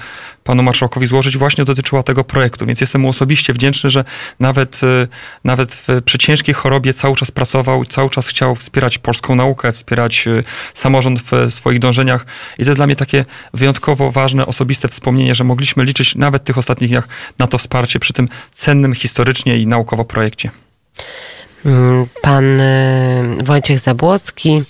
[0.44, 4.04] panu marszałkowi złożyć, właśnie dotyczyła tego projektu, więc jestem mu osobiście osobiście wdzięczny, że
[4.40, 5.08] nawet, y,
[5.44, 10.26] nawet w, przy ciężkiej chorobie cały czas pracował, cały czas chciał wspierać polską naukę, wspierać
[10.26, 10.44] y,
[10.74, 12.26] samorząd w swoich dążeniach.
[12.58, 13.24] I to jest dla mnie takie
[13.54, 17.08] wyjątkowo ważne, osobiste wspomnienie, że mogliśmy liczyć nawet w tych ostatnich dniach
[17.38, 20.50] na to wsparcie przy tym cennym historycznie i naukowo projekcie.
[21.64, 24.62] Mm, pan y, Wojciech Zabłocki,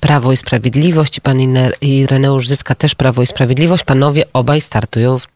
[0.00, 1.38] Prawo i Sprawiedliwość i pan
[1.80, 3.84] Ireneusz Zyska też Prawo i Sprawiedliwość.
[3.84, 5.33] Panowie obaj startują w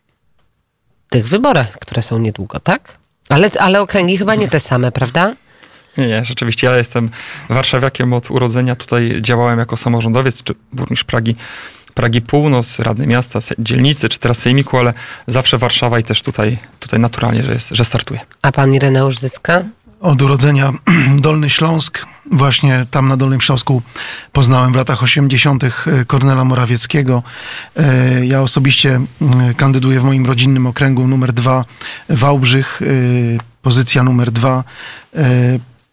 [1.11, 2.99] tych wyborach, które są niedługo, tak?
[3.29, 5.35] Ale, ale okręgi chyba nie te same, prawda?
[5.99, 6.67] Nie, nie, rzeczywiście.
[6.67, 7.11] Ja jestem
[7.49, 8.77] warszawiakiem od urodzenia.
[8.77, 11.37] Tutaj działałem jako samorządowiec, czy burmistrz Pragi,
[11.95, 14.95] Pragi Północ, radny miasta, dzielnicy, czy teraz sejmiku, ale
[15.27, 18.21] zawsze Warszawa i też tutaj, tutaj naturalnie, że, jest, że startuję.
[18.43, 19.63] A pan Ireneusz Zyska?
[20.01, 20.73] Od urodzenia
[21.21, 22.07] Dolny Śląsk.
[22.33, 23.83] Właśnie tam na Dolnym Śląsku
[24.33, 25.65] poznałem w latach 80.
[25.65, 25.71] E,
[26.07, 27.23] Kornela Morawieckiego.
[27.77, 29.01] E, ja osobiście
[29.57, 31.65] kandyduję w moim rodzinnym okręgu numer dwa
[32.09, 32.85] Wałbrzych, e,
[33.63, 34.65] pozycja numer dwa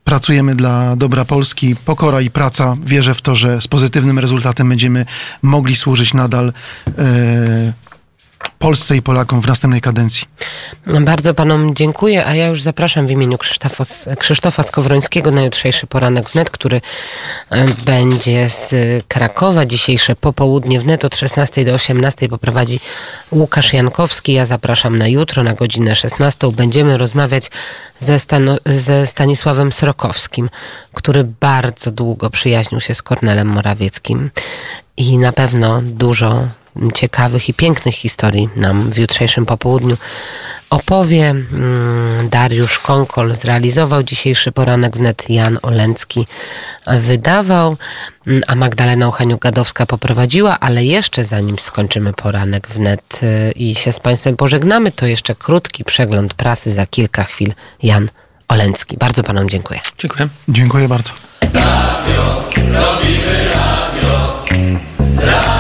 [0.04, 1.76] pracujemy dla dobra Polski.
[1.76, 2.76] Pokora i praca.
[2.86, 5.06] Wierzę w to, że z pozytywnym rezultatem będziemy
[5.42, 6.54] mogli służyć nadal
[8.60, 10.28] Polsce i Polakom w następnej kadencji.
[11.02, 13.84] Bardzo panom dziękuję, a ja już zapraszam w imieniu Krzysztofa,
[14.20, 16.82] Krzysztofa Skowrońskiego na jutrzejszy poranek wnet, który
[17.50, 18.74] e, będzie z
[19.08, 19.66] Krakowa.
[19.66, 22.80] Dzisiejsze popołudnie wnet od 16 do 18 poprowadzi
[23.32, 24.34] Łukasz Jankowski.
[24.34, 26.52] Ja zapraszam na jutro na godzinę 16.
[26.52, 27.52] Będziemy rozmawiać
[28.00, 28.20] ze,
[28.66, 30.50] ze Stanisławem Srokowskim,
[30.94, 34.32] który bardzo długo przyjaźnił się z Kornelem Morawieckim
[34.98, 36.48] i na pewno dużo
[36.94, 39.98] ciekawych i pięknych historii nam w jutrzejszym popołudniu
[40.70, 41.30] opowie.
[41.30, 46.28] Mm, Dariusz Konkol zrealizował dzisiejszy poranek wnet, Jan Olencki
[46.88, 47.78] wydawał,
[48.28, 54.00] mm, a Magdalena Uchaniuk-Gadowska poprowadziła, ale jeszcze zanim skończymy poranek wnet y, i się z
[54.00, 57.54] Państwem pożegnamy, to jeszcze krótki przegląd prasy za kilka chwil.
[57.84, 58.10] Jan
[58.48, 58.98] Olencki.
[58.98, 59.80] Bardzo Panom dziękuję.
[59.98, 60.30] Dziękuję.
[60.50, 61.12] Dziękuję bardzo.
[61.54, 64.44] Radio, robimy radio.
[65.18, 65.55] Radio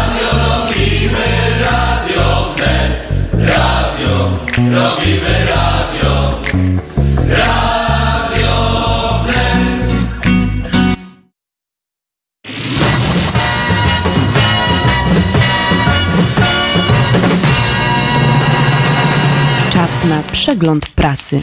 [20.05, 21.41] na przegląd prasy.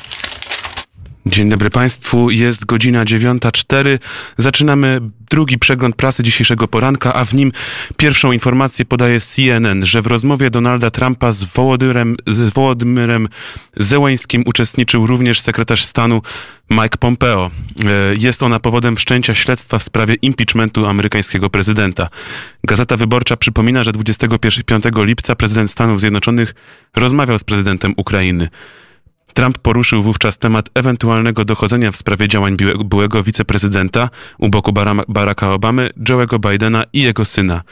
[1.27, 3.99] Dzień dobry Państwu, jest godzina 9.04.
[4.37, 5.01] Zaczynamy
[5.31, 7.53] drugi przegląd prasy dzisiejszego poranka, a w nim
[7.97, 13.29] pierwszą informację podaje CNN, że w rozmowie Donalda Trumpa z Wołodymyrem, z Wołodymyrem
[13.77, 16.23] Zełańskim uczestniczył również sekretarz stanu
[16.71, 17.51] Mike Pompeo.
[17.85, 22.09] E, Jest ona powodem wszczęcia śledztwa w sprawie impeachmentu amerykańskiego prezydenta.
[22.65, 26.55] Gazeta Wyborcza przypomina, że 25 lipca prezydent Stanów Zjednoczonych
[26.97, 28.49] rozmawiał z prezydentem Ukrainy.
[29.35, 35.53] Trump poruszył wówczas temat ewentualnego dochodzenia w sprawie działań byłego wiceprezydenta u boku Bara- Baracka
[35.53, 37.63] Obamy, Joe'ego Bidena i jego syna.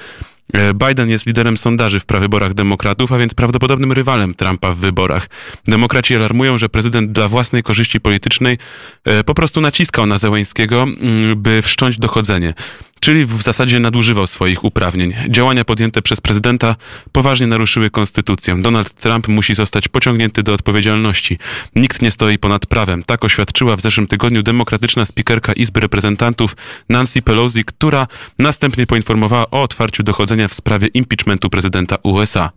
[0.52, 5.28] E, Biden jest liderem sondaży w prawyborach demokratów, a więc prawdopodobnym rywalem Trumpa w wyborach.
[5.64, 8.58] Demokraci alarmują, że prezydent dla własnej korzyści politycznej
[9.04, 12.54] e, po prostu naciskał na Zełańskiego, mm, by wszcząć dochodzenie.
[13.00, 15.14] Czyli w zasadzie nadużywał swoich uprawnień.
[15.28, 16.76] Działania podjęte przez prezydenta
[17.12, 18.62] poważnie naruszyły konstytucję.
[18.62, 21.38] Donald Trump musi zostać pociągnięty do odpowiedzialności.
[21.76, 23.02] Nikt nie stoi ponad prawem.
[23.04, 26.56] Tak oświadczyła w zeszłym tygodniu demokratyczna spikerka Izby Reprezentantów
[26.88, 28.06] Nancy Pelosi, która
[28.38, 32.50] następnie poinformowała o otwarciu dochodzenia w sprawie impeachmentu prezydenta USA.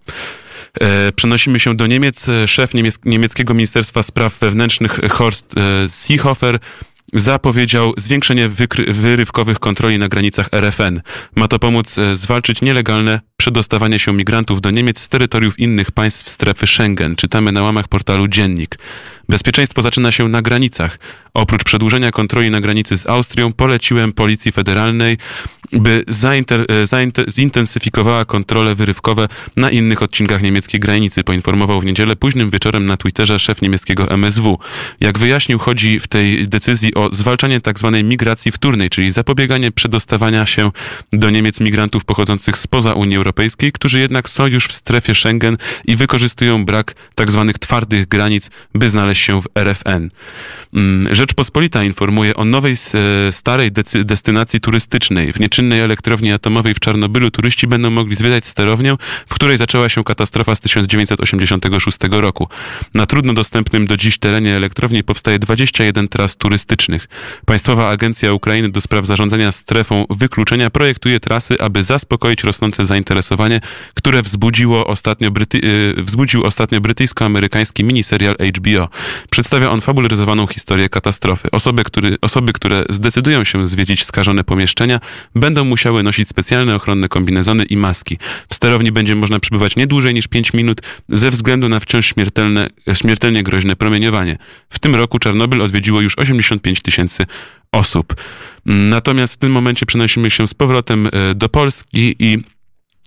[0.82, 2.30] E, Przenosimy się do Niemiec.
[2.30, 6.60] E, Szef niemiec- niemieckiego Ministerstwa Spraw Wewnętrznych Horst e, Seehofer
[7.14, 8.50] zapowiedział zwiększenie
[8.88, 11.02] wyrywkowych kontroli na granicach RFN.
[11.36, 16.30] Ma to pomóc e, zwalczyć nielegalne przedostawanie się migrantów do Niemiec z terytoriów innych państw
[16.30, 17.16] strefy Schengen.
[17.16, 18.78] Czytamy na łamach portalu Dziennik.
[19.30, 21.00] Bezpieczeństwo zaczyna się na granicach.
[21.34, 25.18] Oprócz przedłużenia kontroli na granicy z Austrią, poleciłem Policji Federalnej,
[25.72, 32.16] by zainter, e, zainter, zintensyfikowała kontrole wyrywkowe na innych odcinkach niemieckiej granicy, poinformował w niedzielę
[32.16, 34.60] późnym wieczorem na Twitterze szef niemieckiego MSW.
[35.00, 37.98] Jak wyjaśnił, chodzi w tej decyzji o zwalczanie tzw.
[38.04, 40.72] migracji wtórnej, czyli zapobieganie przedostawania się
[41.14, 45.96] do Niemiec migrantów pochodzących spoza Unii Europejskiej, którzy jednak są już w strefie Schengen i
[45.96, 47.52] wykorzystują brak tzw.
[47.60, 50.10] twardych granic, by znaleźć się w RFN.
[50.74, 52.76] Mm, Rzeczpospolita informuje o nowej
[53.32, 53.72] starej
[54.06, 55.34] destynacji turystycznej.
[55.34, 58.96] W nieczynnej elektrowni atomowej w Czarnobylu turyści będą mogli zwiedzać sterownię,
[59.28, 62.48] w której zaczęła się katastrofa z 1986 roku.
[62.94, 67.08] Na trudno dostępnym do dziś terenie elektrowni powstaje 21 tras turystycznych.
[67.46, 73.62] Państwowa Agencja Ukrainy do spraw zarządzania strefą wykluczenia projektuje trasy, aby zaspokoić rosnące zainteresowanie,
[73.94, 75.64] które wzbudziło ostatnio Bryty-
[76.00, 78.90] y, wzbudził ostatnio brytyjsko-amerykański miniserial HBO.
[79.30, 81.52] Przedstawia on fabularyzowaną historię katastrofy.
[81.52, 85.00] Osoby, który, osoby, które zdecydują się zwiedzić skażone pomieszczenia,
[85.36, 88.18] będą musiały nosić specjalne ochronne kombinezony i maski.
[88.50, 92.70] W sterowni będzie można przebywać nie dłużej niż 5 minut ze względu na wciąż śmiertelne,
[92.94, 94.38] śmiertelnie groźne promieniowanie.
[94.70, 97.26] W tym roku Czarnobyl odwiedziło już 85 tysięcy
[97.72, 98.16] osób.
[98.66, 102.38] Natomiast w tym momencie przenosimy się z powrotem e, do Polski i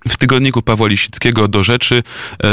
[0.09, 2.03] w tygodniku Pawła Lisickiego do rzeczy
[2.45, 2.49] e,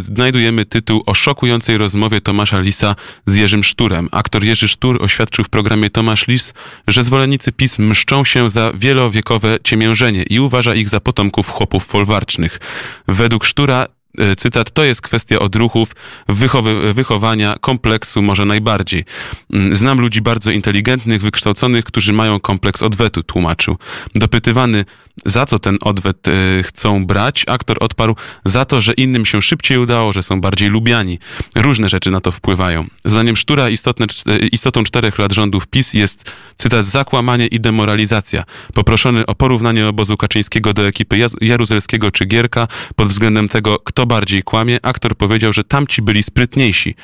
[0.00, 2.96] znajdujemy tytuł o szokującej rozmowie Tomasza Lisa
[3.26, 4.08] z Jerzym Szturem.
[4.12, 6.54] Aktor Jerzy Sztur oświadczył w programie Tomasz Lis,
[6.88, 12.60] że zwolennicy PiS mszczą się za wielowiekowe ciemiężenie i uważa ich za potomków chłopów folwarcznych.
[13.08, 13.86] Według Sztura
[14.36, 15.92] cytat, to jest kwestia odruchów,
[16.28, 19.04] wychowy, wychowania, kompleksu może najbardziej.
[19.52, 23.76] Mm, Znam ludzi bardzo inteligentnych, wykształconych, którzy mają kompleks odwetu, tłumaczył.
[24.14, 24.84] Dopytywany,
[25.26, 29.78] za co ten odwet e, chcą brać, aktor odparł, za to, że innym się szybciej
[29.78, 31.18] udało, że są bardziej lubiani.
[31.56, 32.86] Różne rzeczy na to wpływają.
[33.04, 38.44] Zdaniem Sztura istotne, e, istotą czterech lat rządów PiS jest, cytat, zakłamanie i demoralizacja.
[38.74, 44.42] Poproszony o porównanie obozu Kaczyńskiego do ekipy Jaruzelskiego czy Gierka pod względem tego, kto bardziej
[44.42, 46.94] kłamie, aktor powiedział, że tamci byli sprytniejsi.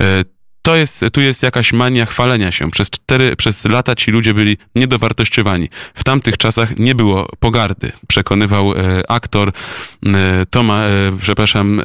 [0.00, 0.24] E,
[0.62, 2.70] to jest, tu jest jakaś mania chwalenia się.
[2.70, 5.68] Przez cztery, przez lata ci ludzie byli niedowartościowani.
[5.94, 9.52] W tamtych czasach nie było pogardy, przekonywał e, aktor
[10.06, 10.82] e, Toma,
[11.22, 11.82] przepraszam,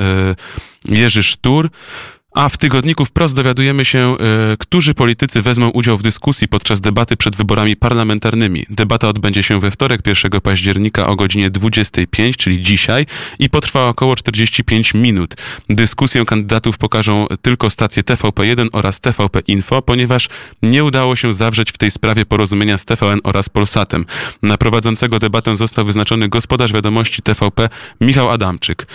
[0.89, 1.69] Jerzy Sztur.
[2.33, 7.17] A w tygodniku wprost dowiadujemy się, e, którzy politycy wezmą udział w dyskusji podczas debaty
[7.17, 8.65] przed wyborami parlamentarnymi.
[8.69, 13.05] Debata odbędzie się we wtorek 1 października o godzinie 25, czyli dzisiaj,
[13.39, 15.35] i potrwa około 45 minut.
[15.69, 20.29] Dyskusję kandydatów pokażą tylko stacje TVP1 oraz TVP Info, ponieważ
[20.63, 24.05] nie udało się zawrzeć w tej sprawie porozumienia z TVN oraz Polsatem.
[24.41, 27.69] Na prowadzącego debatę został wyznaczony gospodarz wiadomości TVP
[28.01, 28.87] Michał Adamczyk.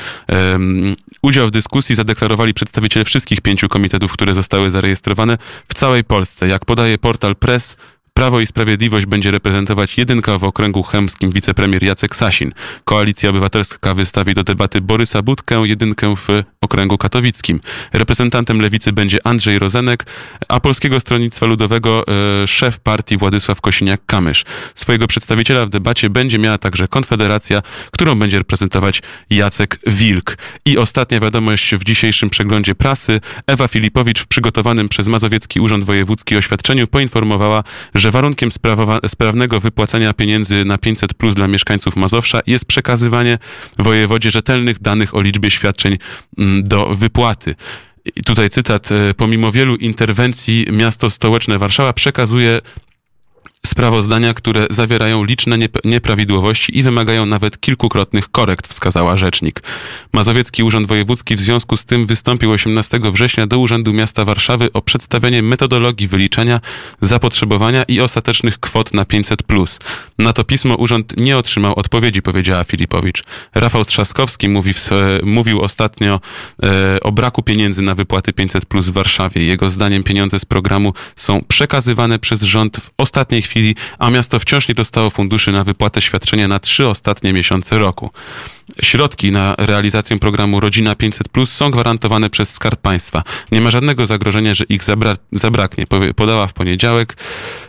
[1.22, 6.48] Udział w dyskusji zadeklarowali przedstawiciele wszystkich pięciu komitetów, które zostały zarejestrowane w całej Polsce.
[6.48, 7.76] Jak podaje portal Press,
[8.18, 12.52] Prawo i Sprawiedliwość będzie reprezentować jedynka w okręgu chemskim wicepremier Jacek Sasin.
[12.84, 16.28] Koalicja Obywatelska wystawi do debaty Borysa Budkę, jedynkę w
[16.60, 17.60] okręgu katowickim.
[17.92, 20.04] Reprezentantem lewicy będzie Andrzej Rozenek,
[20.48, 22.04] a Polskiego Stronnictwa Ludowego
[22.42, 24.44] e, szef partii Władysław Kosiniak-Kamysz.
[24.74, 30.38] Swojego przedstawiciela w debacie będzie miała także Konfederacja, którą będzie reprezentować Jacek Wilk.
[30.64, 33.20] I ostatnia wiadomość w dzisiejszym przeglądzie prasy.
[33.46, 37.64] Ewa Filipowicz w przygotowanym przez Mazowiecki Urząd Wojewódzki oświadczeniu poinformowała,
[37.94, 43.38] że warunkiem sprawowa- sprawnego wypłacania pieniędzy na 500 plus dla mieszkańców Mazowsza jest przekazywanie
[43.78, 45.98] wojewodzie rzetelnych danych o liczbie świadczeń
[46.38, 47.54] mm, do wypłaty.
[48.16, 52.60] I tutaj cytat, e, pomimo wielu interwencji miasto stołeczne Warszawa przekazuje
[53.66, 59.62] sprawozdania, które zawierają liczne niep- nieprawidłowości i wymagają nawet kilkukrotnych korekt, wskazała rzecznik.
[60.12, 64.82] Mazowiecki Urząd Wojewódzki w związku z tym wystąpił 18 września do Urzędu Miasta Warszawy o
[64.82, 66.60] przedstawienie metodologii wyliczania
[67.00, 69.78] zapotrzebowania i ostatecznych kwot na 500+.
[70.18, 73.22] Na to pismo urząd nie otrzymał odpowiedzi, powiedziała Filipowicz.
[73.54, 74.90] Rafał Trzaskowski mówi w,
[75.22, 76.20] mówił ostatnio
[76.62, 79.44] e, o braku pieniędzy na wypłaty 500+ w Warszawie.
[79.44, 83.57] Jego zdaniem pieniądze z programu są przekazywane przez rząd w ostatniej chwili,
[83.98, 88.10] a miasto wciąż nie dostało funduszy na wypłatę świadczenia na trzy ostatnie miesiące roku.
[88.82, 93.22] Środki na realizację programu Rodzina 500 Plus są gwarantowane przez Skarb Państwa.
[93.52, 95.84] Nie ma żadnego zagrożenia, że ich zabra zabraknie,
[96.16, 97.16] podała w poniedziałek,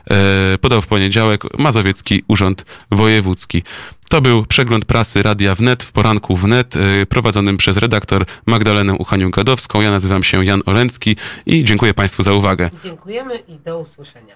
[0.10, 3.64] e, podał w poniedziałek Mazowiecki Urząd Wojewódzki.
[4.10, 9.82] To był przegląd prasy Radia Wnet w poranku Wnet, e, prowadzonym przez redaktor Magdalenę Uchanią-Gadowską.
[9.82, 12.70] Ja nazywam się Jan Olęcki i dziękuję Państwu za uwagę.
[12.84, 14.36] Dziękujemy i do usłyszenia.